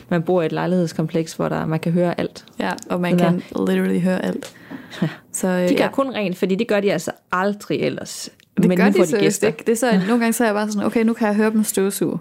man 0.09 0.23
bor 0.23 0.43
i 0.43 0.47
et 0.47 0.53
lejlighedskompleks, 0.53 1.33
hvor 1.35 1.49
der, 1.49 1.67
man 1.67 1.81
kan 1.81 1.93
høre 1.93 2.21
alt. 2.21 2.45
Ja, 2.59 2.73
og 2.91 3.01
man 3.01 3.19
kan 3.19 3.43
literally 3.69 4.01
høre 4.01 4.25
alt. 4.25 4.55
Så, 5.33 5.49
øh, 5.49 5.69
De 5.69 5.75
gør 5.75 5.85
ja. 5.85 5.91
kun 5.91 6.15
rent, 6.15 6.37
fordi 6.37 6.55
det 6.55 6.69
gør 6.69 6.81
de 6.81 6.93
altså 6.93 7.11
aldrig 7.33 7.81
ellers. 7.81 8.31
Det 8.57 8.69
Men 8.69 8.77
gør 8.79 8.85
de 8.89 8.93
får 8.99 9.05
de 9.05 9.21
gæster. 9.21 9.47
ikke. 9.47 9.63
Det 9.67 9.73
er 9.73 9.77
så, 9.77 9.93
nogle 9.93 10.19
gange 10.19 10.33
så 10.33 10.45
er 10.45 10.49
jeg 10.49 10.55
bare 10.55 10.71
sådan, 10.71 10.87
okay, 10.87 11.05
nu 11.05 11.13
kan 11.13 11.27
jeg 11.29 11.37
høre 11.37 11.51
dem 11.51 11.65
støvsuge. 11.65 12.19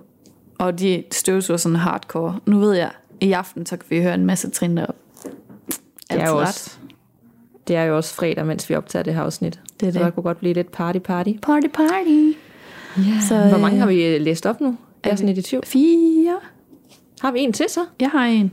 Og 0.58 0.80
de 0.80 1.04
støvsuger 1.12 1.58
sådan 1.58 1.76
hardcore. 1.76 2.40
Nu 2.46 2.60
ved 2.60 2.74
jeg, 2.74 2.90
i 3.22 3.32
aften, 3.32 3.66
så 3.66 3.78
kan 3.78 3.86
vi 3.90 4.02
høre 4.02 4.14
en 4.14 4.26
masse 4.26 4.50
trin 4.50 4.78
derop. 4.78 4.96
Det 6.12 6.22
er, 6.22 6.30
jo 6.30 6.38
også, 6.38 6.78
det 7.68 7.76
er 7.76 7.84
jo 7.84 7.96
også 7.98 8.14
fredag, 8.16 8.46
mens 8.46 8.70
vi 8.70 8.76
optager 8.76 9.04
det 9.04 9.14
her 9.14 9.22
afsnit. 9.22 9.60
Det 9.80 9.88
er 9.88 9.92
Så 9.92 10.00
det. 10.00 10.06
der 10.06 10.12
kunne 10.12 10.24
godt 10.24 10.38
blive 10.40 10.54
lidt 10.54 10.68
party-party. 10.68 11.40
Party, 11.42 11.68
party. 11.74 12.32
Ja. 12.98 13.20
Så, 13.28 13.48
Hvor 13.50 13.58
mange 13.58 13.76
øh, 13.76 13.80
har 13.80 13.88
vi 13.88 14.18
læst 14.18 14.46
op 14.46 14.62
nu? 14.62 14.76
Jeg 15.04 15.10
er 15.10 15.12
er 15.12 15.16
sådan 15.16 15.34
lidt 15.36 15.46
i 15.46 15.50
tvivl. 15.50 15.66
Fire. 15.66 16.40
Har 17.22 17.32
vi 17.32 17.40
en 17.40 17.54
til 17.54 17.66
så? 17.70 17.86
Jeg 18.00 18.10
har 18.10 18.26
en. 18.26 18.52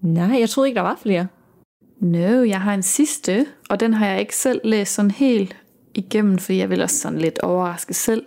Nej, 0.00 0.40
jeg 0.40 0.50
troede 0.50 0.68
ikke, 0.68 0.76
der 0.76 0.82
var 0.82 0.98
flere. 1.02 1.26
No, 2.00 2.42
jeg 2.42 2.60
har 2.60 2.74
en 2.74 2.82
sidste, 2.82 3.46
og 3.70 3.80
den 3.80 3.94
har 3.94 4.06
jeg 4.06 4.20
ikke 4.20 4.36
selv 4.36 4.60
læst 4.64 4.94
sådan 4.94 5.10
helt 5.10 5.56
igennem, 5.94 6.38
fordi 6.38 6.58
jeg 6.58 6.70
vil 6.70 6.82
også 6.82 6.98
sådan 6.98 7.18
lidt 7.18 7.38
overraske 7.38 7.94
selv. 7.94 8.22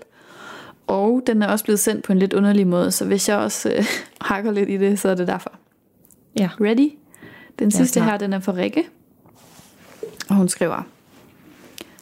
Og 0.87 1.23
den 1.27 1.41
er 1.41 1.47
også 1.47 1.65
blevet 1.65 1.79
sendt 1.79 2.03
på 2.03 2.11
en 2.11 2.19
lidt 2.19 2.33
underlig 2.33 2.67
måde, 2.67 2.91
så 2.91 3.05
hvis 3.05 3.29
jeg 3.29 3.37
også 3.37 3.69
øh, 3.69 3.85
hakker 4.21 4.51
lidt 4.51 4.69
i 4.69 4.77
det, 4.77 4.99
så 4.99 5.09
er 5.09 5.15
det 5.15 5.27
derfor. 5.27 5.51
Ja. 6.39 6.49
Ready? 6.61 6.91
Den 7.59 7.71
sidste 7.71 7.99
klar. 7.99 8.09
her, 8.09 8.17
den 8.17 8.33
er 8.33 8.39
fra 8.39 8.53
Rikke. 8.53 8.83
Og 10.29 10.35
hun 10.35 10.49
skriver, 10.49 10.87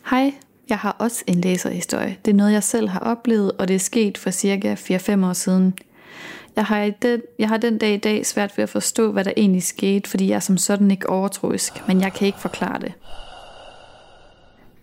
Hej, 0.09 0.33
jeg 0.69 0.77
har 0.77 0.95
også 0.99 1.23
en 1.27 1.41
læserhistorie. 1.41 2.17
Det 2.25 2.31
er 2.31 2.35
noget, 2.35 2.53
jeg 2.53 2.63
selv 2.63 2.89
har 2.89 2.99
oplevet, 2.99 3.51
og 3.51 3.67
det 3.67 3.75
er 3.75 3.79
sket 3.79 4.17
for 4.17 4.31
cirka 4.31 4.75
4-5 4.75 5.25
år 5.25 5.33
siden. 5.33 5.73
Jeg 6.55 6.65
har, 6.65 6.81
i 6.81 6.91
den, 7.01 7.21
jeg 7.39 7.49
har 7.49 7.57
den 7.57 7.77
dag 7.77 7.93
i 7.93 7.97
dag 7.97 8.25
svært 8.25 8.57
ved 8.57 8.63
at 8.63 8.69
forstå, 8.69 9.11
hvad 9.11 9.23
der 9.23 9.33
egentlig 9.37 9.63
skete, 9.63 10.09
fordi 10.09 10.27
jeg 10.27 10.35
er 10.35 10.39
som 10.39 10.57
sådan 10.57 10.91
ikke 10.91 11.09
overtroisk, 11.09 11.87
men 11.87 12.01
jeg 12.01 12.13
kan 12.13 12.27
ikke 12.27 12.39
forklare 12.39 12.79
det. 12.79 12.93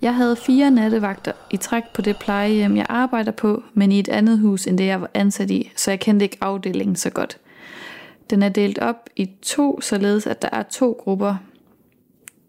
Jeg 0.03 0.14
havde 0.14 0.37
fire 0.37 0.71
nattevagter 0.71 1.33
i 1.51 1.57
træk 1.57 1.83
på 1.95 2.03
det 2.03 2.16
plejehjem, 2.16 2.77
jeg 2.77 2.87
arbejder 2.88 3.33
på, 3.33 3.62
men 3.75 3.92
i 3.92 3.99
et 3.99 4.09
andet 4.09 4.38
hus, 4.38 4.66
end 4.66 4.79
det 4.79 4.87
jeg 4.87 5.01
var 5.01 5.11
ansat 5.14 5.51
i, 5.51 5.73
så 5.77 5.90
jeg 5.90 6.01
kendte 6.01 6.25
ikke 6.25 6.38
afdelingen 6.40 6.97
så 6.97 7.11
godt. 7.11 7.38
Den 8.31 8.42
er 8.42 8.49
delt 8.49 8.79
op 8.79 9.11
i 9.16 9.31
to, 9.42 9.81
således 9.81 10.27
at 10.27 10.42
der 10.42 10.49
er 10.53 10.62
to 10.62 10.97
grupper, 11.01 11.37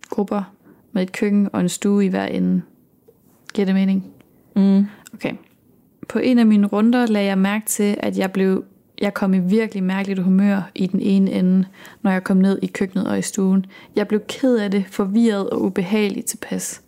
grupper 0.09 0.43
med 0.91 1.03
et 1.03 1.11
køkken 1.11 1.49
og 1.53 1.61
en 1.61 1.69
stue 1.69 2.05
i 2.05 2.07
hver 2.07 2.25
ende. 2.25 2.61
Giver 3.53 3.65
det 3.65 3.75
mening? 3.75 4.05
Mm. 4.55 4.85
Okay. 5.13 5.33
På 6.09 6.19
en 6.19 6.39
af 6.39 6.45
mine 6.45 6.67
runder 6.67 7.05
lagde 7.05 7.27
jeg 7.27 7.37
mærke 7.37 7.65
til, 7.65 7.95
at 7.99 8.17
jeg 8.17 8.31
blev 8.31 8.63
jeg 9.01 9.13
kom 9.13 9.33
i 9.33 9.39
virkelig 9.39 9.83
mærkeligt 9.83 10.19
humør 10.19 10.71
i 10.75 10.87
den 10.87 10.99
ene 10.99 11.31
ende, 11.31 11.65
når 12.01 12.11
jeg 12.11 12.23
kom 12.23 12.37
ned 12.37 12.59
i 12.61 12.67
køkkenet 12.67 13.07
og 13.07 13.19
i 13.19 13.21
stuen. 13.21 13.65
Jeg 13.95 14.07
blev 14.07 14.21
ked 14.27 14.57
af 14.57 14.71
det, 14.71 14.85
forvirret 14.91 15.49
og 15.49 15.61
ubehagelig 15.61 16.25
tilpas. 16.25 16.81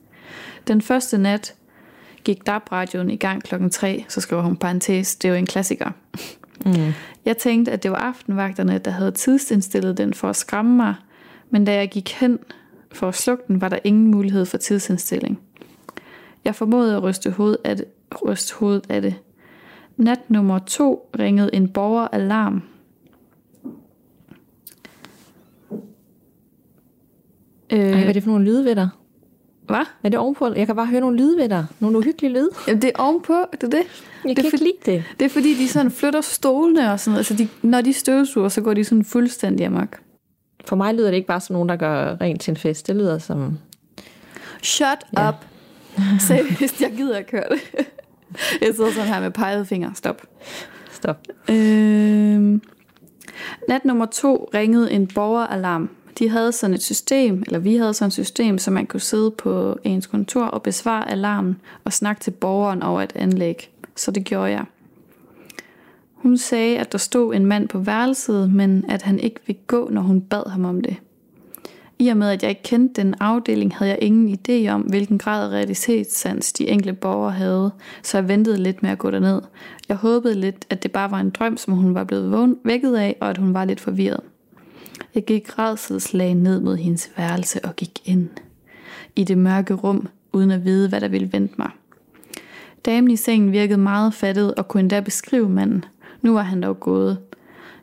Den 0.68 0.82
første 0.82 1.18
nat 1.18 1.54
gik 2.24 2.46
DAB-radioen 2.46 3.10
i 3.10 3.16
gang 3.16 3.44
klokken 3.44 3.70
3, 3.70 4.06
så 4.08 4.22
skriver 4.22 4.42
hun 4.42 4.58
parentes, 4.58 5.16
det 5.16 5.28
er 5.28 5.34
jo 5.34 5.38
en 5.38 5.46
klassiker. 5.46 5.92
Mm. 6.66 6.94
Jeg 7.26 7.38
tænkte, 7.38 7.72
at 7.72 7.84
det 7.84 7.92
var 7.92 7.98
aftenvagterne, 7.98 8.78
der 8.78 8.92
havde 8.92 9.12
tidsindstillet 9.12 9.98
den 9.98 10.14
for 10.14 10.30
at 10.30 10.36
skræmme 10.36 10.76
mig, 10.76 10.96
men 11.50 11.66
da 11.66 11.76
jeg 11.76 11.90
gik 11.90 12.12
hen 12.14 12.40
for 12.92 13.08
at 13.08 13.16
slukke 13.16 13.44
den, 13.48 13.62
var 13.62 13.70
der 13.70 13.80
ingen 13.84 14.08
mulighed 14.08 14.46
for 14.46 14.58
tidsindstilling. 14.58 15.40
Jeg 16.46 16.56
formåede 16.56 16.96
at 16.96 17.04
ryste 17.04 17.32
hovedet 17.32 17.58
af 17.64 17.76
det. 17.78 17.86
Ryste 18.28 18.56
hovedet 18.56 18.86
af 18.90 19.02
det. 19.02 19.16
Nat 19.98 20.20
nummer 20.30 20.60
to 20.60 21.10
ringede 21.20 21.50
en 21.54 21.70
borgeralarm. 21.70 22.64
Ej, 27.70 27.78
hvad 27.78 27.94
er 27.94 28.08
Øh, 28.08 28.14
det 28.14 28.24
for 28.24 28.30
nogle 28.30 28.46
lyde 28.46 28.66
ved 28.66 28.76
dig? 28.76 28.90
hvad? 29.68 29.86
Er 30.04 30.10
det 30.10 30.20
ovenpå? 30.20 30.54
Jeg 30.54 30.66
kan 30.66 30.76
bare 30.76 30.86
høre 30.86 31.02
nogle 31.02 31.18
lyde 31.18 31.38
ved 31.38 31.50
dig. 31.50 31.66
Nogle 31.80 31.98
uhyggelige 31.98 32.34
lyde. 32.34 32.50
Jamen, 32.68 32.82
det 32.82 32.92
er 32.96 33.02
ovenpå, 33.04 33.34
det 33.52 33.64
er 33.64 33.68
det. 33.68 33.84
Jeg 34.26 34.30
Det 34.30 34.36
kan 34.36 34.46
ikke 34.46 34.58
lide 34.58 34.78
det. 34.86 35.04
Det 35.20 35.26
er 35.26 35.30
fordi, 35.30 35.54
de 35.54 35.68
sådan 35.70 35.92
flytter 35.92 36.22
stolene 36.22 36.92
og 36.92 37.00
sådan 37.00 37.12
noget. 37.12 37.32
Altså, 37.32 37.34
de, 37.34 37.48
når 37.68 37.82
de 37.82 37.94
støvsuger, 37.94 38.50
så 38.50 38.62
går 38.62 38.74
de 38.74 38.84
sådan 38.84 39.06
fuldstændig 39.06 39.66
amok. 39.66 40.00
For 40.66 40.76
mig 40.76 40.94
lyder 40.94 41.08
det 41.08 41.16
ikke 41.16 41.28
bare 41.28 41.42
som 41.42 41.54
nogen, 41.54 41.70
der 41.70 41.76
gør 41.76 42.16
rent 42.22 42.42
til 42.42 42.52
en 42.52 42.58
fest. 42.58 42.88
Det 42.88 42.96
lyder 42.96 43.18
som... 43.18 43.58
Shut 44.64 45.06
ja. 45.18 45.30
up. 45.30 45.36
Seriøst, 46.28 46.82
jeg 46.82 46.92
gider 46.98 47.18
at 47.18 47.28
køre 47.28 47.50
det. 47.50 47.60
Jeg 48.62 48.76
sidder 48.76 48.92
sådan 48.92 49.08
her 49.08 49.22
med 49.22 49.32
peget 49.32 49.68
finger. 49.68 49.94
Stop. 49.94 50.22
Stop. 50.92 51.18
Øhm, 51.50 52.62
nat 53.68 53.86
nummer 53.86 54.06
to 54.06 54.50
ringede 54.54 54.92
en 54.92 55.08
borgeralarm. 55.08 55.90
De 56.20 56.30
havde 56.30 56.52
sådan 56.52 56.74
et 56.74 56.84
system, 56.84 57.44
eller 57.46 57.60
vi 57.60 57.76
havde 57.76 57.94
sådan 57.94 58.08
et 58.08 58.14
system, 58.14 58.58
så 58.58 58.72
man 58.72 58.86
kunne 58.86 59.00
sidde 59.00 59.32
på 59.32 59.78
ens 59.84 60.08
kontor 60.08 60.46
og 60.46 60.64
besvare 60.64 61.12
alarmen 61.12 61.56
og 61.84 61.94
snakke 61.94 62.22
til 62.22 62.32
borgeren 62.32 62.84
over 62.84 63.02
et 63.02 63.14
anlæg. 63.16 63.72
Så 63.96 64.12
det 64.12 64.24
gjorde 64.24 64.52
jeg. 64.52 64.66
Hun 66.14 66.38
sagde, 66.38 66.80
at 66.80 66.92
der 66.92 66.98
stod 66.98 67.36
en 67.36 67.46
mand 67.46 67.68
på 67.68 67.80
værelset, 67.80 68.52
men 68.54 68.86
at 68.90 69.02
han 69.02 69.20
ikke 69.20 69.40
ville 69.48 69.62
gå, 69.68 69.90
når 69.90 70.02
hun 70.02 70.22
bad 70.22 70.50
ham 70.50 70.66
om 70.66 70.82
det. 70.82 70.96
I 72.00 72.08
og 72.08 72.18
med, 72.18 72.30
at 72.30 72.44
jeg 72.44 72.50
ikke 72.50 72.64
kendte 72.64 73.02
den 73.02 73.16
afdeling, 73.20 73.76
havde 73.76 73.92
jeg 73.92 74.00
ingen 74.02 74.40
idé 74.40 74.70
om, 74.70 74.82
hvilken 74.82 75.18
grad 75.18 75.46
af 75.46 75.50
realitetssans 75.50 76.54
de 76.54 76.70
enkelte 76.70 76.94
borgere 76.94 77.32
havde, 77.32 77.72
så 78.04 78.18
jeg 78.18 78.28
ventede 78.28 78.58
lidt 78.58 78.84
med 78.84 78.90
at 78.90 78.98
gå 78.98 79.12
derned. 79.12 79.42
Jeg 79.90 79.98
håbede 79.98 80.36
lidt, 80.36 80.66
at 80.70 80.84
det 80.84 80.92
bare 80.92 81.12
var 81.12 81.20
en 81.20 81.30
drøm, 81.30 81.58
som 81.58 81.74
hun 81.74 81.96
var 81.96 82.04
blevet 82.04 82.32
vågen, 82.32 82.58
vækket 82.64 82.96
af, 82.96 83.16
og 83.22 83.30
at 83.30 83.38
hun 83.38 83.54
var 83.54 83.66
lidt 83.66 83.80
forvirret. 83.80 84.20
Jeg 85.16 85.26
gik 85.26 85.60
redselslag 85.60 86.34
ned 86.34 86.60
mod 86.62 86.78
hendes 86.78 87.12
værelse 87.18 87.66
og 87.66 87.76
gik 87.76 88.00
ind 88.06 88.30
i 89.16 89.24
det 89.24 89.38
mørke 89.38 89.74
rum, 89.74 90.08
uden 90.34 90.52
at 90.52 90.66
vide, 90.66 90.90
hvad 90.90 91.02
der 91.02 91.08
ville 91.08 91.34
vente 91.34 91.54
mig. 91.58 91.70
Damen 92.86 93.12
i 93.12 93.16
sengen 93.16 93.52
virkede 93.52 93.80
meget 93.80 94.14
fattet 94.14 94.56
og 94.56 94.68
kunne 94.68 94.82
endda 94.82 95.00
beskrive 95.00 95.50
manden. 95.50 95.86
Nu 96.22 96.34
var 96.34 96.42
han 96.42 96.62
dog 96.62 96.80
gået. 96.80 97.18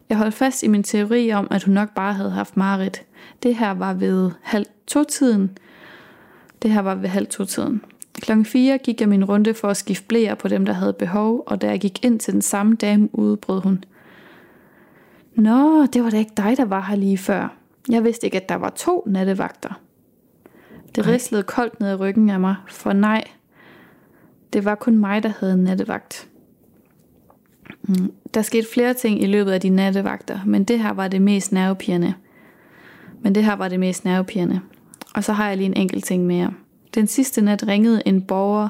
Jeg 0.09 0.17
holdt 0.17 0.35
fast 0.35 0.63
i 0.63 0.69
min 0.69 0.83
teori 0.83 1.33
om, 1.33 1.49
at 1.51 1.65
hun 1.65 1.75
nok 1.75 1.95
bare 1.95 2.13
havde 2.13 2.31
haft 2.31 2.57
mareridt. 2.57 3.03
Det 3.43 3.55
her 3.55 3.71
var 3.71 3.95
ved 3.95 4.31
halv 4.43 4.67
to-tiden. 4.87 5.59
Det 6.63 6.71
her 6.71 6.81
var 6.81 6.95
ved 6.95 7.09
halv 7.09 7.27
to-tiden. 7.27 7.85
Klokken 8.15 8.45
4 8.45 8.79
gik 8.79 9.01
jeg 9.01 9.09
min 9.09 9.25
runde 9.25 9.55
for 9.55 9.69
at 9.69 9.77
skifte 9.77 10.07
blæer 10.07 10.35
på 10.35 10.49
dem, 10.49 10.65
der 10.65 10.73
havde 10.73 10.93
behov, 10.93 11.43
og 11.47 11.61
da 11.61 11.69
jeg 11.69 11.81
gik 11.81 12.05
ind 12.05 12.21
til 12.21 12.33
den 12.33 12.43
samme 12.43 12.75
dame, 12.75 13.09
udbrød 13.13 13.61
hun. 13.61 13.85
Nå, 15.35 15.87
det 15.87 16.05
var 16.05 16.11
da 16.11 16.19
ikke 16.19 16.33
dig, 16.37 16.55
der 16.57 16.65
var 16.65 16.81
her 16.81 16.97
lige 16.97 17.19
før. 17.19 17.57
Jeg 17.89 18.05
vidste 18.05 18.27
ikke, 18.27 18.37
at 18.37 18.49
der 18.49 18.55
var 18.55 18.71
to 18.71 19.05
nattevagter. 19.07 19.81
Det 20.95 21.07
rislede 21.07 21.43
koldt 21.43 21.81
ned 21.81 21.89
ad 21.89 22.01
ryggen 22.01 22.31
af 22.31 22.41
mig, 22.41 22.57
for 22.69 22.93
nej, 22.93 23.25
det 24.53 24.65
var 24.65 24.75
kun 24.75 24.99
mig, 24.99 25.23
der 25.23 25.33
havde 25.41 25.53
en 25.53 25.65
nattevagt. 25.65 26.29
Mm, 27.83 28.13
Der 28.35 28.43
skete 28.43 28.67
flere 28.73 28.95
ting 28.95 29.23
i 29.23 29.27
løbet 29.27 29.53
af 29.53 29.61
de 29.61 29.69
nattevagter, 29.69 30.41
men 30.47 30.65
det 30.65 30.79
her 30.79 30.93
var 30.93 31.09
det 31.09 31.23
mest 31.23 31.53
nervepirrende. 31.53 32.15
Men 33.23 33.35
det 33.35 33.45
her 33.45 33.57
var 33.57 33.69
det 33.69 33.81
mest 33.81 34.05
nervepirrende. 34.05 34.61
Og 35.15 35.25
så 35.25 35.33
har 35.33 35.49
jeg 35.49 35.57
lige 35.57 35.67
en 35.67 35.77
enkelt 35.77 36.05
ting 36.05 36.27
mere. 36.27 36.53
Den 36.95 37.07
sidste 37.07 37.43
nat 37.43 37.67
ringede 37.69 38.03
en 38.07 38.23
borger 38.23 38.69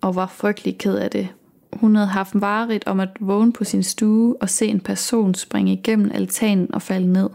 og 0.00 0.14
var 0.14 0.26
frygtelig 0.26 0.78
ked 0.78 0.96
af 0.96 1.10
det. 1.10 1.28
Hun 1.72 1.94
havde 1.94 2.08
haft 2.08 2.30
vareligt 2.34 2.86
om 2.86 3.00
at 3.00 3.08
vågne 3.20 3.52
på 3.52 3.64
sin 3.64 3.82
stue 3.82 4.36
og 4.40 4.50
se 4.50 4.66
en 4.66 4.80
person 4.80 5.34
springe 5.34 5.72
igennem 5.72 6.10
altanen 6.14 6.74
og 6.74 6.82
falde 6.82 7.12
ned. 7.12 7.30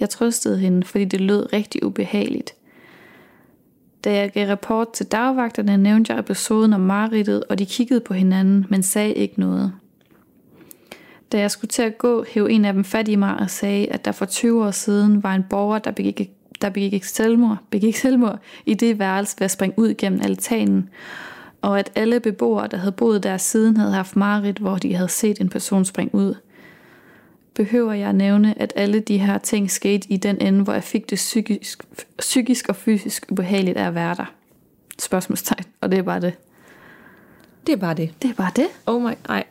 Jeg 0.00 0.10
trøstede 0.10 0.58
hende, 0.58 0.86
fordi 0.86 1.04
det 1.04 1.20
lød 1.20 1.52
rigtig 1.52 1.84
ubehageligt. 1.84 2.54
Da 4.04 4.14
jeg 4.14 4.32
gav 4.32 4.48
rapport 4.48 4.92
til 4.92 5.06
dagvagterne, 5.06 5.76
nævnte 5.76 6.12
jeg 6.12 6.20
episoden 6.20 6.72
om 6.72 6.80
mareridtet, 6.80 7.44
og 7.44 7.58
de 7.58 7.66
kiggede 7.66 8.00
på 8.00 8.14
hinanden, 8.14 8.66
men 8.70 8.82
sagde 8.82 9.14
ikke 9.14 9.40
noget. 9.40 9.72
Da 11.32 11.38
jeg 11.38 11.50
skulle 11.50 11.68
til 11.68 11.82
at 11.82 11.98
gå, 11.98 12.24
hævde 12.28 12.52
en 12.52 12.64
af 12.64 12.72
dem 12.72 12.84
fat 12.84 13.08
i 13.08 13.16
mig 13.16 13.36
og 13.38 13.50
sagde, 13.50 13.86
at 13.86 14.04
der 14.04 14.12
for 14.12 14.24
20 14.24 14.64
år 14.64 14.70
siden 14.70 15.22
var 15.22 15.34
en 15.34 15.44
borger, 15.50 15.78
der 15.78 15.90
begik, 15.90 16.30
der 16.60 16.70
begik 16.70 17.04
selvmord, 17.04 17.58
begik 17.70 17.96
selvmord 17.96 18.38
i 18.66 18.74
det 18.74 18.98
værelse 18.98 19.36
ved 19.38 19.44
at 19.44 19.50
springe 19.50 19.78
ud 19.78 19.94
gennem 19.94 20.20
altanen, 20.22 20.88
og 21.62 21.78
at 21.78 21.92
alle 21.94 22.20
beboere, 22.20 22.66
der 22.66 22.76
havde 22.76 22.92
boet 22.92 23.22
der 23.22 23.36
siden, 23.36 23.76
havde 23.76 23.92
haft 23.92 24.16
mareridt, 24.16 24.58
hvor 24.58 24.76
de 24.76 24.94
havde 24.94 25.08
set 25.08 25.40
en 25.40 25.48
person 25.48 25.84
springe 25.84 26.14
ud. 26.14 26.34
Behøver 27.54 27.92
jeg 27.92 28.12
nævne, 28.12 28.62
at 28.62 28.72
alle 28.76 29.00
de 29.00 29.18
her 29.18 29.38
ting 29.38 29.70
skete 29.70 30.12
i 30.12 30.16
den 30.16 30.40
ende, 30.40 30.62
hvor 30.62 30.72
jeg 30.72 30.84
fik 30.84 31.10
det 31.10 31.16
psykisk, 31.16 31.84
psykisk 32.18 32.68
og 32.68 32.76
fysisk 32.76 33.26
ubehageligt 33.30 33.76
af 33.76 33.86
at 33.86 33.94
være 33.94 34.14
der? 34.14 34.32
Spørgsmålstegn, 34.98 35.64
og 35.80 35.90
det 35.90 35.98
er 35.98 36.02
bare 36.02 36.20
det. 36.20 36.34
Det 37.66 37.72
er 37.72 37.76
bare 37.76 37.94
det. 37.94 38.14
Det 38.22 38.30
er 38.30 38.34
bare 38.34 38.50
det. 38.56 38.66
Oh 38.86 39.02
my, 39.02 39.12
nej. 39.28 39.44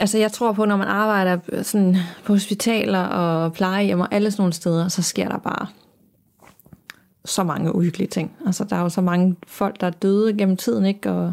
Altså 0.00 0.18
jeg 0.18 0.32
tror 0.32 0.52
på, 0.52 0.64
når 0.64 0.76
man 0.76 0.88
arbejder 0.88 1.62
sådan 1.62 1.96
på 2.24 2.32
hospitaler 2.32 2.98
og 3.00 3.52
plejehjem 3.52 4.00
og 4.00 4.08
alle 4.10 4.30
sådan 4.30 4.42
nogle 4.42 4.52
steder, 4.52 4.88
så 4.88 5.02
sker 5.02 5.28
der 5.28 5.38
bare 5.38 5.66
så 7.24 7.42
mange 7.42 7.74
uhyggelige 7.74 8.08
ting. 8.08 8.30
Altså 8.46 8.64
der 8.64 8.76
er 8.76 8.80
jo 8.80 8.88
så 8.88 9.00
mange 9.00 9.36
folk, 9.46 9.80
der 9.80 9.86
er 9.86 9.90
døde 9.90 10.36
gennem 10.36 10.56
tiden, 10.56 10.84
ikke? 10.84 11.10
Og 11.10 11.32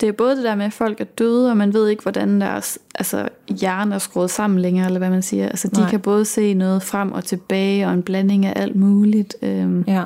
Det 0.00 0.08
er 0.08 0.12
både 0.12 0.36
det 0.36 0.44
der 0.44 0.54
med, 0.54 0.64
at 0.64 0.72
folk 0.72 1.00
er 1.00 1.04
døde, 1.04 1.50
og 1.50 1.56
man 1.56 1.72
ved 1.74 1.88
ikke, 1.88 2.02
hvordan 2.02 2.40
deres 2.40 2.78
altså, 2.94 3.28
hjerne 3.48 3.94
er 3.94 3.98
skruet 3.98 4.30
sammen 4.30 4.60
længere, 4.60 4.86
eller 4.86 4.98
hvad 4.98 5.10
man 5.10 5.22
siger. 5.22 5.46
Altså, 5.48 5.68
de 5.68 5.80
Nej. 5.80 5.90
kan 5.90 6.00
både 6.00 6.24
se 6.24 6.54
noget 6.54 6.82
frem 6.82 7.12
og 7.12 7.24
tilbage, 7.24 7.86
og 7.86 7.92
en 7.92 8.02
blanding 8.02 8.46
af 8.46 8.52
alt 8.62 8.76
muligt. 8.76 9.36
Øhm, 9.42 9.84
ja, 9.86 10.02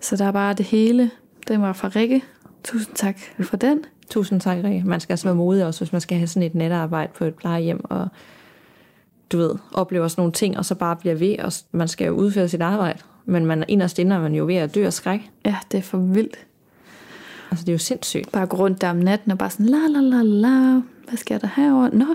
Så 0.00 0.16
der 0.16 0.24
er 0.24 0.32
bare 0.32 0.54
det 0.54 0.66
hele. 0.66 1.10
Den 1.48 1.62
var 1.62 1.72
fra 1.72 1.88
Rikke. 1.88 2.22
Tusind 2.64 2.94
tak 2.94 3.16
for 3.40 3.56
den. 3.56 3.78
Tusind 4.10 4.40
tak, 4.40 4.64
Rikke. 4.64 4.82
Man 4.86 5.00
skal 5.00 5.12
altså 5.12 5.26
være 5.26 5.34
modig 5.34 5.66
også, 5.66 5.80
hvis 5.80 5.92
man 5.92 6.00
skal 6.00 6.18
have 6.18 6.26
sådan 6.26 6.42
et 6.42 6.54
netarbejde 6.54 7.12
på 7.18 7.24
et 7.24 7.34
plejehjem, 7.34 7.80
og 7.84 8.08
du 9.32 9.38
ved, 9.38 9.50
oplever 9.72 10.08
sådan 10.08 10.20
nogle 10.20 10.32
ting, 10.32 10.58
og 10.58 10.64
så 10.64 10.74
bare 10.74 10.96
bliver 10.96 11.14
ved, 11.14 11.38
og 11.38 11.52
man 11.72 11.88
skal 11.88 12.06
jo 12.06 12.12
udføre 12.12 12.48
sit 12.48 12.60
arbejde. 12.62 12.98
Men 13.24 13.46
man 13.46 13.64
inderst 13.68 13.98
inde 13.98 14.16
er 14.16 14.20
man 14.20 14.34
jo 14.34 14.46
ved 14.46 14.54
at 14.54 14.74
dø 14.74 14.86
af 14.86 14.92
skræk. 14.92 15.30
Ja, 15.44 15.56
det 15.72 15.78
er 15.78 15.82
for 15.82 15.98
vildt. 15.98 16.36
Altså 17.50 17.64
det 17.64 17.68
er 17.68 17.74
jo 17.74 17.78
sindssygt. 17.78 18.32
Bare 18.32 18.46
gå 18.46 18.56
rundt 18.56 18.80
der 18.80 18.90
om 18.90 18.96
natten 18.96 19.32
og 19.32 19.38
bare 19.38 19.50
sådan, 19.50 19.66
la 19.66 19.78
la 19.88 20.00
la 20.00 20.22
la, 20.22 20.80
hvad 21.08 21.16
sker 21.16 21.38
der 21.38 21.48
herovre? 21.56 21.90
Nå, 21.90 22.14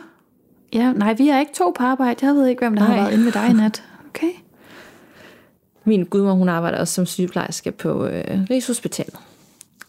ja, 0.74 0.92
nej, 0.94 1.14
vi 1.14 1.30
er 1.30 1.40
ikke 1.40 1.54
to 1.54 1.74
på 1.78 1.84
arbejde. 1.84 2.26
Jeg 2.26 2.36
ved 2.36 2.48
ikke, 2.48 2.60
hvem 2.60 2.76
der 2.76 2.84
har 2.84 2.94
Nej. 2.94 3.02
været 3.04 3.14
inde 3.14 3.24
med 3.24 3.32
dig 3.32 3.50
i 3.50 3.54
nat. 3.54 3.84
Okay. 4.10 4.32
Min 5.84 6.06
gudmor, 6.06 6.34
hun 6.34 6.50
arbejder 6.50 6.78
også 6.78 6.94
som 6.94 7.06
sygeplejerske 7.06 7.72
på 7.72 8.06
øh, 8.06 8.24
Rigshospitalet. 8.50 9.16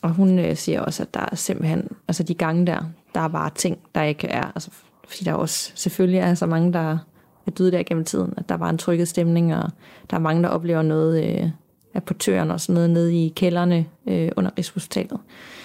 Og 0.02 0.10
hun 0.10 0.38
øh, 0.38 0.56
siger 0.56 0.80
også, 0.80 1.02
at 1.02 1.14
der 1.14 1.28
er 1.32 1.36
simpelthen, 1.36 1.88
altså 2.08 2.22
de 2.22 2.34
gange 2.34 2.66
der, 2.66 2.78
der 3.14 3.20
er 3.20 3.28
bare 3.28 3.50
ting, 3.54 3.78
der 3.94 4.02
ikke 4.02 4.26
er, 4.26 4.52
altså 4.54 4.70
fordi 5.08 5.24
der 5.24 5.32
også 5.32 5.72
selvfølgelig 5.74 6.18
er 6.18 6.34
så 6.34 6.46
mange, 6.46 6.72
der 6.72 6.98
er 7.46 7.50
døde 7.50 7.72
der 7.72 7.82
gennem 7.82 8.04
tiden, 8.04 8.34
at 8.36 8.48
der 8.48 8.54
var 8.54 8.70
en 8.70 8.78
trykket 8.78 9.08
stemning, 9.08 9.54
og 9.54 9.70
der 10.10 10.16
er 10.16 10.20
mange, 10.20 10.42
der 10.42 10.48
oplever 10.48 10.82
noget 10.82 11.24
øh, 11.24 11.50
af 11.94 12.02
portøren 12.02 12.50
og 12.50 12.60
sådan 12.60 12.74
noget 12.74 12.90
nede 12.90 13.14
i 13.14 13.32
kælderne 13.36 13.86
øh, 14.06 14.28
under 14.36 14.50
Rigshospitalet. 14.58 15.20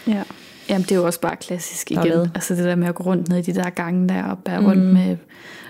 Ja. 0.07 0.23
Jamen, 0.69 0.81
det 0.81 0.91
er 0.91 0.95
jo 0.95 1.05
også 1.05 1.21
bare 1.21 1.35
klassisk 1.35 1.91
igen. 1.91 2.03
lavet. 2.03 2.31
Altså 2.35 2.55
det 2.55 2.65
der 2.65 2.75
med 2.75 2.87
at 2.87 2.95
gå 2.95 3.03
rundt 3.03 3.29
ned 3.29 3.37
i 3.37 3.41
de 3.41 3.53
der 3.53 3.69
gange 3.69 4.09
der, 4.09 4.23
og 4.23 4.37
bære 4.37 4.65
rundt 4.65 4.83
med 4.83 5.17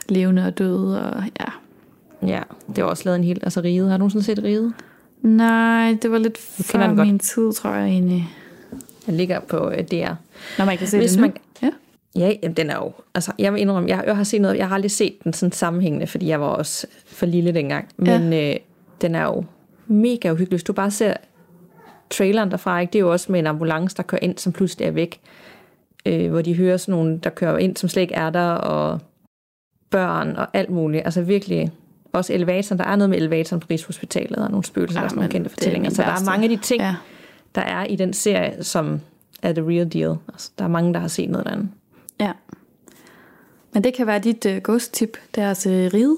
levende 0.10 0.46
og 0.46 0.58
døde, 0.58 1.12
og 1.12 1.24
ja. 1.40 1.46
Ja, 2.28 2.42
det 2.68 2.78
er 2.78 2.84
også 2.84 3.04
lavet 3.06 3.18
en 3.18 3.24
helt, 3.24 3.44
altså 3.44 3.62
riget. 3.62 3.90
Har 3.90 3.98
du 3.98 4.00
nogensinde 4.00 4.26
set 4.26 4.44
riget? 4.44 4.74
Nej, 5.22 5.98
det 6.02 6.12
var 6.12 6.18
lidt 6.18 6.40
kender 6.72 6.88
før 6.88 6.96
godt. 6.96 7.08
min 7.08 7.20
tid, 7.20 7.54
tror 7.54 7.74
jeg 7.74 7.88
egentlig. 7.88 8.30
Den 9.08 9.17
ligger 9.17 9.39
på 9.39 9.70
øh, 9.72 9.78
DR. 9.84 10.13
Når 10.58 10.65
man 10.65 10.78
kan 10.78 10.88
se 10.88 10.98
Hvis 10.98 11.12
det 11.12 11.20
nu. 11.20 11.28
man- 11.28 11.38
Ja. 11.62 11.70
Ja, 12.15 12.34
jamen, 12.43 12.58
den 12.58 12.70
er 12.70 12.76
jo... 12.76 12.91
Altså, 13.15 13.32
jeg 13.39 13.54
vil 13.54 13.62
indrømme, 13.62 13.89
jeg, 13.89 14.04
jeg 14.08 14.17
har 14.17 14.24
set 14.24 14.41
noget... 14.41 14.58
Jeg 14.58 14.67
har 14.67 14.76
aldrig 14.76 14.91
set 14.91 15.24
den 15.24 15.34
sådan 15.34 15.52
sammenhængende, 15.52 16.08
fordi 16.08 16.28
jeg 16.28 16.41
var 16.41 16.48
også 16.48 16.88
for 17.08 17.26
lille 17.26 17.52
dengang. 17.54 17.88
Men 17.98 18.34
ja. 18.34 18.50
øh, 18.54 18.56
den 19.02 19.15
er 19.15 19.24
jo 19.24 19.43
mega 19.88 20.32
uhyggelig. 20.32 20.50
Hvis 20.58 20.63
du 20.63 20.74
bare 20.74 20.91
ser 20.91 21.13
traileren 22.10 22.52
derfra, 22.52 22.80
ikke? 22.80 22.93
det 22.93 23.00
er 23.00 23.04
jo 23.04 23.12
også 23.12 23.32
med 23.32 23.39
en 23.39 23.48
ambulance, 23.48 23.98
der 23.98 24.04
kører 24.04 24.20
ind, 24.24 24.38
som 24.38 24.52
pludselig 24.54 24.88
er 24.88 24.91
væk. 24.91 25.20
Øh, 26.06 26.30
hvor 26.32 26.41
de 26.41 26.54
hører 26.56 26.78
sådan 26.78 26.91
nogle, 26.91 27.20
der 27.24 27.30
kører 27.30 27.58
ind, 27.58 27.78
som 27.78 27.89
slet 27.89 28.02
ikke 28.02 28.15
er 28.15 28.30
der, 28.30 28.50
og 28.52 29.00
børn 29.89 30.36
og 30.36 30.48
alt 30.54 30.70
muligt. 30.70 31.06
Altså 31.06 31.22
virkelig... 31.22 31.72
Også 32.13 32.34
elevatoren. 32.34 32.80
Der 32.80 32.86
er 32.86 32.96
noget 32.96 33.10
med 33.10 33.17
elevatoren 33.17 33.60
på 33.60 33.67
Rigshospitalet, 33.70 34.38
og 34.38 34.50
nogle 34.52 34.63
spøgelser, 34.65 34.96
Ja, 35.00 35.02
ja, 35.02 35.04
og 35.06 35.10
sådan 35.10 35.20
nogle 35.20 35.32
kendte 35.32 35.48
er 35.48 35.50
fortællinger. 35.50 35.89
Så 35.89 36.02
der 36.02 36.08
er 36.10 36.26
mange 36.26 36.43
af 36.43 36.50
de 36.50 36.58
ting, 36.58 36.82
ja. 36.82 36.96
Der 37.56 37.62
er 37.62 37.86
i 37.86 37.96
den 37.96 38.14
serie, 38.14 38.64
som 38.64 39.00
er 39.42 39.54
the 39.54 39.62
real 39.70 39.94
deal. 39.94 40.16
Altså, 40.34 40.52
der 40.60 40.64
er 40.66 40.70
mange, 40.70 40.94
der 40.94 41.00
har 41.00 41.08
set 41.08 41.30
noget 41.30 41.48
andet. 41.48 41.70
Ja. 42.20 42.32
Men 43.74 43.84
det 43.84 43.94
kan 43.94 44.08
være 44.08 44.20
dit 44.20 44.46
uh, 44.46 44.58
ghost-tip, 44.64 45.18
er 45.38 45.50
altså 45.50 45.70
ride. 45.94 46.18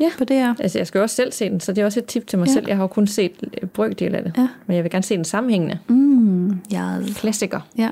Ja. 0.00 0.10
På 0.18 0.24
det 0.24 0.36
her. 0.36 0.54
Altså, 0.58 0.78
jeg 0.78 0.86
skal 0.86 0.98
jo 0.98 1.02
også 1.02 1.16
selv 1.16 1.32
se 1.32 1.50
den, 1.50 1.60
så 1.60 1.72
det 1.72 1.82
er 1.82 1.86
også 1.86 2.00
et 2.00 2.06
tip 2.06 2.26
til 2.26 2.38
mig 2.38 2.46
Ja. 2.48 2.52
selv. 2.52 2.64
Jeg 2.68 2.76
har 2.76 2.82
jo 2.84 2.88
kun 2.88 3.06
set 3.06 3.32
øh, 3.62 3.68
brøkdel 3.68 4.14
af 4.14 4.22
det. 4.22 4.32
Ja. 4.36 4.48
Men 4.66 4.76
jeg 4.76 4.84
vil 4.84 4.90
gerne 4.90 5.02
se 5.02 5.16
den 5.16 5.24
sammenhængende. 5.24 5.78
Mm, 5.88 6.48
ja. 6.72 6.96
Klassiker. 7.16 7.60
ja. 7.78 7.90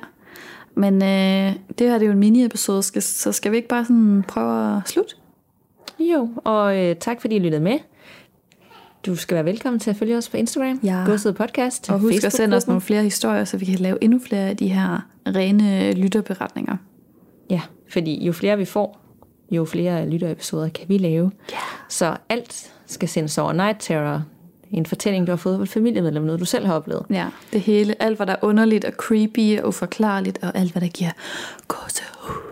Men 0.74 0.94
øh, 0.94 1.52
det 1.78 1.88
her 1.88 1.98
det 1.98 2.02
er 2.02 2.06
jo 2.06 2.12
en 2.12 2.18
mini-episode, 2.18 2.82
så 3.00 3.32
skal 3.32 3.52
vi 3.52 3.56
ikke 3.56 3.68
bare 3.68 3.84
sådan 3.84 4.24
prøve 4.28 4.76
at 4.76 4.88
slutte? 4.88 5.14
Jo, 5.98 6.28
og 6.44 6.78
øh, 6.78 6.96
tak 6.96 7.20
fordi 7.20 7.36
I 7.36 7.38
lyttede 7.38 7.62
med. 7.62 7.78
Du 9.06 9.16
skal 9.16 9.34
være 9.34 9.44
velkommen 9.44 9.80
til 9.80 9.90
at 9.90 9.96
følge 9.96 10.16
os 10.16 10.28
på 10.28 10.36
Instagram. 10.36 10.80
Ja. 10.84 11.04
Godset 11.06 11.34
Podcast. 11.34 11.90
Og 11.90 11.98
husk 11.98 12.24
at 12.24 12.32
sende 12.32 12.56
os 12.56 12.66
nogle 12.66 12.80
flere 12.80 13.02
historier, 13.02 13.44
så 13.44 13.56
vi 13.56 13.64
kan 13.64 13.78
lave 13.78 14.04
endnu 14.04 14.20
flere 14.26 14.48
af 14.48 14.56
de 14.56 14.68
her 14.68 15.08
rene 15.26 15.92
lytterberetninger. 15.92 16.76
Ja, 17.50 17.60
fordi 17.92 18.24
jo 18.24 18.32
flere 18.32 18.58
vi 18.58 18.64
får, 18.64 19.00
jo 19.50 19.64
flere 19.64 20.08
lytterepisoder 20.08 20.68
kan 20.68 20.88
vi 20.88 20.98
lave. 20.98 21.32
Ja. 21.52 21.56
Så 21.88 22.16
alt 22.28 22.72
skal 22.86 23.08
sendes 23.08 23.38
over 23.38 23.52
Night 23.52 23.76
Terror. 23.80 24.24
En 24.70 24.86
fortælling, 24.86 25.26
du 25.26 25.32
har 25.32 25.36
fået 25.36 25.56
fra 25.56 25.62
et 25.62 25.68
familiemedlem, 25.68 26.24
noget 26.24 26.40
du 26.40 26.44
selv 26.44 26.66
har 26.66 26.74
oplevet. 26.74 27.06
Ja, 27.10 27.26
det 27.52 27.60
hele. 27.60 28.02
Alt, 28.02 28.16
hvad 28.16 28.26
der 28.26 28.32
er 28.32 28.44
underligt 28.44 28.84
og 28.84 28.92
creepy 28.92 29.60
og 29.60 29.68
uforklarligt, 29.68 30.38
og 30.42 30.52
alt, 30.54 30.72
hvad 30.72 30.82
der 30.82 30.88
giver. 30.88 31.10
Gåsehud. 31.68 32.51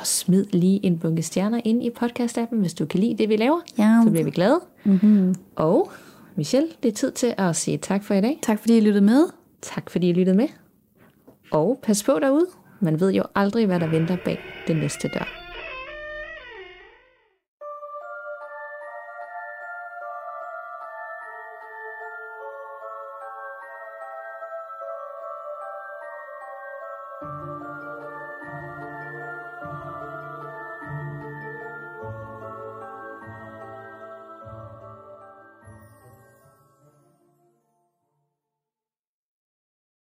Og 0.00 0.06
smid 0.06 0.46
lige 0.52 0.86
en 0.86 0.98
bunke 0.98 1.22
stjerner 1.22 1.60
ind 1.64 1.84
i 1.84 1.90
podcast-appen, 1.90 2.56
hvis 2.56 2.74
du 2.74 2.86
kan 2.86 3.00
lide 3.00 3.18
det, 3.18 3.28
vi 3.28 3.36
laver. 3.36 3.60
Ja. 3.78 4.00
Så 4.04 4.10
bliver 4.10 4.24
vi 4.24 4.30
glade. 4.30 4.60
Mm-hmm. 4.84 5.34
Og 5.56 5.92
Michelle, 6.36 6.68
det 6.82 6.88
er 6.88 6.92
tid 6.92 7.12
til 7.12 7.34
at 7.38 7.56
sige 7.56 7.78
tak 7.78 8.04
for 8.04 8.14
i 8.14 8.20
dag. 8.20 8.38
Tak 8.42 8.58
fordi 8.58 8.76
I 8.76 8.80
lyttede 8.80 9.04
med. 9.04 9.26
Tak 9.62 9.90
fordi 9.90 10.08
I 10.08 10.12
lyttede 10.12 10.36
med. 10.36 10.48
Og 11.50 11.78
pas 11.82 12.02
på 12.02 12.18
derude. 12.20 12.46
Man 12.80 13.00
ved 13.00 13.12
jo 13.12 13.22
aldrig, 13.34 13.66
hvad 13.66 13.80
der 13.80 13.86
venter 13.86 14.16
bag 14.24 14.38
den 14.66 14.76
næste 14.76 15.08
dør. 15.08 15.39